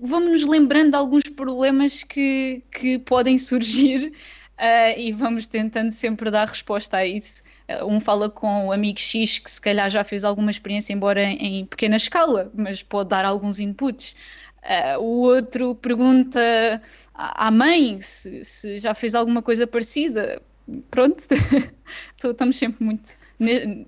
vamos 0.00 0.30
nos 0.30 0.42
lembrando 0.44 0.90
de 0.90 0.96
alguns 0.96 1.24
problemas 1.24 2.02
que, 2.02 2.62
que 2.72 2.98
podem 2.98 3.38
surgir 3.38 4.12
uh, 4.58 4.98
e 4.98 5.12
vamos 5.12 5.46
tentando 5.46 5.92
sempre 5.92 6.30
dar 6.30 6.48
resposta 6.48 6.96
a 6.96 7.06
isso. 7.06 7.42
Eh, 7.68 7.84
um 7.84 8.00
fala 8.00 8.30
com 8.30 8.68
o 8.68 8.72
amigo 8.72 8.98
X 8.98 9.38
que 9.38 9.50
se 9.50 9.60
calhar 9.60 9.88
já 9.90 10.04
fez 10.04 10.24
alguma 10.24 10.50
experiência, 10.50 10.92
embora 10.92 11.22
em, 11.22 11.66
pequena 11.66 11.96
escala, 11.96 12.50
mas 12.54 12.82
pode 12.82 13.10
dar 13.10 13.24
alguns 13.24 13.58
inputs. 13.60 14.16
Uh, 14.62 15.00
o 15.00 15.20
outro 15.22 15.76
pergunta 15.76 16.40
à 17.14 17.50
mãe 17.52 18.00
se, 18.00 18.42
se, 18.44 18.78
já 18.80 18.94
fez 18.94 19.14
alguma 19.14 19.40
coisa 19.42 19.66
parecida. 19.66 20.42
Pronto, 20.90 21.24
estamos 22.22 22.56
sempre 22.56 22.84
muito 22.84 23.25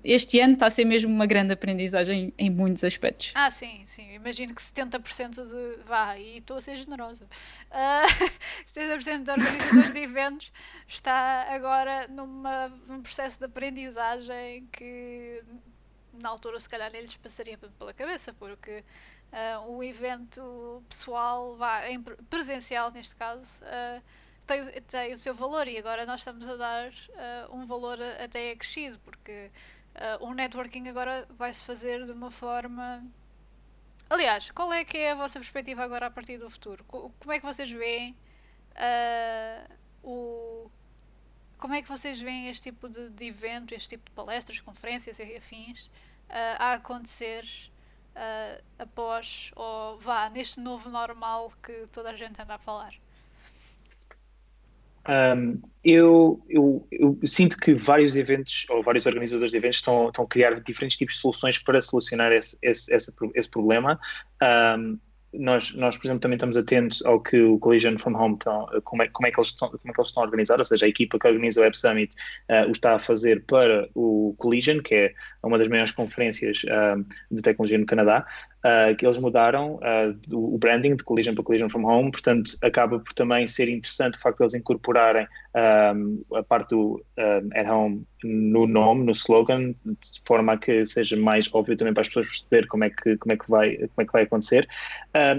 este 0.03 0.39
ano 0.39 0.53
está 0.53 0.67
a 0.67 0.69
ser 0.69 0.85
mesmo 0.85 1.11
uma 1.11 1.25
grande 1.25 1.53
aprendizagem 1.53 2.33
em 2.37 2.49
muitos 2.49 2.83
aspectos. 2.83 3.31
Ah, 3.35 3.49
sim, 3.49 3.81
sim. 3.85 4.13
Imagino 4.13 4.53
que 4.53 4.61
70% 4.61 5.45
de. 5.47 5.83
Vá, 5.83 6.17
e 6.17 6.37
estou 6.37 6.57
a 6.57 6.61
ser 6.61 6.75
generosa. 6.77 7.27
Uh, 7.69 8.65
70% 8.65 9.23
de 9.23 9.31
organizadores 9.31 9.91
de 9.91 9.99
eventos 9.99 10.51
está 10.87 11.45
agora 11.53 12.07
numa, 12.07 12.67
num 12.87 13.01
processo 13.01 13.37
de 13.37 13.45
aprendizagem 13.45 14.67
que 14.71 15.43
na 16.13 16.29
altura 16.29 16.59
se 16.59 16.67
calhar 16.67 16.91
nem 16.91 17.01
lhes 17.01 17.15
passaria 17.15 17.57
pela 17.57 17.93
cabeça, 17.93 18.33
porque 18.33 18.83
uh, 19.31 19.71
o 19.71 19.83
evento 19.83 20.83
pessoal, 20.89 21.55
vá, 21.55 21.87
em 21.87 22.01
presencial 22.01 22.91
neste 22.91 23.15
caso. 23.15 23.61
Uh, 23.63 24.01
tem, 24.49 24.81
tem 24.81 25.13
o 25.13 25.17
seu 25.17 25.33
valor 25.35 25.67
e 25.67 25.77
agora 25.77 26.07
nós 26.07 26.21
estamos 26.21 26.47
a 26.47 26.55
dar 26.55 26.89
uh, 26.89 27.55
um 27.55 27.67
valor 27.67 27.99
até 28.01 28.51
acrescido, 28.51 28.97
porque 28.99 29.51
uh, 29.95 30.25
o 30.25 30.33
networking 30.33 30.87
agora 30.87 31.27
vai-se 31.29 31.63
fazer 31.63 32.03
de 32.05 32.11
uma 32.11 32.31
forma. 32.31 33.05
Aliás, 34.09 34.49
qual 34.49 34.73
é 34.73 34.83
que 34.83 34.97
é 34.97 35.11
a 35.11 35.15
vossa 35.15 35.37
perspectiva 35.37 35.83
agora 35.83 36.07
a 36.07 36.11
partir 36.11 36.37
do 36.39 36.49
futuro? 36.49 36.83
Como 36.85 37.31
é 37.31 37.39
que 37.39 37.45
vocês 37.45 37.69
veem 37.69 38.17
uh, 38.71 39.73
o. 40.01 40.71
Como 41.59 41.75
é 41.75 41.81
que 41.83 41.87
vocês 41.87 42.19
veem 42.19 42.47
este 42.47 42.71
tipo 42.71 42.89
de, 42.89 43.09
de 43.09 43.25
evento, 43.25 43.75
este 43.75 43.89
tipo 43.89 44.05
de 44.05 44.15
palestras, 44.15 44.59
conferências 44.61 45.19
e 45.19 45.35
afins 45.35 45.91
a 46.57 46.73
acontecer 46.73 47.43
após, 48.77 49.51
ou 49.57 49.97
vá, 49.97 50.29
neste 50.29 50.61
novo 50.61 50.89
normal 50.89 51.51
que 51.61 51.85
toda 51.91 52.11
a 52.11 52.15
gente 52.15 52.41
anda 52.41 52.55
a 52.55 52.57
falar? 52.57 52.93
Um, 55.09 55.59
eu, 55.83 56.39
eu, 56.47 56.87
eu, 56.91 57.17
sinto 57.25 57.57
que 57.57 57.73
vários 57.73 58.15
eventos, 58.15 58.67
ou 58.69 58.83
vários 58.83 59.07
organizadores 59.07 59.49
de 59.49 59.57
eventos, 59.57 59.77
estão, 59.77 60.09
estão 60.09 60.25
a 60.25 60.27
criar 60.27 60.53
diferentes 60.59 60.97
tipos 60.97 61.15
de 61.15 61.21
soluções 61.21 61.57
para 61.57 61.81
solucionar 61.81 62.31
esse, 62.31 62.55
esse, 62.61 62.93
esse, 62.93 63.11
esse 63.33 63.49
problema. 63.49 63.99
Um, 64.77 64.99
nós, 65.33 65.73
nós, 65.75 65.97
por 65.97 66.07
exemplo, 66.07 66.21
também 66.21 66.35
estamos 66.35 66.57
atentos 66.57 67.03
ao 67.05 67.19
que 67.21 67.39
o 67.39 67.59
Collision 67.59 67.97
from 67.97 68.15
Home 68.15 68.33
estão, 68.35 68.67
como, 68.83 69.03
é, 69.03 69.07
como, 69.07 69.27
é 69.27 69.31
que 69.31 69.39
eles 69.39 69.49
estão, 69.49 69.69
como 69.69 69.79
é 69.85 69.93
que 69.93 69.99
eles 69.99 70.07
estão 70.09 70.23
a 70.23 70.25
organizar, 70.25 70.57
ou 70.57 70.65
seja, 70.65 70.85
a 70.85 70.89
equipa 70.89 71.19
que 71.19 71.27
organiza 71.27 71.61
o 71.61 71.63
Web 71.63 71.77
Summit 71.77 72.15
uh, 72.49 72.67
o 72.67 72.71
está 72.71 72.95
a 72.95 72.99
fazer 72.99 73.43
para 73.45 73.87
o 73.93 74.35
Collision, 74.37 74.81
que 74.81 74.95
é 74.95 75.13
uma 75.43 75.57
das 75.57 75.67
maiores 75.67 75.91
conferências 75.91 76.63
uh, 76.63 77.05
de 77.31 77.41
tecnologia 77.41 77.77
no 77.77 77.85
Canadá, 77.85 78.25
uh, 78.59 78.95
que 78.95 79.05
eles 79.05 79.19
mudaram 79.19 79.79
o 80.31 80.57
branding 80.57 80.95
de 80.95 81.03
Collision 81.03 81.33
para 81.33 81.43
Collision 81.43 81.69
from 81.69 81.85
Home, 81.85 82.11
portanto, 82.11 82.51
acaba 82.61 82.99
por 82.99 83.13
também 83.13 83.47
ser 83.47 83.69
interessante 83.69 84.17
o 84.17 84.19
facto 84.19 84.37
de 84.37 84.43
eles 84.43 84.53
incorporarem 84.55 85.27
a 85.53 86.43
parte 86.43 86.69
do 86.69 87.03
at 87.55 87.67
home 87.67 88.05
no 88.23 88.67
nome, 88.67 89.05
no 89.05 89.11
slogan, 89.11 89.71
de 89.85 90.21
forma 90.25 90.53
a 90.53 90.57
que 90.57 90.85
seja 90.85 91.15
mais 91.17 91.53
óbvio 91.53 91.77
também 91.77 91.93
para 91.93 92.01
as 92.01 92.07
pessoas 92.07 92.27
perceber 92.27 92.67
como 92.67 92.83
é 92.83 92.89
que, 92.89 93.17
como 93.17 93.33
é 93.33 93.37
que, 93.37 93.49
vai, 93.49 93.77
como 93.77 94.01
é 94.01 94.05
que 94.05 94.13
vai 94.13 94.23
acontecer. 94.23 94.67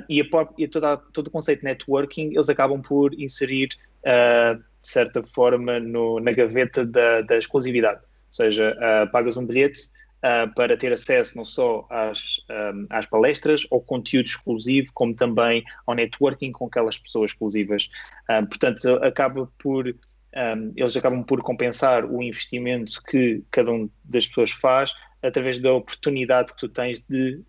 E, 0.09 0.21
a, 0.21 0.25
e 0.59 0.69
toda, 0.69 0.97
todo 0.97 1.29
o 1.29 1.31
conceito 1.31 1.61
de 1.61 1.67
networking, 1.67 2.33
eles 2.35 2.49
acabam 2.49 2.81
por 2.81 3.13
inserir, 3.15 3.69
uh, 4.05 4.57
de 4.57 4.89
certa 4.89 5.23
forma, 5.23 5.79
no, 5.79 6.21
na 6.21 6.33
gaveta 6.33 6.85
da, 6.85 7.21
da 7.23 7.37
exclusividade. 7.37 8.01
Ou 8.31 8.35
seja, 8.35 8.77
uh, 8.77 9.11
pagas 9.11 9.37
um 9.37 9.45
bilhete 9.45 9.91
uh, 10.19 10.53
para 10.55 10.77
ter 10.77 10.93
acesso 10.93 11.37
não 11.37 11.45
só 11.45 11.85
às, 11.91 12.41
um, 12.49 12.87
às 12.89 13.07
palestras, 13.07 13.67
ao 13.73 13.81
conteúdo 13.81 14.27
exclusivo, 14.27 14.91
como 14.95 15.15
também 15.15 15.65
ao 15.85 15.95
networking 15.97 16.53
com 16.53 16.67
aquelas 16.67 16.99
pessoas 16.99 17.33
exclusivas. 17.33 17.91
Uh, 18.31 18.47
portanto, 18.47 18.89
acaba 19.03 19.51
por 19.59 19.89
um, 19.89 20.73
eles 20.77 20.97
acabam 20.97 21.25
por 21.25 21.43
compensar 21.43 22.05
o 22.05 22.23
investimento 22.23 23.03
que 23.03 23.43
cada 23.51 23.73
uma 23.73 23.91
das 24.05 24.29
pessoas 24.29 24.53
faz 24.53 24.95
através 25.21 25.59
da 25.59 25.73
oportunidade 25.73 26.53
que 26.53 26.61
tu 26.61 26.69
tens 26.69 27.03
de 27.09 27.43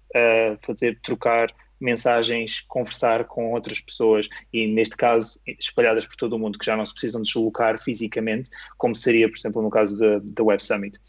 fazer 0.62 1.00
trocar 1.02 1.54
mensagens, 1.82 2.62
conversar 2.62 3.26
com 3.26 3.52
outras 3.54 3.80
pessoas 3.80 4.30
e, 4.54 4.68
neste 4.68 4.96
caso, 4.96 5.40
espalhadas 5.60 6.06
por 6.06 6.16
todo 6.16 6.34
o 6.34 6.40
mundo, 6.40 6.60
que 6.60 6.66
já 6.66 6.78
não 6.78 6.86
se 6.86 6.94
precisam 6.94 7.22
deslocar 7.22 7.80
fisicamente, 7.80 8.50
como 8.78 8.96
seria, 8.96 9.30
por 9.30 9.38
exemplo, 9.38 9.62
no 9.62 9.70
caso 9.70 9.98
da 9.98 10.44
Web 10.44 10.64
Summit. 10.64 11.00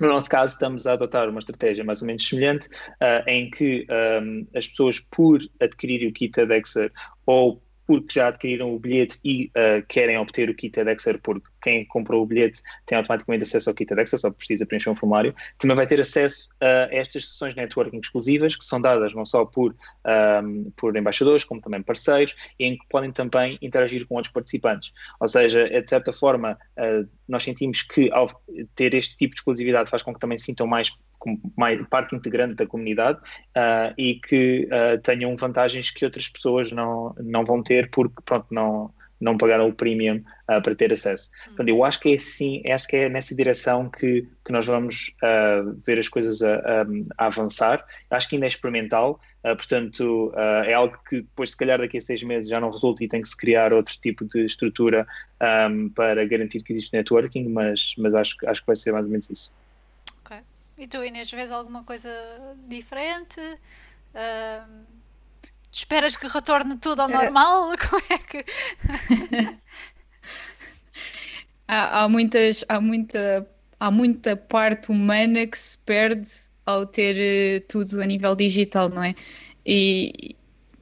No 0.00 0.08
nosso 0.08 0.28
caso, 0.28 0.52
estamos 0.52 0.86
a 0.86 0.92
adotar 0.92 1.28
uma 1.28 1.38
estratégia 1.38 1.82
mais 1.82 2.02
ou 2.02 2.06
menos 2.06 2.28
semelhante, 2.28 2.68
uh, 2.68 3.28
em 3.28 3.50
que 3.50 3.86
um, 4.22 4.46
as 4.54 4.66
pessoas, 4.66 5.00
por 5.00 5.40
adquirir 5.58 6.06
o 6.06 6.12
kit 6.12 6.38
Adexer 6.38 6.92
ou 7.24 7.62
porque 7.86 8.14
já 8.14 8.28
adquiriram 8.28 8.74
o 8.74 8.78
bilhete 8.78 9.18
e 9.24 9.46
uh, 9.48 9.84
querem 9.88 10.18
obter 10.18 10.50
o 10.50 10.54
kit 10.54 10.78
Edexer, 10.78 11.20
porque 11.22 11.46
quem 11.62 11.84
comprou 11.86 12.22
o 12.22 12.26
bilhete 12.26 12.62
tem 12.84 12.98
automaticamente 12.98 13.44
acesso 13.44 13.70
ao 13.70 13.74
kit 13.74 13.92
Edexer, 13.92 14.18
só 14.18 14.30
precisa 14.30 14.66
preencher 14.66 14.90
um 14.90 14.94
formulário, 14.94 15.34
também 15.58 15.76
vai 15.76 15.86
ter 15.86 16.00
acesso 16.00 16.48
a 16.60 16.88
estas 16.90 17.30
sessões 17.30 17.54
de 17.54 17.60
networking 17.60 17.98
exclusivas, 17.98 18.56
que 18.56 18.64
são 18.64 18.80
dadas 18.80 19.14
não 19.14 19.24
só 19.24 19.44
por, 19.44 19.74
um, 20.42 20.70
por 20.76 20.96
embaixadores, 20.96 21.44
como 21.44 21.60
também 21.60 21.82
parceiros, 21.82 22.34
em 22.58 22.76
que 22.76 22.84
podem 22.88 23.12
também 23.12 23.58
interagir 23.62 24.06
com 24.06 24.16
outros 24.16 24.32
participantes. 24.32 24.92
Ou 25.20 25.28
seja, 25.28 25.60
é, 25.60 25.80
de 25.80 25.88
certa 25.88 26.12
forma, 26.12 26.58
uh, 26.78 27.08
nós 27.28 27.42
sentimos 27.42 27.82
que 27.82 28.10
ao 28.12 28.28
ter 28.74 28.94
este 28.94 29.16
tipo 29.16 29.34
de 29.34 29.40
exclusividade 29.40 29.90
faz 29.90 30.02
com 30.02 30.12
que 30.12 30.20
também 30.20 30.38
sintam 30.38 30.66
mais 30.66 30.90
parte 31.90 32.14
integrante 32.14 32.54
da 32.54 32.66
comunidade 32.66 33.18
uh, 33.56 33.92
e 33.96 34.14
que 34.14 34.66
uh, 34.66 35.00
tenham 35.02 35.36
vantagens 35.36 35.90
que 35.90 36.04
outras 36.04 36.28
pessoas 36.28 36.72
não, 36.72 37.14
não 37.18 37.44
vão 37.44 37.62
ter 37.62 37.90
porque 37.90 38.16
pronto, 38.24 38.46
não, 38.50 38.90
não 39.20 39.36
pagaram 39.36 39.68
o 39.68 39.72
premium 39.72 40.16
uh, 40.16 40.62
para 40.62 40.74
ter 40.74 40.92
acesso. 40.92 41.30
Portanto, 41.46 41.68
eu 41.68 41.84
acho 41.84 42.00
que 42.00 42.12
é 42.12 42.14
assim, 42.14 42.62
acho 42.70 42.86
que 42.86 42.96
é 42.96 43.08
nessa 43.08 43.34
direção 43.34 43.88
que, 43.88 44.28
que 44.44 44.52
nós 44.52 44.66
vamos 44.66 45.14
ver 45.84 45.98
as 45.98 46.08
coisas 46.08 46.42
a, 46.42 46.56
a, 46.56 46.86
a, 47.18 47.26
avançar. 47.26 47.84
Acho 48.10 48.28
que 48.28 48.36
ainda 48.36 48.46
é 48.46 48.48
experimental, 48.48 49.20
portanto, 49.42 50.32
é 50.66 50.74
algo 50.74 50.96
que 51.08 51.22
depois, 51.22 51.50
se 51.50 51.56
calhar, 51.56 51.78
daqui 51.78 51.96
a 51.96 52.00
seis 52.00 52.22
meses 52.22 52.50
já 52.50 52.60
não 52.60 52.70
resulta 52.70 53.04
e 53.04 53.08
tem 53.08 53.22
que 53.22 53.28
se 53.28 53.36
criar 53.36 53.72
outro 53.72 53.94
tipo 54.00 54.24
de 54.24 54.44
estrutura 54.44 55.06
um, 55.70 55.88
para 55.88 56.24
garantir 56.26 56.62
que 56.62 56.72
existe 56.72 56.94
networking, 56.94 57.48
mas, 57.48 57.94
mas 57.98 58.14
acho, 58.14 58.36
acho 58.46 58.60
que 58.60 58.66
vai 58.66 58.76
ser 58.76 58.92
mais 58.92 59.04
ou 59.04 59.10
menos 59.10 59.30
isso. 59.30 59.52
E 60.78 60.86
tu, 60.86 61.02
Inês, 61.02 61.30
vês 61.30 61.50
alguma 61.50 61.82
coisa 61.84 62.10
diferente? 62.68 63.40
Uh, 63.40 64.84
esperas 65.72 66.16
que 66.16 66.26
retorne 66.26 66.76
tudo 66.76 67.00
ao 67.00 67.08
normal? 67.08 67.72
Como 67.88 68.02
é 68.10 68.18
que. 68.18 68.44
há, 71.66 72.02
há, 72.02 72.08
muitas, 72.08 72.64
há, 72.68 72.80
muita, 72.80 73.48
há 73.80 73.90
muita 73.90 74.36
parte 74.36 74.90
humana 74.90 75.46
que 75.46 75.58
se 75.58 75.78
perde 75.78 76.28
ao 76.66 76.84
ter 76.84 77.16
eh, 77.16 77.60
tudo 77.60 78.02
a 78.02 78.04
nível 78.04 78.34
digital, 78.34 78.88
não 78.88 79.02
é? 79.02 79.14
E 79.64 80.36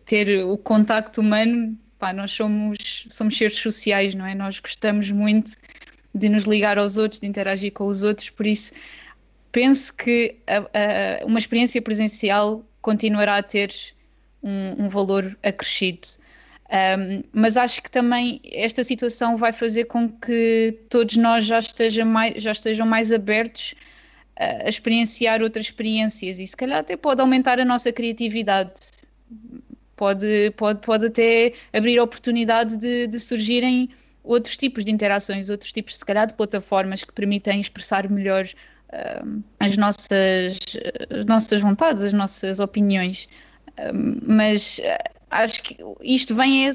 ter 0.06 0.44
o 0.44 0.58
contacto 0.58 1.20
humano, 1.20 1.78
pá, 1.98 2.12
nós 2.12 2.32
somos, 2.32 3.06
somos 3.10 3.36
seres 3.36 3.56
sociais, 3.56 4.14
não 4.14 4.26
é? 4.26 4.34
Nós 4.34 4.58
gostamos 4.58 5.10
muito 5.10 5.52
de 6.14 6.28
nos 6.28 6.44
ligar 6.44 6.78
aos 6.78 6.96
outros, 6.96 7.20
de 7.20 7.26
interagir 7.26 7.72
com 7.72 7.86
os 7.86 8.02
outros, 8.02 8.30
por 8.30 8.46
isso 8.46 8.72
penso 9.54 9.94
que 9.94 10.34
a, 10.48 10.58
a, 10.58 11.24
uma 11.24 11.38
experiência 11.38 11.80
presencial 11.80 12.64
continuará 12.82 13.36
a 13.36 13.42
ter 13.42 13.72
um, 14.42 14.84
um 14.84 14.88
valor 14.88 15.38
acrescido. 15.44 16.08
Um, 16.64 17.22
mas 17.32 17.56
acho 17.56 17.80
que 17.80 17.88
também 17.88 18.40
esta 18.50 18.82
situação 18.82 19.36
vai 19.36 19.52
fazer 19.52 19.84
com 19.84 20.08
que 20.08 20.76
todos 20.88 21.16
nós 21.16 21.44
já, 21.44 21.60
esteja 21.60 22.04
mais, 22.04 22.42
já 22.42 22.50
estejam 22.50 22.84
mais 22.84 23.12
abertos 23.12 23.76
a, 24.36 24.68
experienciar 24.68 25.40
outras 25.40 25.66
experiências 25.66 26.40
e 26.40 26.46
se 26.48 26.56
calhar 26.56 26.80
até 26.80 26.96
pode 26.96 27.20
aumentar 27.20 27.60
a 27.60 27.64
nossa 27.64 27.92
criatividade. 27.92 28.72
Pode, 29.94 30.52
pode, 30.56 30.80
pode 30.80 31.06
até 31.06 31.52
abrir 31.72 31.96
a 32.00 32.02
oportunidade 32.02 32.76
de, 32.76 33.06
de 33.06 33.20
surgirem 33.20 33.88
outros 34.24 34.56
tipos 34.56 34.84
de 34.84 34.90
interações, 34.90 35.48
outros 35.48 35.72
tipos, 35.72 35.96
se 35.96 36.04
calhar, 36.04 36.26
de 36.26 36.34
plataformas 36.34 37.04
que 37.04 37.12
permitem 37.12 37.60
expressar 37.60 38.10
melhor 38.10 38.48
as, 39.58 39.76
nossas, 39.76 40.58
as 41.10 41.24
nossas 41.24 41.60
vontades, 41.60 42.02
as 42.02 42.12
nossas 42.12 42.60
opiniões. 42.60 43.28
mas 44.22 44.78
eh, 44.80 44.98
acho 45.30 45.62
que 45.62 45.76
isto 46.02 46.34
vem 46.34 46.68
a 46.68 46.72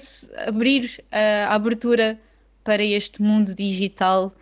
abrir 0.47 1.03
a 1.11 1.53
abertura 1.53 2.19
para 2.63 2.83
este 2.83 3.21
mundo 3.21 3.55
digital 3.55 4.33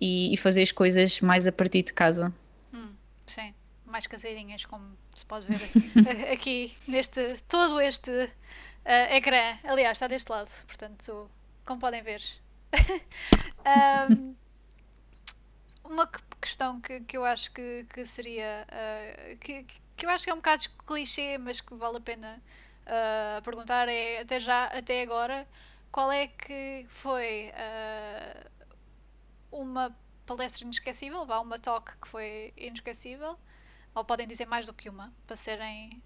e, 0.00 0.32
e, 0.32 0.36
fazer 0.36 0.62
as 0.62 0.72
coisas 0.72 1.20
mais 1.20 1.46
a 1.46 1.52
partir 1.52 1.82
de 1.82 1.92
casa. 1.92 2.32
Hum, 2.72 2.90
sim, 3.26 3.52
mais 3.84 4.06
caseirinhas, 4.06 4.64
como 4.64 4.84
se 5.14 5.26
pode 5.26 5.46
ver 5.46 5.60
aqui 6.32 6.74
neste 6.88 7.36
todo 7.46 7.80
este 7.80 8.10
uh, 8.10 9.14
ecrã. 9.14 9.58
Aliás, 9.64 9.92
está 9.92 10.06
deste 10.06 10.30
lado, 10.30 10.50
portanto, 10.66 11.30
como 11.64 11.80
podem 11.80 12.02
ver. 12.02 12.22
um, 14.10 14.34
uma 15.84 16.06
questão 16.40 16.80
que, 16.80 17.00
que 17.00 17.16
eu 17.16 17.24
acho 17.24 17.50
que, 17.52 17.86
que 17.92 18.04
seria. 18.04 18.66
Uh, 18.68 19.36
que, 19.38 19.66
que 19.96 20.06
eu 20.06 20.10
acho 20.10 20.24
que 20.24 20.30
é 20.30 20.34
um 20.34 20.38
bocado 20.38 20.62
clichê, 20.86 21.38
mas 21.38 21.60
que 21.60 21.74
vale 21.74 21.96
a 21.96 22.00
pena 22.00 22.42
uh, 22.86 23.42
perguntar 23.42 23.88
é 23.88 24.20
até 24.20 24.38
já, 24.38 24.66
até 24.66 25.02
agora, 25.02 25.46
qual 25.90 26.12
é 26.12 26.28
que 26.28 26.86
foi 26.88 27.52
uh, 27.52 28.50
uma 29.50 29.96
palestra 30.24 30.64
inesquecível, 30.64 31.24
vá, 31.26 31.40
uma 31.40 31.58
talk 31.58 31.96
que 31.96 32.08
foi 32.08 32.52
inesquecível, 32.56 33.38
ou 33.94 34.04
podem 34.04 34.26
dizer 34.28 34.46
mais 34.46 34.66
do 34.66 34.72
que 34.72 34.88
uma, 34.88 35.12
para 35.26 35.34
serem, 35.34 36.02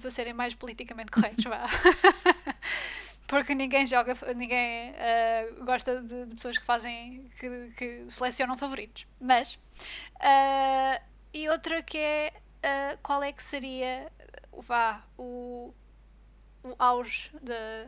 para 0.00 0.10
serem 0.10 0.34
mais 0.34 0.54
politicamente 0.54 1.10
corretos, 1.10 1.44
vá. 1.44 1.64
porque 3.30 3.54
ninguém 3.54 3.86
joga, 3.86 4.16
ninguém 4.34 4.90
uh, 4.90 5.64
gosta 5.64 6.02
de, 6.02 6.26
de, 6.26 6.34
pessoas 6.34 6.58
que 6.58 6.64
fazem, 6.66 7.30
que, 7.38 7.70
que 7.76 8.04
selecionam 8.08 8.56
favoritos. 8.58 9.06
Mas, 9.20 9.54
uh, 10.16 11.00
e 11.32 11.48
outra 11.48 11.80
que 11.80 11.96
é, 11.96 12.32
uh, 12.34 12.98
qual 13.04 13.22
é 13.22 13.30
que 13.30 13.40
seria, 13.40 14.10
vá, 14.52 15.04
o, 15.16 15.72
o 16.64 16.74
auge 16.76 17.30
da 17.40 17.86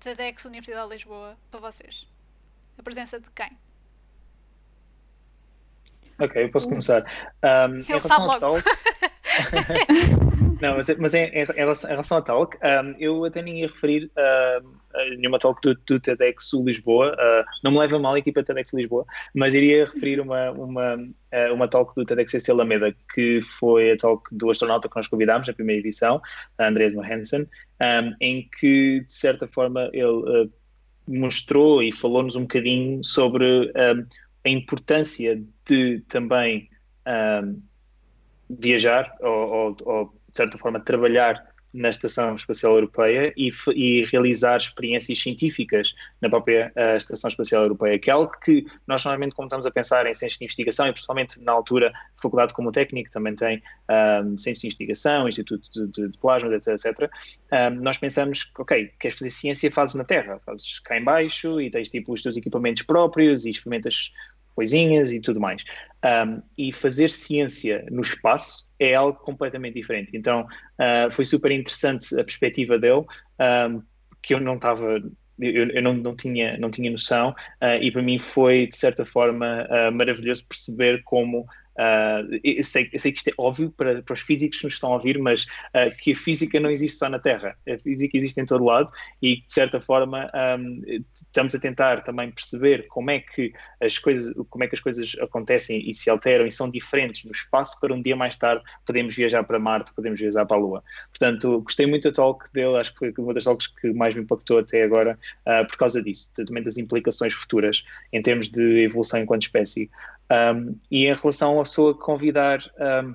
TEDx 0.00 0.44
Universidade 0.44 0.86
de 0.86 0.92
Lisboa 0.92 1.34
para 1.50 1.60
vocês? 1.60 2.06
A 2.76 2.82
presença 2.82 3.18
de 3.18 3.30
quem? 3.30 3.56
Ok, 6.20 6.44
eu 6.44 6.50
posso 6.50 6.68
começar. 6.68 7.02
Um, 7.42 7.76
Ele 7.76 8.00
sabe 8.00 8.26
logo. 8.26 8.62
Não, 10.60 10.76
mas, 10.76 10.88
mas 10.98 11.14
em, 11.14 11.24
em, 11.26 11.44
relação, 11.44 11.90
em 11.90 11.92
relação 11.92 12.18
à 12.18 12.22
talk, 12.22 12.56
um, 12.56 12.94
eu 12.98 13.24
até 13.24 13.42
nem 13.42 13.60
ia 13.60 13.66
referir 13.66 14.10
uh, 14.16 14.66
a 14.94 15.04
nenhuma 15.16 15.38
talk 15.38 15.60
do, 15.62 15.74
do 15.86 16.00
TEDx 16.00 16.52
Lisboa, 16.54 17.12
uh, 17.14 17.44
não 17.62 17.72
me 17.72 17.78
leva 17.78 17.98
mal 17.98 18.14
a 18.14 18.18
equipa 18.18 18.42
TEDx 18.42 18.72
Lisboa, 18.72 19.04
mas 19.34 19.54
iria 19.54 19.84
referir 19.84 20.20
uma, 20.20 20.50
uma, 20.52 20.96
uh, 20.96 21.54
uma 21.54 21.68
talk 21.68 21.94
do 21.94 22.04
TEDx 22.04 22.32
SC 22.32 22.50
Alameda, 22.50 22.94
que 23.14 23.40
foi 23.42 23.92
a 23.92 23.96
talk 23.96 24.34
do 24.34 24.50
astronauta 24.50 24.88
que 24.88 24.96
nós 24.96 25.08
convidámos 25.08 25.46
na 25.46 25.54
primeira 25.54 25.80
edição, 25.80 26.20
Andrés 26.58 26.92
Mohansen, 26.94 27.42
um, 27.42 28.14
em 28.20 28.48
que, 28.58 29.00
de 29.00 29.12
certa 29.12 29.46
forma, 29.48 29.90
ele 29.92 30.04
uh, 30.04 30.52
mostrou 31.08 31.82
e 31.82 31.92
falou-nos 31.92 32.36
um 32.36 32.42
bocadinho 32.42 33.04
sobre 33.04 33.44
um, 33.44 34.06
a 34.44 34.48
importância 34.48 35.42
de 35.66 36.00
também 36.08 36.68
viajar 38.48 39.14
ou, 39.20 39.30
ou, 39.30 39.76
ou, 39.84 40.14
de 40.34 40.38
certa 40.38 40.58
forma, 40.58 40.80
trabalhar 40.80 41.54
na 41.74 41.88
Estação 41.88 42.36
Espacial 42.36 42.74
Europeia 42.74 43.34
e, 43.36 43.50
e 43.74 44.04
realizar 44.04 44.56
experiências 44.56 45.20
científicas 45.20 45.94
na 46.20 46.30
própria 46.30 46.72
uh, 46.76 46.96
Estação 46.96 47.28
Espacial 47.28 47.62
Europeia, 47.62 47.98
que 47.98 48.08
é 48.08 48.12
algo 48.12 48.32
que 48.42 48.64
nós 48.86 49.04
normalmente, 49.04 49.34
quando 49.34 49.48
estamos 49.48 49.66
a 49.66 49.70
pensar 49.72 50.06
em 50.06 50.14
centros 50.14 50.38
de 50.38 50.44
investigação, 50.44 50.86
e 50.86 50.92
principalmente 50.92 51.40
na 51.40 51.50
altura, 51.50 51.92
a 51.92 52.22
Faculdade 52.22 52.54
como 52.54 52.70
técnico 52.70 53.10
também 53.10 53.34
tem 53.34 53.60
um, 54.24 54.38
centros 54.38 54.60
de 54.60 54.68
investigação, 54.68 55.28
Instituto 55.28 55.68
de, 55.72 55.88
de, 55.88 56.08
de 56.10 56.18
Plasma, 56.18 56.54
etc, 56.54 56.68
etc. 56.68 57.10
Um, 57.52 57.82
nós 57.82 57.98
pensamos, 57.98 58.52
ok, 58.56 58.92
queres 59.00 59.18
fazer 59.18 59.30
ciência, 59.30 59.70
fazes 59.70 59.96
na 59.96 60.04
Terra, 60.04 60.40
fazes 60.46 60.78
cá 60.78 60.96
em 60.96 61.02
baixo 61.02 61.60
e 61.60 61.70
tens 61.70 61.88
tipo 61.88 62.12
os 62.12 62.22
teus 62.22 62.36
equipamentos 62.36 62.82
próprios 62.82 63.46
e 63.46 63.50
experimentas 63.50 64.12
coisinhas 64.54 65.12
e 65.12 65.20
tudo 65.20 65.40
mais. 65.40 65.64
Um, 66.04 66.42
e 66.56 66.72
fazer 66.72 67.10
ciência 67.10 67.84
no 67.90 68.02
espaço 68.02 68.66
é 68.78 68.94
algo 68.94 69.18
completamente 69.20 69.74
diferente. 69.74 70.10
Então 70.14 70.42
uh, 70.42 71.10
foi 71.10 71.24
super 71.24 71.50
interessante 71.50 72.14
a 72.18 72.24
perspectiva 72.24 72.78
dele, 72.78 73.04
um, 73.40 73.82
que 74.22 74.34
eu 74.34 74.40
não 74.40 74.56
estava. 74.56 75.02
Eu, 75.40 75.68
eu 75.70 75.82
não, 75.82 75.94
não, 75.94 76.14
tinha, 76.14 76.56
não 76.58 76.70
tinha 76.70 76.90
noção, 76.90 77.30
uh, 77.30 77.82
e 77.82 77.90
para 77.90 78.02
mim 78.02 78.18
foi, 78.18 78.68
de 78.68 78.76
certa 78.76 79.04
forma, 79.04 79.66
uh, 79.68 79.92
maravilhoso 79.92 80.46
perceber 80.46 81.02
como 81.02 81.44
Uh, 81.76 82.40
eu, 82.42 82.62
sei, 82.62 82.88
eu 82.92 82.98
sei 82.98 83.12
que 83.12 83.18
isto 83.18 83.28
é 83.28 83.32
óbvio 83.38 83.70
para, 83.70 84.02
para 84.02 84.12
os 84.12 84.20
físicos 84.20 84.58
que 84.58 84.64
nos 84.64 84.74
estão 84.74 84.90
a 84.90 84.94
ouvir, 84.94 85.18
mas 85.18 85.44
uh, 85.44 85.94
que 85.98 86.12
a 86.12 86.14
física 86.14 86.60
não 86.60 86.70
existe 86.70 86.98
só 86.98 87.08
na 87.08 87.18
Terra, 87.18 87.56
a 87.68 87.78
física 87.78 88.16
existe 88.16 88.40
em 88.40 88.46
todo 88.46 88.64
lado 88.64 88.90
e, 89.20 89.36
de 89.36 89.52
certa 89.52 89.80
forma, 89.80 90.30
um, 90.58 90.82
estamos 91.14 91.54
a 91.54 91.58
tentar 91.58 92.02
também 92.02 92.30
perceber 92.30 92.86
como 92.88 93.10
é 93.10 93.20
que 93.20 93.52
as 93.80 93.98
coisas, 93.98 94.32
como 94.50 94.64
é 94.64 94.68
que 94.68 94.74
as 94.74 94.80
coisas 94.80 95.16
acontecem 95.20 95.88
e 95.88 95.94
se 95.94 96.08
alteram 96.08 96.46
e 96.46 96.50
são 96.50 96.70
diferentes 96.70 97.24
no 97.24 97.32
espaço 97.32 97.78
para 97.80 97.92
um 97.92 98.00
dia 98.00 98.16
mais 98.16 98.36
tarde 98.36 98.62
podemos 98.86 99.14
viajar 99.14 99.42
para 99.44 99.58
Marte, 99.58 99.92
podemos 99.94 100.20
viajar 100.20 100.46
para 100.46 100.56
a 100.56 100.60
Lua. 100.60 100.82
Portanto, 101.10 101.60
gostei 101.62 101.86
muito 101.86 102.08
da 102.08 102.14
talk 102.14 102.52
dele, 102.52 102.76
acho 102.76 102.92
que 102.92 102.98
foi 102.98 103.12
uma 103.18 103.34
das 103.34 103.44
talks 103.44 103.66
que 103.66 103.92
mais 103.92 104.14
me 104.14 104.22
impactou 104.22 104.58
até 104.58 104.82
agora 104.82 105.18
uh, 105.46 105.66
por 105.66 105.76
causa 105.76 106.02
disso, 106.02 106.30
também 106.34 106.62
das 106.62 106.78
implicações 106.78 107.32
futuras 107.32 107.84
em 108.12 108.22
termos 108.22 108.48
de 108.48 108.84
evolução 108.84 109.20
enquanto 109.20 109.42
espécie. 109.42 109.90
Um, 110.34 110.78
e 110.90 111.06
em 111.06 111.12
relação 111.12 111.60
à 111.60 111.64
pessoa 111.64 111.96
convidar 111.96 112.60
um, 112.78 113.14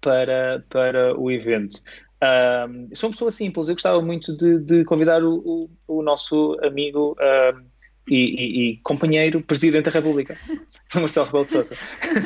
para, 0.00 0.64
para 0.68 1.18
o 1.18 1.30
evento, 1.30 1.76
um, 2.22 2.88
sou 2.94 3.08
uma 3.08 3.12
pessoa 3.12 3.30
simples, 3.30 3.68
eu 3.68 3.74
gostava 3.74 4.00
muito 4.00 4.36
de, 4.36 4.58
de 4.58 4.84
convidar 4.84 5.22
o, 5.22 5.34
o, 5.86 5.98
o, 5.98 6.02
nosso 6.02 6.58
amigo 6.62 7.16
e, 8.08 8.16
e, 8.16 8.70
e, 8.70 8.76
companheiro 8.78 9.42
Presidente 9.42 9.84
da 9.84 9.90
República, 9.90 10.38
Marcelo 10.94 11.26
Rebelo 11.26 11.44
de 11.44 11.50
Sousa. 11.50 11.76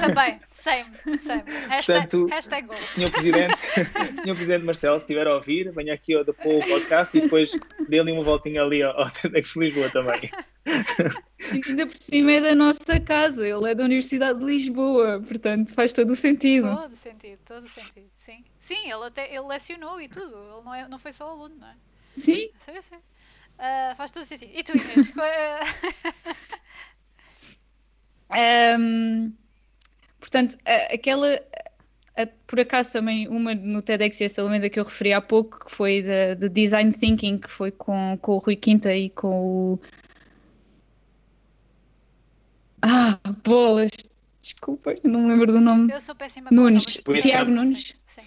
Também, 0.00 0.38
same, 0.66 1.18
same. 1.18 1.42
Hashtag, 1.68 2.08
Portanto, 2.08 2.26
hashtag 2.26 2.86
Senhor 2.86 3.10
Presidente, 3.10 3.54
Senhor 4.22 4.34
Presidente 4.34 4.64
Marcelo, 4.64 4.98
se 4.98 5.04
estiver 5.04 5.26
a 5.28 5.34
ouvir, 5.34 5.70
venha 5.72 5.94
aqui 5.94 6.14
ao 6.14 6.24
Pool 6.24 6.60
Podcast 6.66 7.16
e 7.16 7.20
depois 7.20 7.52
dê-lhe 7.88 8.10
uma 8.10 8.22
voltinha 8.22 8.62
ali 8.62 8.82
ao, 8.82 8.98
ao 8.98 9.08
TEDx 9.10 9.54
Lisboa 9.54 9.88
também. 9.90 10.28
Ainda 11.52 11.86
por 11.86 11.96
cima 11.96 12.32
é 12.32 12.40
da 12.40 12.54
nossa 12.54 12.98
casa, 12.98 13.48
ele 13.48 13.70
é 13.70 13.74
da 13.74 13.84
Universidade 13.84 14.40
de 14.40 14.44
Lisboa, 14.44 15.22
portanto 15.26 15.72
faz 15.72 15.92
todo 15.92 16.10
o 16.10 16.16
sentido. 16.16 16.74
Todo 16.74 16.92
o 16.92 16.96
sentido, 16.96 17.38
todo 17.44 17.62
o 17.62 17.68
sentido, 17.68 18.10
sim. 18.16 18.44
Sim, 18.58 18.90
ele 18.90 19.04
até 19.04 19.32
ele 19.32 19.46
lecionou 19.46 20.00
e 20.00 20.08
tudo, 20.08 20.34
ele 20.34 20.64
não, 20.64 20.74
é, 20.74 20.88
não 20.88 20.98
foi 20.98 21.12
só 21.12 21.30
aluno, 21.30 21.54
não 21.60 21.68
é? 21.68 21.74
Sim. 22.16 22.50
Sim, 22.58 22.82
sim. 22.82 22.96
Uh, 22.96 23.94
faz 23.96 24.10
todo 24.10 24.26
sentido. 24.26 24.50
E 24.52 24.64
tu, 24.64 24.72
Inês? 24.76 25.12
um, 28.78 29.32
portanto, 30.26 30.56
aquela. 30.92 31.40
por 32.46 32.58
acaso 32.58 32.92
também 32.92 33.28
uma 33.28 33.54
no 33.54 33.80
TEDx 33.80 34.20
e 34.20 34.40
Alameda 34.40 34.68
que 34.68 34.80
eu 34.80 34.84
referi 34.84 35.12
há 35.12 35.20
pouco, 35.20 35.64
que 35.64 35.70
foi 35.70 36.02
de, 36.02 36.48
Design 36.48 36.92
Thinking, 36.92 37.38
que 37.38 37.50
foi 37.50 37.70
com, 37.70 38.18
com 38.20 38.32
o 38.32 38.38
Rui 38.38 38.56
Quinta 38.56 38.92
e 38.92 39.08
com 39.10 39.74
o 39.74 39.80
ah, 42.82 43.18
bolas. 43.44 43.90
Desculpa, 44.42 44.94
não 45.02 45.22
me 45.22 45.28
lembro 45.30 45.52
do 45.52 45.60
nome. 45.60 45.92
Eu 45.92 46.00
sou 46.00 46.14
péssima 46.14 46.50
Nunes. 46.52 47.00
Tiago 47.20 47.50
Nunes. 47.50 47.94
Sim. 48.06 48.20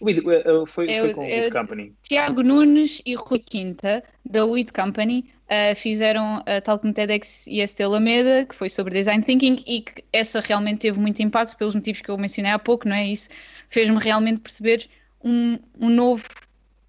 Uh, 0.00 0.66
foi, 0.66 0.90
é, 0.90 1.00
foi 1.00 1.14
com 1.14 1.20
o 1.22 1.24
Weed 1.24 1.50
Company. 1.50 1.94
Tiago 2.02 2.42
Nunes 2.42 3.00
e 3.06 3.14
Rui 3.14 3.38
Quinta, 3.38 4.04
da 4.24 4.44
Weed 4.44 4.72
Company, 4.72 5.32
uh, 5.48 5.74
fizeram 5.74 6.42
a 6.46 6.60
tal 6.60 6.78
como 6.78 6.92
TEDx 6.92 7.46
e 7.46 7.62
a 7.62 7.84
Alameda, 7.84 8.44
que 8.44 8.54
foi 8.54 8.68
sobre 8.68 8.94
Design 8.94 9.22
Thinking, 9.22 9.62
e 9.66 9.82
que 9.82 10.04
essa 10.12 10.40
realmente 10.40 10.78
teve 10.80 10.98
muito 10.98 11.20
impacto 11.22 11.56
pelos 11.56 11.74
motivos 11.74 12.00
que 12.00 12.10
eu 12.10 12.18
mencionei 12.18 12.52
há 12.52 12.58
pouco, 12.58 12.88
não 12.88 12.96
é? 12.96 13.06
Isso 13.06 13.28
fez-me 13.68 13.98
realmente 13.98 14.40
perceber 14.40 14.88
um, 15.22 15.58
um 15.80 15.90
novo 15.90 16.24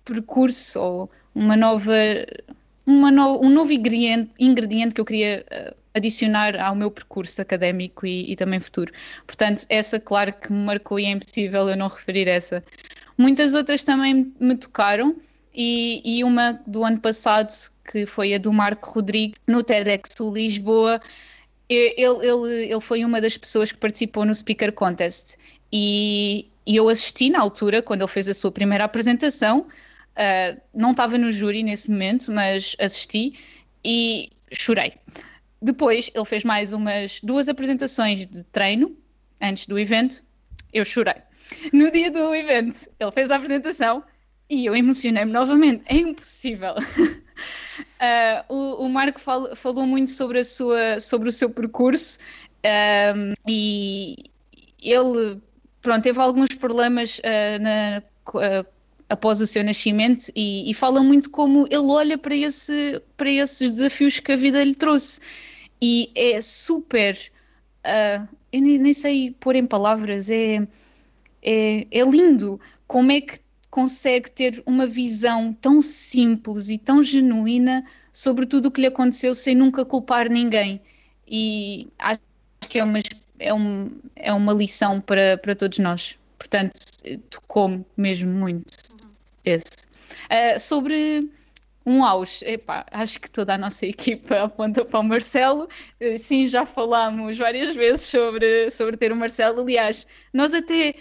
percurso 0.03 0.79
ou 0.79 1.11
uma 1.33 1.55
nova, 1.55 1.93
uma 2.85 3.11
no, 3.11 3.41
um 3.41 3.49
novo 3.49 3.71
ingrediente, 3.71 4.31
ingrediente 4.39 4.93
que 4.93 5.01
eu 5.01 5.05
queria 5.05 5.45
uh, 5.51 5.75
adicionar 5.93 6.59
ao 6.59 6.75
meu 6.75 6.91
percurso 6.91 7.41
académico 7.41 8.05
e, 8.05 8.31
e, 8.31 8.35
também 8.35 8.59
futuro. 8.59 8.91
Portanto, 9.25 9.65
essa, 9.69 9.99
claro 9.99 10.33
que 10.33 10.51
me 10.51 10.65
marcou 10.65 10.99
e 10.99 11.05
é 11.05 11.11
impossível 11.11 11.69
eu 11.69 11.77
não 11.77 11.87
referir 11.87 12.27
essa. 12.27 12.63
Muitas 13.17 13.53
outras 13.53 13.81
também 13.81 14.33
me 14.39 14.57
tocaram, 14.57 15.15
e, 15.55 16.01
e 16.03 16.23
uma 16.23 16.59
do 16.67 16.83
ano 16.83 16.99
passado, 16.99 17.49
que 17.85 18.05
foi 18.05 18.33
a 18.33 18.37
do 18.37 18.51
Marco 18.51 18.89
Rodrigues, 18.91 19.39
no 19.47 19.63
TEDx 19.63 20.15
Lisboa. 20.19 21.01
Ele, 21.69 21.95
ele, 21.97 22.65
ele 22.65 22.81
foi 22.81 23.03
uma 23.03 23.19
das 23.21 23.37
pessoas 23.37 23.71
que 23.71 23.77
participou 23.77 24.25
no 24.25 24.33
Speaker 24.33 24.71
Contest 24.71 25.37
e, 25.71 26.47
e 26.65 26.75
eu 26.75 26.89
assisti 26.89 27.29
na 27.29 27.39
altura, 27.39 27.81
quando 27.81 28.01
ele 28.01 28.11
fez 28.11 28.29
a 28.29 28.33
sua 28.33 28.51
primeira 28.51 28.83
apresentação. 28.83 29.67
Uh, 30.15 30.59
não 30.73 30.91
estava 30.91 31.17
no 31.17 31.31
júri 31.31 31.63
nesse 31.63 31.89
momento, 31.89 32.31
mas 32.31 32.75
assisti 32.79 33.33
e 33.83 34.31
chorei. 34.51 34.93
Depois 35.61 36.09
ele 36.13 36.25
fez 36.25 36.43
mais 36.43 36.73
umas 36.73 37.19
duas 37.21 37.49
apresentações 37.49 38.25
de 38.25 38.43
treino 38.45 38.95
antes 39.41 39.65
do 39.65 39.77
evento. 39.77 40.23
Eu 40.71 40.85
chorei. 40.85 41.15
No 41.73 41.91
dia 41.91 42.09
do 42.09 42.33
evento, 42.33 42.89
ele 42.99 43.11
fez 43.11 43.31
a 43.31 43.35
apresentação 43.35 44.03
e 44.49 44.65
eu 44.65 44.75
emocionei-me 44.75 45.31
novamente. 45.31 45.83
É 45.87 45.95
impossível. 45.95 46.75
Uh, 48.05 48.53
o, 48.53 48.85
o, 48.85 48.89
Marco 48.89 49.19
fal, 49.19 49.55
falou 49.55 49.85
muito 49.85 50.11
sobre, 50.11 50.39
a 50.39 50.43
sua, 50.43 50.99
sobre 50.99 51.29
o 51.29 51.31
seu 51.31 51.49
percurso 51.49 52.19
um, 53.15 53.33
e 53.47 54.29
ele 54.81 55.41
pronto, 55.81 56.03
teve 56.03 56.19
alguns 56.19 56.49
problemas 56.49 57.19
uh, 57.19 57.61
na, 57.61 58.03
uh, 58.29 58.67
após 59.09 59.41
o 59.41 59.47
seu 59.47 59.63
nascimento 59.63 60.31
e, 60.35 60.69
e, 60.69 60.73
fala 60.73 61.01
muito 61.01 61.29
como 61.29 61.67
ele 61.67 61.77
olha 61.77 62.17
para, 62.17 62.35
esse, 62.35 63.01
para 63.17 63.29
esses 63.29 63.71
desafios 63.71 64.19
que 64.19 64.31
a 64.31 64.35
vida 64.35 64.63
lhe 64.63 64.75
trouxe 64.75 65.21
e 65.81 66.11
é 66.15 66.41
super. 66.41 67.17
Eu 68.51 68.61
nem, 68.61 68.79
nem, 68.79 68.93
sei 68.93 69.35
pôr 69.39 69.55
em 69.55 69.65
palavras, 69.65 70.27
é, 70.29 70.67
é, 71.43 71.85
é 71.91 72.03
lindo 72.03 72.59
como 72.87 73.11
é 73.11 73.21
que 73.21 73.39
consegue 73.75 74.31
ter 74.31 74.63
uma 74.65 74.87
visão 74.87 75.51
tão 75.51 75.81
simples 75.81 76.69
e 76.69 76.77
tão 76.77 77.03
genuína 77.03 77.85
sobre 78.09 78.45
tudo 78.45 78.67
o 78.67 78.71
que 78.71 78.79
lhe 78.79 78.87
aconteceu 78.87 79.35
sem 79.35 79.53
nunca 79.53 79.83
culpar 79.83 80.29
ninguém. 80.29 80.79
E 81.27 81.89
acho 81.99 82.21
que 82.69 82.79
é 82.79 82.83
uma, 82.85 82.99
é 83.37 83.53
um, 83.53 83.91
é 84.15 84.31
uma 84.31 84.53
lição 84.53 85.01
para, 85.01 85.37
para 85.37 85.53
todos 85.53 85.77
nós. 85.79 86.17
Portanto, 86.39 86.79
tocou-me 87.29 87.85
mesmo 87.97 88.31
muito 88.31 88.65
esse. 89.43 89.85
Uh, 90.31 90.57
sobre 90.57 91.29
um 91.85 92.05
auge. 92.05 92.45
Epá, 92.45 92.85
acho 92.89 93.19
que 93.19 93.29
toda 93.29 93.55
a 93.55 93.57
nossa 93.57 93.85
equipa 93.85 94.43
aponta 94.43 94.85
para 94.85 95.01
o 95.01 95.03
Marcelo. 95.03 95.67
Eh, 95.99 96.17
sim, 96.17 96.47
já 96.47 96.65
falámos 96.65 97.37
várias 97.37 97.75
vezes 97.75 98.03
sobre, 98.03 98.71
sobre 98.71 98.95
ter 98.95 99.11
o 99.11 99.17
Marcelo. 99.17 99.59
Aliás, 99.59 100.07
nós 100.31 100.53
até 100.53 100.95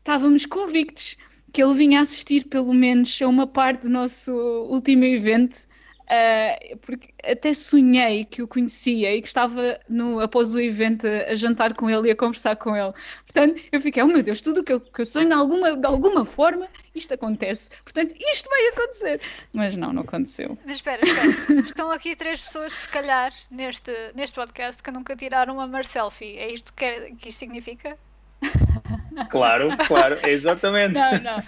estávamos 0.00 0.46
convictos 0.46 1.16
que 1.52 1.62
ele 1.62 1.74
vinha 1.74 2.00
assistir 2.00 2.44
pelo 2.46 2.74
menos 2.74 3.20
a 3.22 3.28
uma 3.28 3.46
parte 3.46 3.82
do 3.82 3.88
nosso 3.88 4.32
último 4.32 5.04
evento 5.04 5.68
Uh, 6.08 6.78
porque 6.78 7.12
até 7.22 7.52
sonhei 7.52 8.24
que 8.24 8.40
o 8.40 8.48
conhecia 8.48 9.14
e 9.14 9.20
que 9.20 9.28
estava 9.28 9.78
no, 9.86 10.20
após 10.20 10.54
o 10.54 10.60
evento 10.60 11.06
a, 11.06 11.32
a, 11.32 11.34
jantar 11.34 11.74
com 11.74 11.90
ele 11.90 12.08
e 12.08 12.10
a 12.10 12.16
conversar 12.16 12.56
com 12.56 12.74
ele. 12.74 12.94
Portanto, 13.26 13.60
eu 13.70 13.78
fiquei, 13.78 14.02
oh 14.02 14.06
meu 14.06 14.22
Deus, 14.22 14.40
tudo 14.40 14.60
o 14.60 14.64
que 14.64 14.72
eu, 14.72 14.80
que 14.80 15.02
eu 15.02 15.04
sonho 15.04 15.28
de 15.28 15.34
alguma, 15.34 15.76
de 15.76 15.86
alguma 15.86 16.24
forma, 16.24 16.66
isto 16.94 17.12
acontece. 17.12 17.68
Portanto, 17.84 18.14
isto 18.18 18.48
vai 18.48 18.68
acontecer. 18.68 19.20
Mas 19.52 19.76
não, 19.76 19.92
não 19.92 20.00
aconteceu. 20.00 20.56
Mas 20.64 20.76
espera, 20.76 21.04
espera. 21.04 21.60
Estão 21.60 21.90
aqui 21.90 22.16
três 22.16 22.40
pessoas, 22.40 22.72
se 22.72 22.88
calhar, 22.88 23.30
neste, 23.50 23.92
neste 24.14 24.34
podcast 24.34 24.82
que 24.82 24.90
nunca 24.90 25.14
tiraram 25.14 25.52
uma 25.52 25.66
mar 25.66 25.84
selfie. 25.84 26.38
É 26.38 26.50
isto 26.50 26.72
que, 26.72 26.86
é, 26.86 27.10
que 27.10 27.28
isto 27.28 27.38
significa? 27.38 27.98
Claro, 29.30 29.68
claro, 29.86 30.18
exatamente. 30.26 30.94
Não, 30.94 31.12
não. 31.20 31.42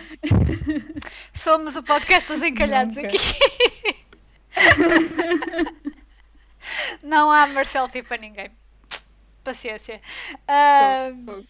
Somos 1.33 1.77
o 1.77 1.83
podcast 1.83 2.33
dos 2.33 2.43
encalhados 2.43 2.97
nunca. 2.97 3.09
aqui. 3.09 3.21
não 7.03 7.31
há 7.31 7.47
selfie 7.65 8.03
para 8.03 8.17
ninguém. 8.17 8.51
Paciência. 9.45 10.01
Uh, 10.49 11.47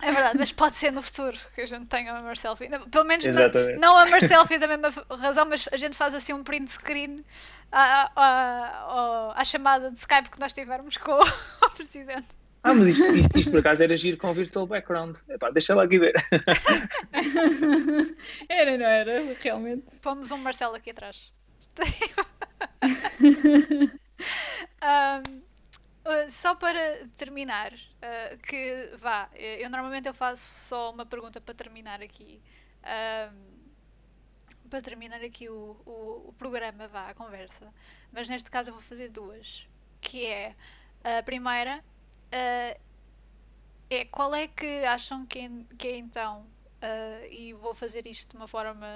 é 0.00 0.12
verdade, 0.12 0.38
mas 0.38 0.52
pode 0.52 0.76
ser 0.76 0.92
no 0.92 1.00
futuro 1.00 1.36
que 1.54 1.62
a 1.62 1.66
gente 1.66 1.86
tenha 1.86 2.14
uma 2.14 2.36
selfie. 2.36 2.68
Pelo 2.90 3.04
menos 3.04 3.24
Exatamente. 3.24 3.80
não, 3.80 4.04
não 4.04 4.16
a 4.16 4.20
selfie 4.20 4.58
da 4.58 4.68
mesma 4.68 4.92
razão, 5.10 5.46
mas 5.46 5.68
a 5.72 5.76
gente 5.76 5.96
faz 5.96 6.14
assim 6.14 6.32
um 6.32 6.44
print 6.44 6.70
screen 6.70 7.24
à, 7.72 8.10
à, 8.14 8.24
à, 8.24 9.40
à 9.40 9.44
chamada 9.44 9.90
de 9.90 9.96
Skype 9.96 10.30
que 10.30 10.38
nós 10.38 10.52
tivermos 10.52 10.96
com 10.96 11.18
o 11.20 11.70
presidente. 11.70 12.28
Ah, 12.66 12.74
mas 12.74 12.88
isto, 12.88 13.04
isto, 13.14 13.38
isto 13.38 13.50
por 13.52 13.60
acaso 13.60 13.84
era 13.84 13.96
giro 13.96 14.16
com 14.16 14.34
virtual 14.34 14.66
background. 14.66 15.16
Epá, 15.28 15.50
deixa 15.50 15.72
lá 15.72 15.84
aqui 15.84 16.00
ver. 16.00 16.14
era, 18.48 18.76
não 18.76 18.86
era? 18.86 19.36
Realmente. 19.40 20.00
Pomos 20.00 20.32
um 20.32 20.38
Marcelo 20.38 20.74
aqui 20.74 20.90
atrás. 20.90 21.32
um, 24.82 25.42
só 26.28 26.56
para 26.56 27.06
terminar, 27.16 27.72
uh, 27.72 28.36
que 28.38 28.90
vá, 28.98 29.30
eu 29.34 29.70
normalmente 29.70 30.08
eu 30.08 30.14
faço 30.14 30.68
só 30.68 30.90
uma 30.90 31.06
pergunta 31.06 31.40
para 31.40 31.54
terminar 31.54 32.02
aqui. 32.02 32.42
Um, 32.82 33.56
para 34.68 34.82
terminar 34.82 35.22
aqui 35.22 35.48
o, 35.48 35.80
o, 35.86 36.30
o, 36.30 36.34
programa, 36.36 36.88
vá, 36.88 37.10
a 37.10 37.14
conversa. 37.14 37.72
Mas 38.10 38.28
neste 38.28 38.50
caso 38.50 38.70
eu 38.70 38.74
vou 38.74 38.82
fazer 38.82 39.08
duas. 39.08 39.68
Que 40.00 40.26
é 40.26 40.56
a 41.04 41.22
primeira, 41.22 41.84
uh, 42.32 42.80
é 43.90 44.04
qual 44.04 44.34
é 44.34 44.48
que 44.48 44.84
acham 44.84 45.26
que 45.26 45.38
é, 45.38 45.50
que 45.78 45.88
é 45.88 45.96
então, 45.96 46.40
uh, 46.82 47.26
e 47.30 47.52
vou 47.54 47.74
fazer 47.74 48.06
isto 48.06 48.30
de 48.30 48.36
uma 48.36 48.48
forma. 48.48 48.86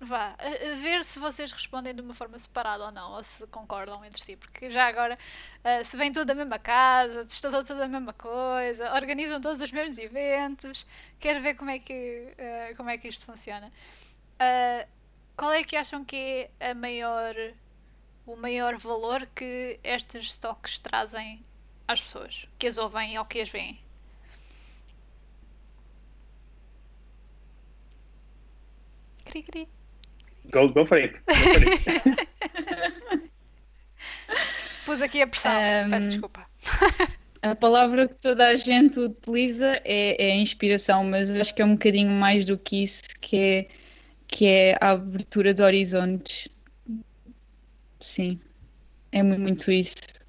Vá, 0.00 0.34
a, 0.38 0.72
a 0.72 0.76
ver 0.76 1.02
se 1.04 1.18
vocês 1.18 1.50
respondem 1.52 1.94
de 1.94 2.02
uma 2.02 2.12
forma 2.12 2.38
separada 2.38 2.84
ou 2.84 2.92
não, 2.92 3.12
ou 3.12 3.22
se 3.22 3.46
concordam 3.46 4.04
entre 4.04 4.22
si, 4.22 4.36
porque 4.36 4.70
já 4.70 4.86
agora 4.86 5.16
uh, 5.60 5.84
se 5.84 5.96
vem 5.96 6.12
tudo 6.12 6.26
da 6.26 6.34
mesma 6.34 6.58
casa, 6.58 7.20
estudam 7.26 7.64
tudo 7.64 7.82
a 7.82 7.88
mesma 7.88 8.12
coisa, 8.12 8.92
organizam 8.92 9.40
todos 9.40 9.60
os 9.62 9.72
mesmos 9.72 9.96
eventos, 9.96 10.86
quero 11.18 11.40
ver 11.40 11.54
como 11.54 11.70
é 11.70 11.78
que, 11.78 12.34
como 12.76 12.90
é 12.90 12.98
que 12.98 13.08
isto 13.08 13.24
funciona. 13.24 13.72
qual 15.36 15.52
é 15.52 15.64
que 15.64 15.76
acham 15.76 16.04
que 16.04 16.50
é 16.60 16.70
a 16.72 16.74
maior, 16.74 17.34
o 18.26 18.36
maior 18.36 18.76
valor 18.76 19.26
que 19.34 19.78
estes 19.82 20.32
stocks 20.32 20.80
trazem 20.80 21.42
às 21.86 22.00
pessoas 22.00 22.46
que 22.58 22.66
as 22.66 22.78
ouvem 22.78 23.18
ou 23.18 23.24
que 23.24 23.40
as 23.40 23.48
veem? 23.48 23.78
Cri, 29.24 29.42
cri. 29.42 29.68
Go, 30.50 30.68
go 30.68 30.86
for 30.86 30.98
it. 30.98 31.20
Go 31.26 31.34
for 31.34 32.12
it. 32.12 32.30
Pus 34.84 35.00
aqui 35.00 35.22
a 35.22 35.26
pressão, 35.26 35.52
um, 35.52 35.90
peço 35.90 36.08
desculpa. 36.08 36.46
A 37.40 37.54
palavra 37.54 38.06
que 38.08 38.14
toda 38.16 38.48
a 38.48 38.54
gente 38.54 38.98
utiliza 39.00 39.80
é, 39.84 40.22
é 40.22 40.36
inspiração, 40.36 41.04
mas 41.04 41.34
acho 41.36 41.54
que 41.54 41.62
é 41.62 41.64
um 41.64 41.72
bocadinho 41.72 42.10
mais 42.10 42.44
do 42.44 42.56
que 42.56 42.82
isso, 42.82 43.02
que 43.20 43.36
é, 43.36 43.68
que 44.26 44.46
é 44.46 44.78
a 44.80 44.90
abertura 44.92 45.52
de 45.52 45.62
horizontes. 45.62 46.48
Sim, 47.98 48.38
é 49.10 49.22
muito 49.22 49.70
isso. 49.70 50.23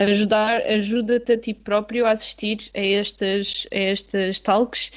Ajudar, 0.00 0.62
ajuda-te 0.62 1.32
a 1.32 1.38
ti 1.38 1.52
próprio 1.52 2.06
a 2.06 2.12
assistir 2.12 2.70
a 2.74 2.80
estas, 2.80 3.66
a 3.70 3.76
estas 3.76 4.40
talks, 4.40 4.90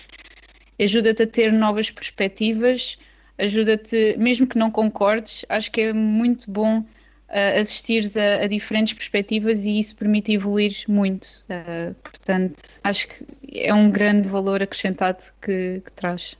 ajuda-te 0.79 1.23
a 1.23 1.27
ter 1.27 1.51
novas 1.51 1.91
perspectivas, 1.91 2.97
ajuda-te, 3.37 4.15
mesmo 4.17 4.47
que 4.47 4.57
não 4.57 4.71
concordes, 4.71 5.45
acho 5.49 5.69
que 5.71 5.81
é 5.81 5.93
muito 5.93 6.49
bom 6.49 6.79
uh, 6.79 7.59
assistir 7.59 8.09
a, 8.17 8.45
a, 8.45 8.47
diferentes 8.47 8.93
perspectivas 8.93 9.59
e 9.59 9.77
isso 9.77 9.93
permite 9.93 10.31
evoluir 10.31 10.73
muito. 10.87 11.43
Uh, 11.49 11.93
portanto, 11.95 12.61
acho 12.81 13.09
que 13.09 13.25
é 13.59 13.73
um 13.73 13.91
grande 13.91 14.29
valor 14.29 14.63
acrescentado 14.63 15.21
que, 15.41 15.81
que 15.83 15.91
traz. 15.91 16.37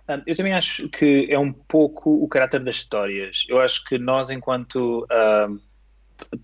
eu 0.25 0.35
também 0.35 0.53
acho 0.53 0.89
que 0.89 1.27
é 1.29 1.37
um 1.37 1.51
pouco 1.51 2.23
o 2.23 2.27
caráter 2.27 2.63
das 2.63 2.77
histórias. 2.77 3.45
Eu 3.47 3.59
acho 3.59 3.83
que 3.85 3.97
nós, 3.97 4.29
enquanto 4.29 5.05
uh, 5.05 5.59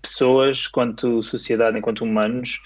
pessoas, 0.02 0.66
enquanto 0.68 1.22
sociedade, 1.22 1.78
enquanto 1.78 2.02
humanos, 2.02 2.60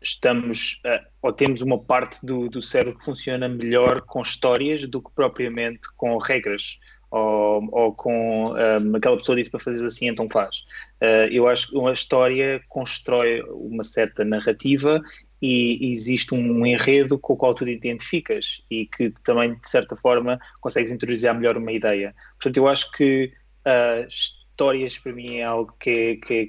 estamos 0.00 0.80
uh, 0.84 1.04
ou 1.22 1.32
temos 1.32 1.62
uma 1.62 1.78
parte 1.78 2.24
do, 2.24 2.48
do 2.48 2.60
cérebro 2.60 2.98
que 2.98 3.04
funciona 3.04 3.48
melhor 3.48 4.02
com 4.02 4.20
histórias 4.20 4.86
do 4.86 5.00
que 5.00 5.10
propriamente 5.14 5.88
com 5.96 6.16
regras 6.18 6.78
ou, 7.10 7.68
ou 7.70 7.94
com 7.94 8.52
um, 8.52 8.96
aquela 8.96 9.16
pessoa 9.16 9.36
disse 9.36 9.50
para 9.50 9.60
fazer 9.60 9.86
assim, 9.86 10.08
então 10.08 10.28
faz. 10.28 10.64
Uh, 11.00 11.30
eu 11.30 11.48
acho 11.48 11.68
que 11.68 11.76
uma 11.76 11.92
história 11.92 12.60
constrói 12.68 13.40
uma 13.42 13.84
certa 13.84 14.24
narrativa 14.24 15.00
e 15.40 15.92
existe 15.92 16.34
um 16.34 16.64
enredo 16.64 17.18
com 17.18 17.34
o 17.34 17.36
qual 17.36 17.54
tu 17.54 17.64
te 17.64 17.72
identificas 17.72 18.64
e 18.70 18.86
que 18.86 19.10
também, 19.22 19.54
de 19.54 19.68
certa 19.68 19.96
forma, 19.96 20.38
consegues 20.60 20.90
interiorizar 20.90 21.34
melhor 21.34 21.56
uma 21.56 21.72
ideia. 21.72 22.14
Portanto, 22.38 22.56
eu 22.56 22.68
acho 22.68 22.90
que 22.92 23.32
uh, 23.66 24.08
histórias 24.08 24.96
para 24.98 25.12
mim 25.12 25.36
é 25.36 25.44
algo 25.44 25.74
que, 25.78 25.90
é, 25.90 26.16
que, 26.16 26.34
é, 26.34 26.46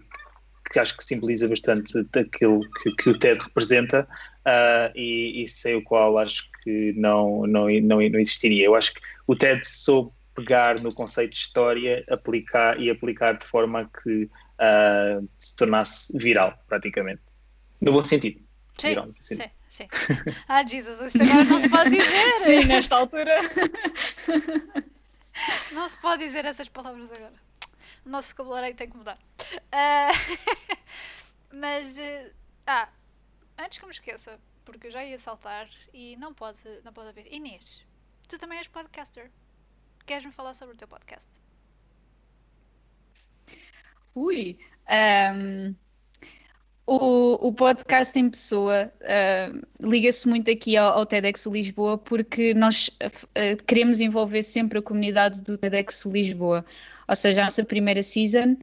que 0.71 0.79
acho 0.79 0.97
que 0.97 1.03
simboliza 1.03 1.47
bastante 1.47 2.03
daquilo 2.13 2.61
que, 2.81 2.91
que 2.95 3.09
o 3.09 3.19
TED 3.19 3.41
representa 3.41 4.07
uh, 4.45 4.91
e, 4.95 5.43
e 5.43 5.47
sem 5.47 5.75
o 5.75 5.83
qual 5.83 6.17
acho 6.17 6.49
que 6.63 6.93
não, 6.95 7.45
não, 7.47 7.67
não, 7.69 7.97
não 8.09 8.19
existiria. 8.19 8.65
Eu 8.65 8.75
acho 8.75 8.93
que 8.93 9.01
o 9.27 9.35
TED 9.35 9.65
soube 9.67 10.11
pegar 10.35 10.81
no 10.81 10.93
conceito 10.93 11.31
de 11.31 11.37
história 11.37 12.03
aplicar, 12.09 12.79
e 12.79 12.89
aplicar 12.89 13.37
de 13.37 13.45
forma 13.45 13.89
que 14.03 14.25
uh, 14.25 15.27
se 15.39 15.55
tornasse 15.55 16.15
viral, 16.17 16.53
praticamente. 16.67 17.21
No 17.81 17.93
bom 17.93 18.01
sentido. 18.01 18.44
Sim, 18.77 19.15
sim, 19.19 19.37
sim. 19.69 19.87
Ah, 20.47 20.65
Jesus, 20.65 21.01
isto 21.01 21.23
agora 21.23 21.43
não 21.45 21.59
se 21.59 21.69
pode 21.69 21.89
dizer. 21.89 22.39
Sim, 22.43 22.65
nesta 22.65 22.95
altura. 22.95 23.39
Não 25.73 25.89
se 25.89 25.97
pode 25.97 26.23
dizer 26.23 26.45
essas 26.45 26.69
palavras 26.69 27.11
agora 27.11 27.33
o 28.05 28.09
nosso 28.09 28.29
vocabulário 28.29 28.73
tem 28.75 28.89
que 28.89 28.95
mudar. 28.95 29.17
Uh, 29.51 30.13
mas, 31.53 31.97
uh, 31.97 32.33
ah, 32.67 32.89
antes 33.57 33.79
que 33.79 33.85
me 33.85 33.91
esqueça, 33.91 34.39
porque 34.63 34.87
eu 34.87 34.91
já 34.91 35.03
ia 35.03 35.17
saltar 35.17 35.67
e 35.93 36.15
não 36.17 36.33
pode, 36.33 36.59
não 36.83 36.93
pode 36.93 37.09
haver. 37.09 37.31
Inês, 37.33 37.85
tu 38.27 38.37
também 38.37 38.59
és 38.59 38.67
podcaster. 38.67 39.31
Queres-me 40.05 40.31
falar 40.31 40.53
sobre 40.53 40.75
o 40.75 40.77
teu 40.77 40.87
podcast? 40.87 41.41
Ui, 44.13 44.59
um, 44.87 45.75
o, 46.87 47.47
o 47.47 47.53
podcast 47.53 48.17
em 48.17 48.29
pessoa 48.29 48.91
uh, 49.01 49.67
liga-se 49.79 50.27
muito 50.27 50.51
aqui 50.51 50.77
ao, 50.77 50.99
ao 50.99 51.05
TEDx 51.05 51.45
Lisboa 51.47 51.97
porque 51.97 52.53
nós 52.53 52.89
uh, 52.89 53.63
queremos 53.65 53.99
envolver 53.99 54.43
sempre 54.43 54.79
a 54.79 54.81
comunidade 54.81 55.41
do 55.41 55.57
TEDx 55.57 56.05
Lisboa. 56.05 56.63
Ou 57.07 57.15
seja, 57.15 57.41
a 57.41 57.43
nossa 57.45 57.63
primeira 57.63 58.03
season 58.03 58.53
uh, 58.53 58.57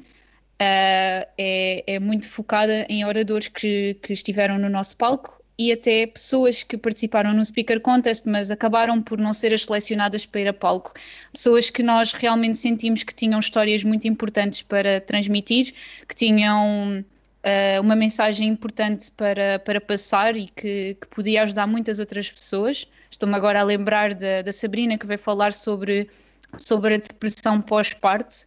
é, 0.58 1.84
é, 1.86 1.98
muito 1.98 2.28
focada 2.28 2.86
em 2.88 3.04
oradores 3.04 3.48
que, 3.48 3.94
que 4.02 4.12
estiveram 4.12 4.58
no 4.58 4.68
nosso 4.68 4.96
palco 4.96 5.42
e 5.58 5.70
até 5.70 6.06
pessoas 6.06 6.62
que 6.62 6.78
participaram 6.78 7.34
no 7.34 7.44
Speaker 7.44 7.80
Contest, 7.80 8.28
mas 8.28 8.50
acabaram 8.50 9.02
por 9.02 9.18
não 9.18 9.34
ser 9.34 9.52
as 9.52 9.64
selecionadas 9.64 10.24
para 10.26 10.40
ir 10.40 10.48
a 10.48 10.52
palco. 10.52 10.92
Pessoas 11.32 11.70
que 11.70 11.82
nós 11.82 12.12
realmente 12.12 12.56
sentimos 12.58 13.02
que 13.02 13.14
tinham 13.14 13.38
histórias 13.38 13.84
muito 13.84 14.08
importantes 14.08 14.62
para 14.62 15.00
transmitir, 15.00 15.74
que 16.08 16.14
tinham 16.14 17.04
uh, 17.44 17.80
uma 17.80 17.96
mensagem 17.96 18.48
importante 18.48 19.10
para, 19.10 19.58
para 19.58 19.80
passar 19.80 20.36
e 20.36 20.48
que, 20.48 20.96
que 21.00 21.06
podia 21.08 21.42
ajudar 21.42 21.66
muitas 21.66 21.98
outras 21.98 22.30
pessoas. 22.30 22.86
Estou-me 23.10 23.34
agora 23.34 23.60
a 23.60 23.62
lembrar 23.62 24.14
da, 24.14 24.42
da 24.42 24.52
Sabrina, 24.52 24.96
que 24.96 25.06
vai 25.06 25.18
falar 25.18 25.52
sobre 25.52 26.08
sobre 26.56 26.94
a 26.94 26.98
depressão 26.98 27.60
pós-parto. 27.60 28.44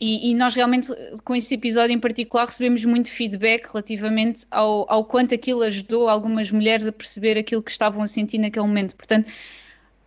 E, 0.00 0.30
e, 0.30 0.34
nós 0.34 0.54
realmente, 0.54 0.88
com 1.24 1.34
esse 1.34 1.54
episódio 1.54 1.92
em 1.92 1.98
particular, 1.98 2.46
recebemos 2.46 2.84
muito 2.84 3.10
feedback 3.10 3.66
relativamente 3.66 4.46
ao, 4.48 4.86
ao 4.88 5.04
quanto 5.04 5.34
aquilo 5.34 5.62
ajudou 5.62 6.08
algumas 6.08 6.52
mulheres 6.52 6.86
a 6.86 6.92
perceber 6.92 7.36
aquilo 7.36 7.60
que 7.60 7.70
estavam 7.70 8.00
a 8.02 8.06
sentir 8.06 8.38
naquele 8.38 8.64
momento. 8.64 8.94
Portanto, 8.94 9.28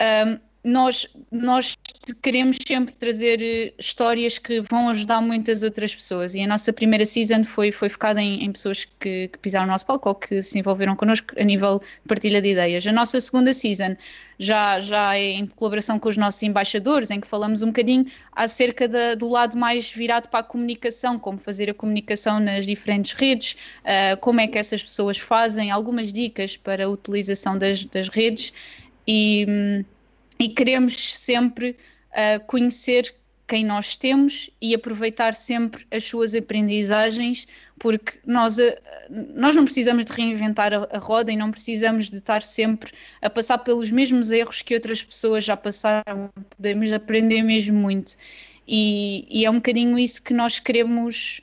um, 0.02 0.39
nós, 0.64 1.07
nós 1.32 1.76
queremos 2.22 2.57
sempre 2.66 2.95
trazer 2.95 3.41
eh, 3.41 3.74
histórias 3.80 4.38
que 4.38 4.62
vão 4.62 4.89
ajudar 4.89 5.20
muitas 5.20 5.64
outras 5.64 5.95
pessoas 5.95 6.36
e 6.36 6.41
a 6.41 6.47
nossa 6.47 6.72
primeira 6.72 7.03
season 7.03 7.43
foi, 7.43 7.72
foi 7.72 7.89
focada 7.89 8.22
em, 8.22 8.43
em 8.43 8.51
pessoas 8.51 8.86
que, 8.86 9.28
que, 9.28 9.38
pisaram 9.39 9.66
o 9.66 9.72
nosso 9.72 9.86
palco 9.88 10.09
ou 10.09 10.16
que 10.16 10.41
se 10.41 10.59
envolveram 10.59 10.95
connosco 10.95 11.34
a 11.39 11.43
nível 11.43 11.80
de 11.80 12.07
partilha 12.07 12.39
de 12.41 12.49
ideias. 12.49 12.86
A 12.86 12.91
nossa 12.91 13.20
segunda 13.20 13.53
season 13.53 13.95
já, 14.38 14.80
já 14.80 15.16
é 15.16 15.32
em 15.32 15.47
colaboração 15.47 15.97
com 15.97 16.09
os 16.09 16.18
nossos 16.18 16.41
embaixadores, 16.43 17.09
em 17.09 17.20
que 17.20 17.28
falamos 17.28 17.64
um 17.64 17.68
bocadinho 17.68 18.05
acerca 18.32 18.88
da, 18.88 19.16
do 19.16 19.28
lado 19.28 19.57
mais 19.57 19.91
virado 19.91 20.30
para 20.30 20.41
a 20.41 20.43
comunicação, 20.43 21.18
como 21.18 21.39
fazer 21.39 21.72
a 21.72 21.74
comunicação 21.74 22.39
nas 22.39 22.68
diferentes 22.68 23.14
redes, 23.14 23.53
uh, 23.82 24.18
como 24.18 24.41
é 24.41 24.47
que 24.47 24.59
essas 24.59 24.84
pessoas 24.84 25.18
fazem, 25.18 25.72
algumas 25.72 26.14
dicas 26.14 26.55
para 26.55 26.86
a 26.86 26.89
utilização 26.89 27.57
das, 27.57 27.84
das 27.86 28.09
redes 28.09 28.53
e... 29.07 29.45
Hum, 29.49 29.86
e 30.42 30.50
queremos 30.50 31.18
sempre 31.18 31.78
uh, 32.12 32.44
conhecer 32.48 33.14
quem 33.48 33.64
nós 33.64 33.96
temos 33.96 34.50
e 34.60 34.74
aproveitar 34.74 35.36
sempre 35.36 35.86
as 35.92 36.06
suas 36.06 36.34
aprendizagens, 36.34 37.48
porque 37.78 38.18
nós, 38.26 38.58
uh, 38.58 38.76
nós 39.10 39.56
não 39.56 39.66
precisamos 39.66 40.04
de 40.04 40.14
reinventar 40.14 40.74
a, 40.74 40.88
a, 40.92 40.98
roda 40.98 41.32
e 41.32 41.38
não 41.38 41.52
precisamos 41.52 42.10
de 42.10 42.18
estar 42.18 42.42
sempre 42.42 42.92
a 43.22 43.30
passar 43.30 43.60
pelos 43.60 43.92
mesmos 43.92 44.32
erros 44.32 44.64
que 44.64 44.74
outras 44.74 45.04
pessoas 45.04 45.44
já 45.44 45.56
passaram, 45.56 46.32
podemos 46.58 46.92
aprender 46.92 47.44
mesmo 47.44 47.78
muito. 47.78 48.16
E, 48.68 49.28
e 49.30 49.46
é 49.46 49.50
um 49.50 49.56
bocadinho 49.56 50.00
isso 50.00 50.24
que 50.24 50.34
nós 50.34 50.60
queremos 50.60 51.42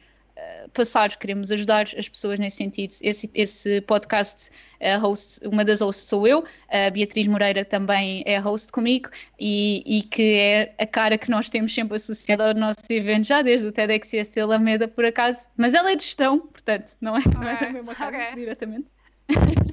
passar, 0.72 1.16
queremos 1.16 1.50
ajudar 1.50 1.86
as 1.96 2.08
pessoas 2.08 2.38
nesse 2.38 2.56
sentido. 2.56 2.94
Esse, 3.02 3.30
esse 3.34 3.80
podcast, 3.82 4.50
a 4.80 4.96
host, 4.96 5.46
uma 5.46 5.64
das 5.64 5.80
hosts 5.80 6.06
sou 6.08 6.26
eu, 6.26 6.44
a 6.68 6.90
Beatriz 6.90 7.26
Moreira 7.26 7.64
também 7.64 8.22
é 8.26 8.36
a 8.36 8.40
host 8.40 8.70
comigo 8.72 9.10
e, 9.38 9.82
e 9.86 10.02
que 10.02 10.34
é 10.34 10.74
a 10.78 10.86
cara 10.86 11.18
que 11.18 11.30
nós 11.30 11.48
temos 11.48 11.74
sempre 11.74 11.96
associada 11.96 12.48
ao 12.48 12.54
nosso 12.54 12.80
evento, 12.90 13.26
já 13.26 13.42
desde 13.42 13.66
o 13.66 13.72
TEDx 13.72 14.12
IST 14.12 14.40
Alameda, 14.40 14.86
por 14.86 15.04
acaso, 15.04 15.48
mas 15.56 15.74
ela 15.74 15.90
é 15.90 15.96
de 15.96 16.04
gestão, 16.04 16.38
portanto, 16.38 16.96
não 17.00 17.16
é, 17.16 17.22
não 17.34 17.48
é 17.48 17.56
da 17.56 17.70
mesma 17.70 17.92
okay. 17.92 18.34
diretamente. 18.34 18.88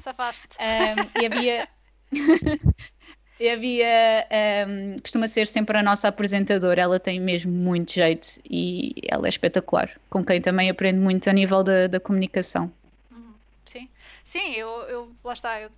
Safaste. 0.00 0.48
um, 0.60 1.20
e 1.20 1.26
havia. 1.26 1.68
E 3.38 3.50
havia, 3.50 4.26
um, 4.66 4.96
costuma 4.98 5.28
ser 5.28 5.46
sempre 5.46 5.76
a 5.76 5.82
nossa 5.82 6.08
apresentadora, 6.08 6.80
ela 6.80 6.98
tem 6.98 7.20
mesmo 7.20 7.52
muito 7.52 7.92
jeito 7.92 8.40
e 8.48 8.94
ela 9.08 9.26
é 9.26 9.28
espetacular, 9.28 9.90
com 10.08 10.24
quem 10.24 10.40
também 10.40 10.70
aprendo 10.70 11.00
muito 11.00 11.28
a 11.28 11.32
nível 11.34 11.62
da, 11.62 11.86
da 11.86 12.00
comunicação. 12.00 12.72
Uhum. 13.10 13.34
Sim, 13.66 13.88
sim, 14.24 14.52
eu, 14.52 14.68
eu 14.88 15.12
lá 15.22 15.34
está, 15.34 15.60
eu 15.60 15.70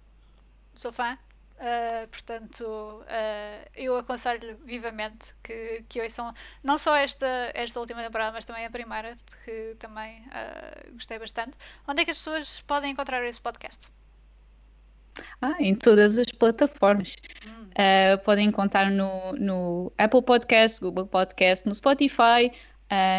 sou 0.73 0.93
fã, 0.93 1.19
Uh, 1.59 2.07
portanto, 2.07 2.63
uh, 2.63 3.69
eu 3.75 3.97
aconselho 3.97 4.57
vivamente 4.65 5.35
que, 5.43 5.85
que 5.89 6.01
ouçam 6.01 6.33
não 6.63 6.79
só 6.79 6.95
esta, 6.95 7.51
esta 7.53 7.81
última 7.81 8.01
temporada, 8.01 8.31
mas 8.31 8.45
também 8.45 8.65
a 8.65 8.71
primeira, 8.71 9.13
que 9.45 9.75
também 9.77 10.21
uh, 10.29 10.93
gostei 10.93 11.19
bastante. 11.19 11.57
Onde 11.87 12.03
é 12.03 12.05
que 12.05 12.13
as 12.13 12.19
pessoas 12.19 12.61
podem 12.61 12.93
encontrar 12.93 13.25
esse 13.25 13.41
podcast? 13.41 13.91
Ah, 15.41 15.55
em 15.59 15.75
todas 15.75 16.19
as 16.19 16.27
plataformas. 16.27 17.17
Hum. 17.47 17.69
podem 18.25 18.49
encontrar 18.49 18.91
no, 18.91 19.33
no 19.35 19.93
Apple 19.99 20.23
Podcast, 20.23 20.81
Google 20.81 21.07
Podcast, 21.07 21.67
no 21.67 21.75
Spotify, 21.75 22.53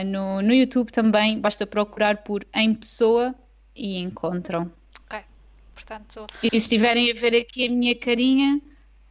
no, 0.06 0.42
no 0.42 0.54
YouTube 0.54 0.92
também. 0.92 1.40
Basta 1.40 1.66
procurar 1.66 2.18
por 2.24 2.46
Em 2.54 2.74
Pessoa 2.74 3.34
e 3.76 4.00
encontram. 4.00 4.72
Portanto... 5.80 6.28
E 6.44 6.50
se 6.50 6.58
estiverem 6.58 7.10
a 7.10 7.14
ver 7.14 7.36
aqui 7.36 7.66
a 7.66 7.70
minha 7.70 7.96
carinha, 7.96 8.62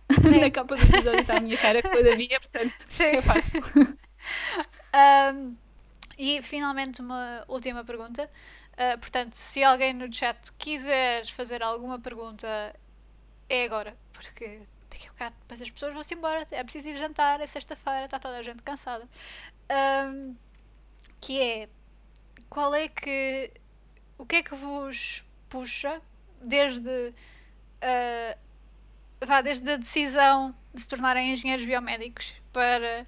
na 0.40 0.50
capa 0.50 0.76
do 0.76 0.82
episódio 0.82 1.20
está 1.20 1.38
a 1.38 1.40
minha 1.40 1.56
cara 1.56 1.82
com 1.82 1.88
a 1.88 2.02
da 2.02 2.14
minha, 2.14 2.38
portanto 2.38 2.74
Sim. 2.88 3.04
é 3.04 3.22
fácil. 3.22 3.60
um, 5.34 5.56
e 6.16 6.40
finalmente 6.42 7.00
uma 7.00 7.44
última 7.48 7.84
pergunta. 7.84 8.30
Uh, 8.78 8.96
portanto, 8.98 9.34
se 9.34 9.64
alguém 9.64 9.92
no 9.92 10.12
chat 10.12 10.52
quiser 10.52 11.26
fazer 11.26 11.64
alguma 11.64 11.98
pergunta, 11.98 12.46
é 13.48 13.64
agora, 13.64 13.96
porque 14.12 14.62
daqui 14.88 15.08
a 15.08 15.10
bocado 15.10 15.34
depois 15.40 15.60
as 15.60 15.70
pessoas 15.70 15.94
vão-se 15.94 16.14
embora, 16.14 16.46
é 16.52 16.62
preciso 16.62 16.88
ir 16.88 16.96
jantar, 16.96 17.40
é 17.40 17.46
sexta-feira, 17.46 18.04
está 18.04 18.20
toda 18.20 18.38
a 18.38 18.42
gente 18.42 18.62
cansada. 18.62 19.08
Um, 20.08 20.36
que 21.20 21.42
é 21.42 21.68
qual 22.48 22.72
é 22.72 22.86
que 22.86 23.50
o 24.16 24.24
que 24.24 24.36
é 24.36 24.42
que 24.44 24.54
vos 24.54 25.24
puxa 25.48 26.00
desde, 26.40 26.88
uh, 26.88 28.38
vá, 29.26 29.40
desde 29.40 29.72
a 29.72 29.76
decisão 29.76 30.54
de 30.72 30.82
se 30.82 30.86
tornarem 30.88 31.32
engenheiros 31.32 31.64
biomédicos 31.64 32.32
para 32.52 33.04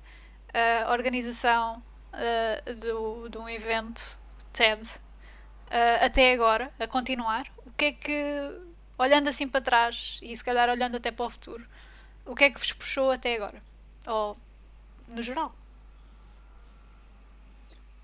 a 0.84 0.90
organização 0.90 1.80
uh, 2.12 2.74
do, 2.74 3.28
de 3.28 3.38
um 3.38 3.48
evento 3.48 4.18
TED 4.52 5.00
uh, 5.70 6.04
até 6.04 6.32
agora, 6.32 6.70
a 6.78 6.86
continuar, 6.86 7.46
o 7.64 7.70
que 7.72 7.84
é 7.86 7.92
que, 7.92 8.50
olhando 8.98 9.28
assim 9.28 9.48
para 9.48 9.60
trás 9.60 10.18
e 10.22 10.36
se 10.36 10.44
calhar 10.44 10.68
olhando 10.68 10.96
até 10.96 11.10
para 11.10 11.26
o 11.26 11.30
futuro, 11.30 11.64
o 12.26 12.34
que 12.34 12.44
é 12.44 12.50
que 12.50 12.58
vos 12.58 12.72
puxou 12.72 13.10
até 13.10 13.36
agora? 13.36 13.62
Ou 14.06 14.36
no 15.08 15.22
geral? 15.22 15.54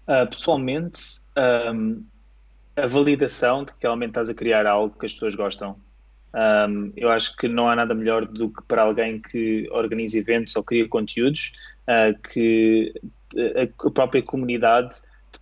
Uh, 0.06 0.26
pessoalmente, 0.28 1.20
um, 1.72 2.04
a 2.76 2.86
validação 2.86 3.64
de 3.64 3.72
que 3.72 3.82
realmente 3.82 4.10
estás 4.10 4.30
a 4.30 4.34
criar 4.34 4.66
algo 4.66 4.96
que 4.98 5.06
as 5.06 5.12
pessoas 5.12 5.34
gostam. 5.34 5.76
Um, 6.34 6.92
eu 6.96 7.10
acho 7.10 7.36
que 7.36 7.48
não 7.48 7.68
há 7.68 7.74
nada 7.74 7.94
melhor 7.94 8.26
do 8.26 8.50
que 8.50 8.62
para 8.64 8.82
alguém 8.82 9.20
que 9.20 9.68
organiza 9.70 10.18
eventos 10.18 10.54
ou 10.54 10.62
cria 10.62 10.86
conteúdos 10.86 11.52
uh, 11.88 12.16
que 12.22 12.92
a, 13.34 13.90
própria 13.90 14.22
comunidade 14.22 14.96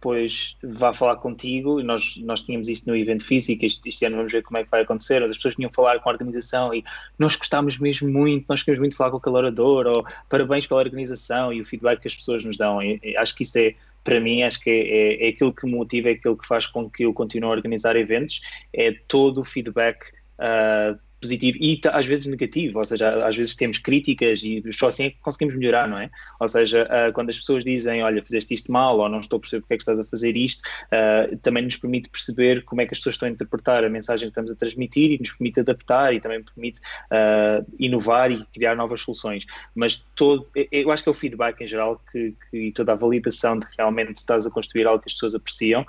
depois 0.05 0.55
vá 0.63 0.93
falar 0.93 1.17
contigo. 1.17 1.83
Nós, 1.83 2.17
nós 2.19 2.43
tínhamos 2.43 2.69
isto 2.69 2.87
no 2.87 2.95
evento 2.95 3.25
físico, 3.25 3.65
este, 3.65 3.89
este, 3.89 4.05
ano 4.05 4.17
vamos 4.17 4.33
ver 4.33 4.43
como 4.43 4.59
é 4.59 4.65
que 4.65 4.71
vai 4.71 4.83
acontecer. 4.83 5.21
Mas 5.21 5.31
as 5.31 5.39
pessoas 5.39 5.57
vinham 5.57 5.73
falar 5.73 5.99
com 6.01 6.11
a 6.11 6.13
organização 6.13 6.75
e 6.75 6.85
nós 7.19 7.35
gostámos 7.35 7.79
mesmo 7.79 8.13
muito, 8.13 8.45
nós 8.47 8.63
queremos 8.63 8.81
muito 8.81 8.97
falar 8.97 9.11
com 9.11 9.17
aquele 9.17 9.37
orador, 9.37 9.87
ou 9.87 10.05
parabéns 10.29 10.67
pela 10.67 10.81
organização 10.81 11.53
e 11.53 11.63
o 11.63 11.65
feedback 11.65 12.03
que 12.03 12.09
as 12.09 12.15
pessoas 12.15 12.45
nos 12.45 12.59
dão. 12.59 12.83
E, 12.83 13.01
e 13.03 13.17
acho 13.17 13.35
que 13.35 13.45
isso 13.45 13.59
é 13.59 13.75
para 14.05 14.21
mim, 14.21 14.43
acho 14.43 14.61
que 14.61 14.69
é, 14.69 14.75
é, 14.75 15.27
é, 15.27 15.29
aquilo 15.31 15.55
que 15.55 15.65
me 15.65 15.73
motiva, 15.73 16.11
é 16.11 16.13
aquilo 16.13 16.37
que 16.37 16.47
faz 16.47 16.67
com 16.67 16.91
que 16.91 17.07
eu 17.07 17.15
continue 17.15 17.49
a 17.49 17.53
organizar 17.53 17.97
eventos, 17.97 18.43
é 18.75 18.93
todo 19.09 19.41
o 19.41 19.45
feedback 19.45 20.05
uh, 20.39 20.99
positivo 21.25 21.57
e 21.59 21.81
às 21.91 22.05
vezes 22.05 22.27
negativo, 22.27 22.79
ou 22.79 22.85
seja, 22.85 23.27
às 23.27 23.35
vezes 23.35 23.55
temos 23.55 23.79
críticas 23.79 24.43
e 24.45 24.63
só 24.73 24.89
assim 24.89 25.05
é 25.05 25.11
que 25.11 25.19
conseguimos 25.21 25.55
melhorar, 25.55 25.89
não 25.89 25.99
é? 25.99 26.11
Ou 26.39 26.47
seja, 26.47 26.85
uh, 26.85 27.13
quando 27.15 27.31
as 27.31 27.39
pessoas 27.39 27.65
dizem, 27.65 28.03
olha, 28.03 28.23
fizeste 28.23 28.53
isto 28.53 28.71
mal 28.71 28.99
ou 28.99 29.09
não 29.09 29.19
estou 29.19 29.39
a 29.39 29.41
perceber 29.41 29.63
porque 29.63 29.75
é 29.75 29.77
que 29.79 29.83
estás 29.83 29.99
a 29.99 30.05
fazer 30.05 30.37
isto, 30.37 30.61
uh, 30.61 31.37
também 31.39 31.65
nos 31.65 31.77
permite 31.77 32.11
perceber 32.11 32.63
como 32.65 32.83
é 32.83 32.87
que 32.87 32.93
as 32.93 32.99
pessoas 32.99 33.15
estão 33.15 33.29
a 33.29 33.33
interpretar 33.33 33.85
a 33.85 33.89
mensagem 33.89 34.27
que 34.27 34.33
estamos 34.33 34.51
a 34.51 34.55
transmitir 34.55 35.13
e 35.13 35.19
nos 35.19 35.33
permite 35.33 35.61
adaptar 35.61 36.15
e 36.15 36.21
também 36.21 36.43
permite 36.43 36.81
uh, 37.11 37.65
inovar 37.79 38.31
e 38.31 38.45
criar 38.53 38.77
novas 38.77 39.01
soluções. 39.01 39.47
Mas 39.75 40.07
todo, 40.15 40.47
eu 40.71 40.91
acho 40.91 41.03
que 41.03 41.09
é 41.09 41.13
o 41.13 41.15
feedback 41.15 41.61
em 41.63 41.67
geral 41.67 42.01
que, 42.13 42.35
que 42.51 42.65
e 42.65 42.73
toda 42.73 42.93
a 42.93 42.95
validação 42.95 43.59
de 43.59 43.67
que 43.67 43.77
realmente 43.79 44.17
estás 44.17 44.47
a 44.47 44.51
construir 44.51 44.87
algo 44.87 45.03
que 45.03 45.09
as 45.09 45.15
pessoas 45.15 45.35
apreciam 45.35 45.85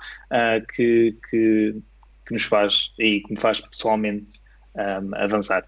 que, 0.74 1.16
que, 1.30 1.76
que 2.26 2.32
nos 2.32 2.42
faz 2.42 2.92
e 2.98 3.20
que 3.20 3.30
me 3.32 3.38
faz 3.38 3.60
pessoalmente 3.60 4.40
um, 4.76 5.14
avançar. 5.14 5.66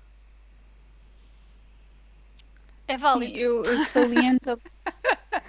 É 2.87 2.97
válido. 2.97 3.37
Sim, 3.37 3.43
eu, 3.43 3.65
eu 3.65 3.85
saliento. 3.85 4.61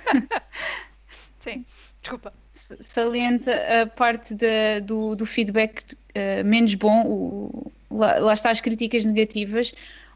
Sim, 1.39 1.66
desculpa. 2.01 2.34
Salienta 2.53 3.51
a 3.82 3.88
parte 3.88 4.34
de, 4.34 4.82
do, 4.82 5.16
do 5.16 5.26
feedback 5.26 5.84
uh, 5.93 6.43
menos 6.45 6.76
bom, 6.76 7.03
o, 7.05 7.72
lá, 7.89 8.20
lá 8.20 8.34
está 8.34 8.51
as 8.51 8.60
críticas 8.60 9.05
negativas, 9.05 9.74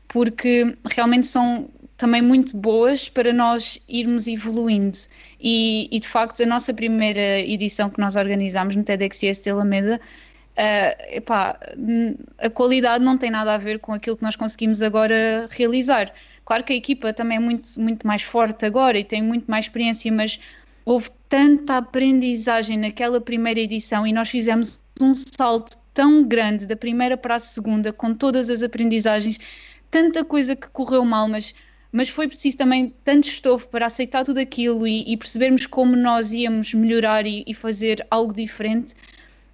porque 0.07 0.77
realmente 0.85 1.27
são 1.27 1.69
também 1.95 2.21
muito 2.21 2.57
boas 2.57 3.07
para 3.07 3.31
nós 3.31 3.79
irmos 3.87 4.27
evoluindo. 4.27 4.97
E, 5.39 5.87
e, 5.89 5.99
de 5.99 6.07
facto, 6.07 6.43
a 6.43 6.45
nossa 6.45 6.73
primeira 6.73 7.39
edição 7.39 7.89
que 7.89 7.99
nós 7.99 8.17
organizámos 8.17 8.75
no 8.75 8.83
TEDxS 8.83 9.41
de 9.41 9.49
Alameda 9.49 10.01
Uh, 10.53 11.15
epá, 11.17 11.59
a 12.37 12.47
qualidade 12.47 13.03
não 13.03 13.17
tem 13.17 13.31
nada 13.31 13.55
a 13.55 13.57
ver 13.57 13.79
com 13.79 13.91
aquilo 13.91 14.15
que 14.15 14.21
nós 14.21 14.35
conseguimos 14.35 14.83
agora 14.83 15.47
realizar. 15.49 16.13
Claro 16.45 16.63
que 16.63 16.73
a 16.73 16.75
equipa 16.75 17.11
também 17.11 17.37
é 17.37 17.39
muito, 17.39 17.79
muito 17.79 18.05
mais 18.05 18.21
forte 18.21 18.65
agora 18.65 18.97
e 18.99 19.03
tem 19.03 19.21
muito 19.21 19.49
mais 19.49 19.65
experiência, 19.65 20.11
mas 20.11 20.39
houve 20.85 21.09
tanta 21.27 21.77
aprendizagem 21.77 22.77
naquela 22.77 23.19
primeira 23.19 23.59
edição 23.59 24.05
e 24.05 24.13
nós 24.13 24.29
fizemos 24.29 24.81
um 25.01 25.13
salto 25.13 25.77
tão 25.93 26.23
grande 26.23 26.67
da 26.67 26.75
primeira 26.75 27.17
para 27.17 27.35
a 27.35 27.39
segunda, 27.39 27.93
com 27.93 28.13
todas 28.13 28.49
as 28.49 28.61
aprendizagens, 28.61 29.39
tanta 29.89 30.23
coisa 30.23 30.55
que 30.55 30.67
correu 30.69 31.05
mal, 31.05 31.27
mas, 31.27 31.55
mas 31.91 32.09
foi 32.09 32.27
preciso 32.27 32.57
também 32.57 32.93
tanto 33.03 33.27
estofo 33.27 33.67
para 33.69 33.85
aceitar 33.85 34.23
tudo 34.23 34.39
aquilo 34.39 34.87
e, 34.87 35.03
e 35.11 35.17
percebermos 35.17 35.65
como 35.65 35.95
nós 35.95 36.33
íamos 36.33 36.73
melhorar 36.73 37.25
e, 37.25 37.43
e 37.47 37.53
fazer 37.53 38.05
algo 38.11 38.33
diferente 38.33 38.95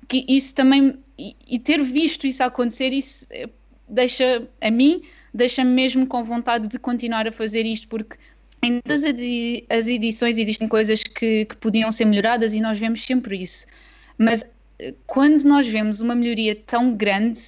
que 0.09 0.25
isso 0.27 0.53
também 0.53 0.99
e, 1.17 1.35
e 1.47 1.57
ter 1.57 1.81
visto 1.81 2.27
isso 2.27 2.43
acontecer 2.43 2.91
isso 2.91 3.27
eh, 3.31 3.47
deixa 3.87 4.45
a 4.59 4.69
mim 4.69 5.01
deixa-me 5.33 5.71
mesmo 5.71 6.05
com 6.05 6.23
vontade 6.23 6.67
de 6.67 6.77
continuar 6.77 7.27
a 7.27 7.31
fazer 7.31 7.65
isto 7.65 7.87
porque 7.87 8.17
em 8.61 8.81
todas 8.81 9.03
as 9.05 9.87
edições 9.87 10.37
existem 10.37 10.67
coisas 10.67 11.01
que, 11.01 11.45
que 11.45 11.55
podiam 11.55 11.89
ser 11.93 12.03
melhoradas 12.03 12.53
e 12.53 12.59
nós 12.59 12.77
vemos 12.77 13.01
sempre 13.03 13.41
isso. 13.41 13.65
Mas 14.17 14.43
eh, 14.77 14.93
quando 15.07 15.43
nós 15.43 15.65
vemos 15.65 16.01
uma 16.01 16.13
melhoria 16.13 16.53
tão 16.53 16.93
grande 16.93 17.39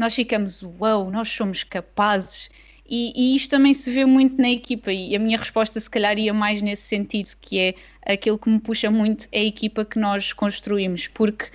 nós 0.00 0.14
ficamos 0.14 0.62
uau, 0.62 1.10
nós 1.10 1.28
somos 1.28 1.62
capazes. 1.62 2.48
E, 2.88 3.12
e, 3.14 3.36
isto 3.36 3.50
também 3.50 3.74
se 3.74 3.90
vê 3.92 4.06
muito 4.06 4.40
na 4.40 4.50
equipa, 4.50 4.90
e 4.90 5.14
a 5.14 5.18
minha 5.18 5.36
resposta 5.36 5.78
se 5.78 5.90
calhar 5.90 6.18
ia 6.18 6.32
mais 6.32 6.62
nesse 6.62 6.84
sentido, 6.84 7.28
que 7.38 7.60
é 7.60 7.74
aquilo 8.14 8.38
que 8.38 8.48
me 8.48 8.58
puxa 8.58 8.90
muito 8.90 9.28
é 9.30 9.40
a 9.40 9.44
equipa 9.44 9.84
que 9.84 9.98
nós 9.98 10.32
construímos, 10.32 11.06
porque 11.06 11.50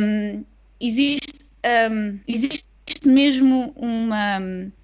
um, 0.00 0.44
existe, 0.80 1.44
um, 1.90 2.18
existe 2.26 2.64
mesmo 3.04 3.72
uma, 3.76 4.40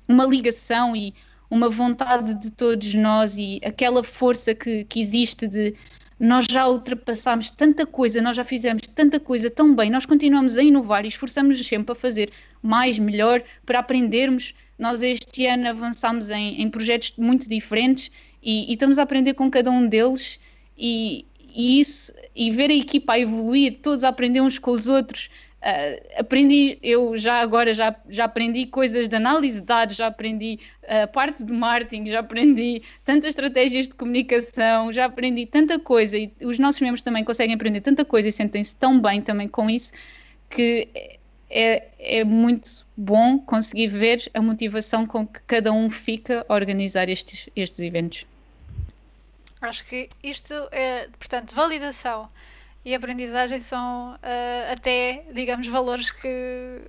uma 0.07 0.25
ligação 0.27 0.95
e 0.95 1.15
uma 1.51 1.69
vontade 1.69 2.35
de 2.35 2.51
todos 2.53 2.95
nós 2.95 3.39
e 3.39 3.61
aquela 3.65 4.05
força 4.05 4.55
que, 4.55 4.85
que 4.85 5.01
existe 5.01 5.49
de 5.49 5.75
nós 6.19 6.47
já 6.51 6.67
ultrapassámos 6.67 7.49
tanta 7.51 7.87
coisa, 7.87 8.21
nós 8.21 8.37
já 8.37 8.45
fizemos 8.45 8.83
tanta 8.89 9.21
coisa 9.21 9.49
tão 9.49 9.75
bem, 9.75 9.89
nós 9.89 10.05
continuamos 10.05 10.59
a 10.59 10.63
inovar 10.63 11.05
e 11.05 11.09
esforçamos-nos 11.09 11.67
sempre 11.67 11.93
a 11.93 11.95
fazer 11.95 12.31
mais, 12.61 12.99
melhor, 12.99 13.43
para 13.65 13.79
aprendermos. 13.79 14.53
Nós 14.77 15.03
este 15.03 15.47
ano 15.47 15.69
avançámos 15.69 16.31
em, 16.31 16.61
em 16.61 16.69
projetos 16.69 17.15
muito 17.17 17.49
diferentes 17.49 18.11
e, 18.43 18.69
e, 18.69 18.73
estamos 18.73 18.99
a 18.99 19.03
aprender 19.03 19.35
com 19.35 19.51
cada 19.51 19.71
um 19.71 19.87
deles 19.87 20.41
e, 20.77 21.25
e 21.55 21.81
isso 21.81 22.13
e 22.35 22.51
ver 22.51 22.71
a 22.71 22.75
equipa 22.75 23.15
a 23.15 23.19
evoluir, 23.19 23.79
todos 23.83 24.05
a 24.05 24.09
aprender 24.09 24.41
uns 24.41 24.59
com 24.59 24.71
os 24.71 24.89
outros. 24.89 25.31
Uh, 25.61 26.21
aprendi, 26.21 26.79
eu 26.83 27.17
já 27.19 27.41
agora 27.41 27.75
já, 27.75 27.95
já 28.09 28.25
aprendi 28.27 28.67
coisas 28.67 29.09
de 29.09 29.17
análise 29.17 29.61
de 29.61 29.67
dados, 29.67 29.97
já 29.97 30.07
aprendi 30.07 30.61
a 30.87 31.05
uh, 31.05 31.09
parte 31.09 31.43
de 31.43 31.53
marketing, 31.53 32.07
já 32.07 32.21
aprendi 32.21 32.83
tantas 33.05 33.31
estratégias 33.31 33.89
de 33.89 33.95
comunicação, 33.97 34.93
já 34.93 35.07
aprendi 35.07 35.47
tanta 35.47 35.79
coisa 35.79 36.17
e 36.17 36.33
os 36.43 36.61
nossos 36.61 36.81
membros 36.81 37.03
também 37.03 37.25
conseguem 37.25 37.57
aprender 37.57 37.81
tanta 37.81 38.05
coisa 38.05 38.29
e 38.29 38.33
sentem-se 38.33 38.77
tão 38.77 39.01
bem 39.01 39.21
também 39.21 39.49
com 39.49 39.69
isso 39.69 39.93
que 40.49 40.89
é, 41.51 41.89
é 41.99 42.25
muito 42.25 42.87
bom 42.97 43.39
conseguir 43.39 43.89
ver 43.89 44.31
a 44.35 44.41
motivação 44.41 45.07
com 45.07 45.27
que 45.27 45.41
cada 45.47 45.73
um 45.73 45.89
fica 45.89 46.45
a 46.49 46.55
organizar 46.55 47.09
estes, 47.09 47.49
estes 47.55 47.81
eventos. 47.81 48.27
Acho 49.61 49.85
que 49.87 50.09
isto 50.23 50.55
é, 50.71 51.09
portanto, 51.19 51.55
validação 51.55 52.29
e 52.85 52.95
aprendizagem 52.95 53.59
são 53.59 54.15
uh, 54.15 54.73
até, 54.73 55.25
digamos, 55.33 55.67
valores 55.67 56.11
que 56.11 56.83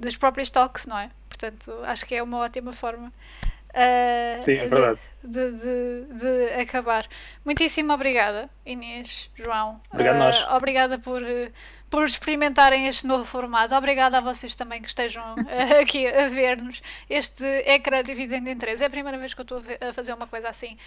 das 0.00 0.16
próprias 0.16 0.50
talks, 0.50 0.86
não 0.86 0.98
é? 0.98 1.10
Portanto, 1.28 1.72
acho 1.84 2.04
que 2.04 2.14
é 2.14 2.22
uma 2.22 2.38
ótima 2.38 2.72
forma 2.72 3.08
uh, 3.08 4.42
Sim, 4.42 4.54
é 4.54 4.66
verdade. 4.66 5.00
De, 5.22 5.52
de, 5.52 6.04
de, 6.18 6.60
acabar. 6.60 7.06
Muitíssimo 7.44 7.92
obrigada, 7.92 8.50
Inês, 8.66 9.30
João. 9.34 9.80
Obrigado 9.92 10.16
uh, 10.16 10.18
nós. 10.18 10.46
Obrigada 10.50 10.98
por, 10.98 11.22
por 11.90 12.06
experimentarem 12.06 12.86
este 12.86 13.04
novo 13.04 13.24
formato. 13.24 13.74
Obrigada 13.74 14.18
a 14.18 14.20
vocês 14.20 14.54
também 14.54 14.80
que 14.80 14.88
estejam 14.88 15.34
uh, 15.34 15.80
aqui 15.82 16.06
a 16.06 16.28
ver-nos. 16.28 16.80
Este 17.08 17.44
é 17.44 17.80
Criatividade 17.80 18.48
em 18.48 18.56
3. 18.56 18.80
É 18.80 18.86
a 18.86 18.90
primeira 18.90 19.18
vez 19.18 19.34
que 19.34 19.40
eu 19.40 19.42
estou 19.42 19.58
a, 19.58 19.88
a, 19.88 19.92
fazer 19.92 20.14
uma 20.14 20.28
coisa 20.28 20.48
assim 20.48 20.78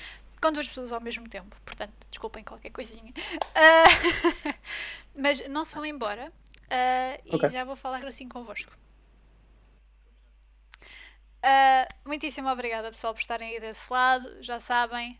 com 0.41 0.51
duas 0.51 0.67
pessoas 0.67 0.93
ao 0.93 1.01
mesmo 1.01 1.27
tempo. 1.27 1.55
Portanto, 1.65 1.93
desculpem 2.09 2.43
qualquer 2.43 2.69
coisinha. 2.71 3.11
Uh, 3.11 4.53
mas 5.13 5.45
não 5.49 5.65
se 5.65 5.75
vão 5.75 5.85
embora. 5.85 6.31
Uh, 6.63 7.35
okay. 7.35 7.49
E 7.49 7.51
já 7.51 7.65
vou 7.65 7.75
falar 7.75 8.05
assim 8.05 8.29
convosco. 8.29 8.71
Uh, 11.43 12.07
muitíssimo 12.07 12.47
obrigada, 12.47 12.89
pessoal, 12.89 13.13
por 13.13 13.19
estarem 13.19 13.49
aí 13.49 13.59
desse 13.59 13.91
lado. 13.91 14.41
Já 14.41 14.61
sabem, 14.61 15.19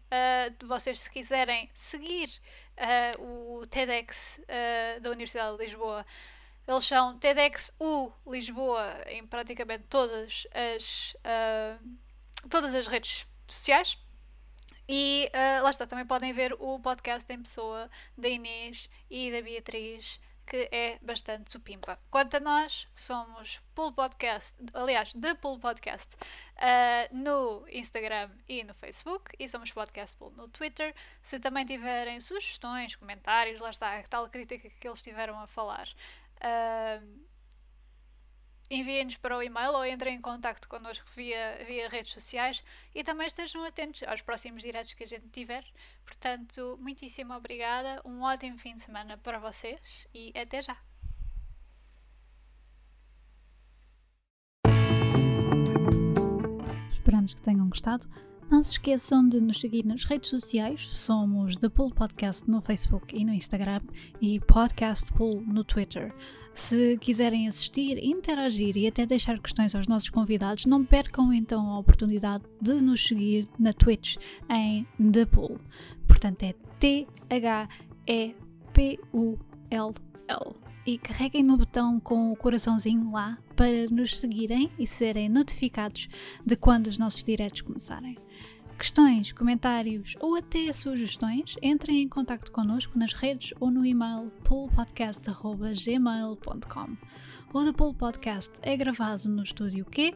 vocês, 0.66 1.02
se 1.02 1.12
quiserem 1.12 1.70
seguir 1.74 2.30
uh, 2.78 3.60
o 3.60 3.68
TEDx 3.68 4.40
da 5.02 5.10
Universidade 5.10 5.58
de 5.58 5.64
Lisboa, 5.64 6.06
eles 6.68 6.86
são 6.86 7.18
TEDxU 7.18 8.14
Lisboa 8.28 9.04
em 9.08 9.26
praticamente 9.26 9.84
todas 9.90 10.48
as, 10.54 11.16
todas 12.50 12.74
as 12.74 12.88
redes 12.88 13.28
sociais. 13.48 13.98
E 14.88 15.30
lá 15.62 15.70
está, 15.70 15.86
também 15.86 16.06
podem 16.06 16.34
ver 16.34 16.54
o 16.60 16.80
podcast 16.80 17.32
em 17.34 17.42
pessoa 17.42 17.90
da 18.18 18.30
Inês 18.30 18.90
e 19.10 19.32
da 19.32 19.42
Beatriz 19.42 20.20
que 20.46 20.70
é 20.72 21.00
bastante 21.02 21.52
supimpa. 21.52 21.98
Quanto 22.10 22.38
a 22.38 22.40
nós, 22.40 22.88
somos 22.94 23.62
Pool 23.74 23.94
Podcast, 23.94 24.58
aliás, 24.74 25.14
The 25.14 25.36
Pool 25.36 25.60
Podcast, 25.60 26.16
uh, 26.16 27.16
no 27.16 27.66
Instagram 27.70 28.30
e 28.48 28.64
no 28.64 28.74
Facebook, 28.74 29.32
e 29.40 29.48
somos 29.48 29.72
Podcast 29.72 30.16
Pool 30.18 30.32
no 30.32 30.48
Twitter. 30.48 30.94
Se 31.22 31.40
também 31.40 31.66
tiverem 31.66 32.20
sugestões, 32.20 32.96
comentários, 32.96 33.60
lá 33.60 33.70
está 33.70 33.98
a 33.98 34.04
tal 34.04 34.30
crítica 34.30 34.70
que 34.70 34.88
eles 34.88 35.02
tiveram 35.02 35.40
a 35.40 35.48
falar. 35.48 35.88
Uh, 36.38 37.23
enviem-nos 38.74 39.18
para 39.18 39.38
o 39.38 39.44
e-mail 39.44 39.74
ou 39.74 39.86
entrem 39.86 40.16
em 40.16 40.22
contato 40.22 40.68
connosco 40.68 41.06
via, 41.16 41.64
via 41.68 41.88
redes 41.88 42.14
sociais 42.14 42.64
e 42.94 43.04
também 43.04 43.28
estejam 43.28 43.64
atentos 43.64 44.04
aos 44.04 44.22
próximos 44.22 44.64
diretos 44.64 44.94
que 44.94 45.04
a 45.04 45.08
gente 45.08 45.28
tiver. 45.30 45.64
Portanto, 46.04 46.78
muitíssimo 46.82 47.34
obrigada, 47.34 48.02
um 48.04 48.22
ótimo 48.22 48.58
fim 48.58 48.76
de 48.76 48.84
semana 48.84 49.18
para 49.18 49.40
vocês 49.40 50.08
e 50.14 50.34
até 50.36 50.62
já! 50.62 50.78
Esperamos 56.90 57.34
que 57.34 57.42
tenham 57.42 57.68
gostado. 57.70 58.08
Não 58.50 58.62
se 58.62 58.74
esqueçam 58.74 59.28
de 59.28 59.42
nos 59.42 59.60
seguir 59.60 59.86
nas 59.86 60.04
redes 60.04 60.30
sociais. 60.30 60.88
Somos 60.90 61.58
The 61.58 61.70
Pool 61.70 61.92
Podcast 61.92 62.50
no 62.50 62.62
Facebook 62.62 63.16
e 63.16 63.26
no 63.26 63.34
Instagram 63.34 63.82
e 64.22 64.40
Podcast 64.40 65.12
Pool 65.14 65.42
no 65.42 65.64
Twitter. 65.64 66.14
Se 66.54 66.98
quiserem 67.00 67.48
assistir, 67.48 67.98
interagir 68.04 68.78
e 68.78 68.86
até 68.88 69.06
deixar 69.08 69.40
questões 69.40 69.74
aos 69.74 69.88
nossos 69.88 70.10
convidados, 70.10 70.66
não 70.68 70.86
percam 70.86 71.34
então 71.34 71.68
a 71.72 71.80
oportunidade 71.80 72.44
de 72.62 72.74
nos 72.74 73.06
seguir 73.06 73.48
na 73.58 73.74
Twitch 73.74 74.18
em 74.50 74.86
The 75.12 75.26
Pool. 75.26 75.60
Portanto, 76.08 76.44
é 76.44 76.54
T-H-E-P-U-L-L. 76.80 77.44
E 80.86 80.98
carreguem 80.98 81.44
no 81.44 81.56
botão 81.56 81.98
com 81.98 82.34
o 82.34 82.36
coraçãozinho 82.36 83.10
lá 83.14 83.38
para 83.56 83.88
nos 83.90 84.18
seguirem 84.18 84.70
e 84.78 84.86
serem 84.86 85.30
notificados 85.30 86.10
de 86.46 86.58
quando 86.58 86.88
os 86.88 86.98
nossos 86.98 87.24
diretos 87.24 87.62
começarem 87.62 88.18
questões, 88.78 89.32
comentários 89.32 90.16
ou 90.20 90.36
até 90.36 90.72
sugestões, 90.74 91.56
entrem 91.62 92.02
em 92.04 92.08
contato 92.08 92.52
connosco 92.52 92.98
nas 92.98 93.14
redes 93.14 93.54
ou 93.60 93.72
no 93.72 93.86
e-mail. 93.86 94.32
O 97.54 97.64
The 97.64 97.72
Pool 97.74 97.94
Podcast 97.94 98.52
é 98.62 98.76
gravado 98.76 99.30
no 99.30 99.44
estúdio 99.44 99.86
Q. 99.86 100.14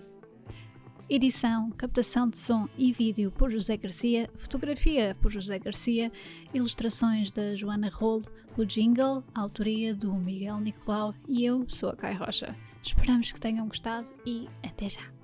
Edição, 1.10 1.72
captação 1.72 2.30
de 2.30 2.38
som 2.38 2.68
e 2.78 2.92
vídeo 2.92 3.32
por 3.32 3.50
José 3.50 3.78
Garcia, 3.78 4.30
fotografia 4.36 5.16
por 5.22 5.32
José 5.32 5.58
Garcia, 5.58 6.12
ilustrações 6.54 7.32
da 7.32 7.56
Joana 7.56 7.90
Rolo, 7.90 8.26
o 8.58 8.66
jingle, 8.66 9.24
a 9.34 9.40
autoria 9.40 9.96
do 9.96 10.14
Miguel 10.14 10.60
Nicolau 10.60 11.14
e 11.28 11.46
eu 11.46 11.64
sou 11.70 11.92
a 11.92 11.96
Kai 11.96 12.14
Rocha. 12.14 12.54
Esperamos 12.84 13.32
que 13.32 13.40
tenham 13.40 13.68
gostado 13.68 14.12
e 14.26 14.50
até 14.62 14.90
já! 14.90 15.18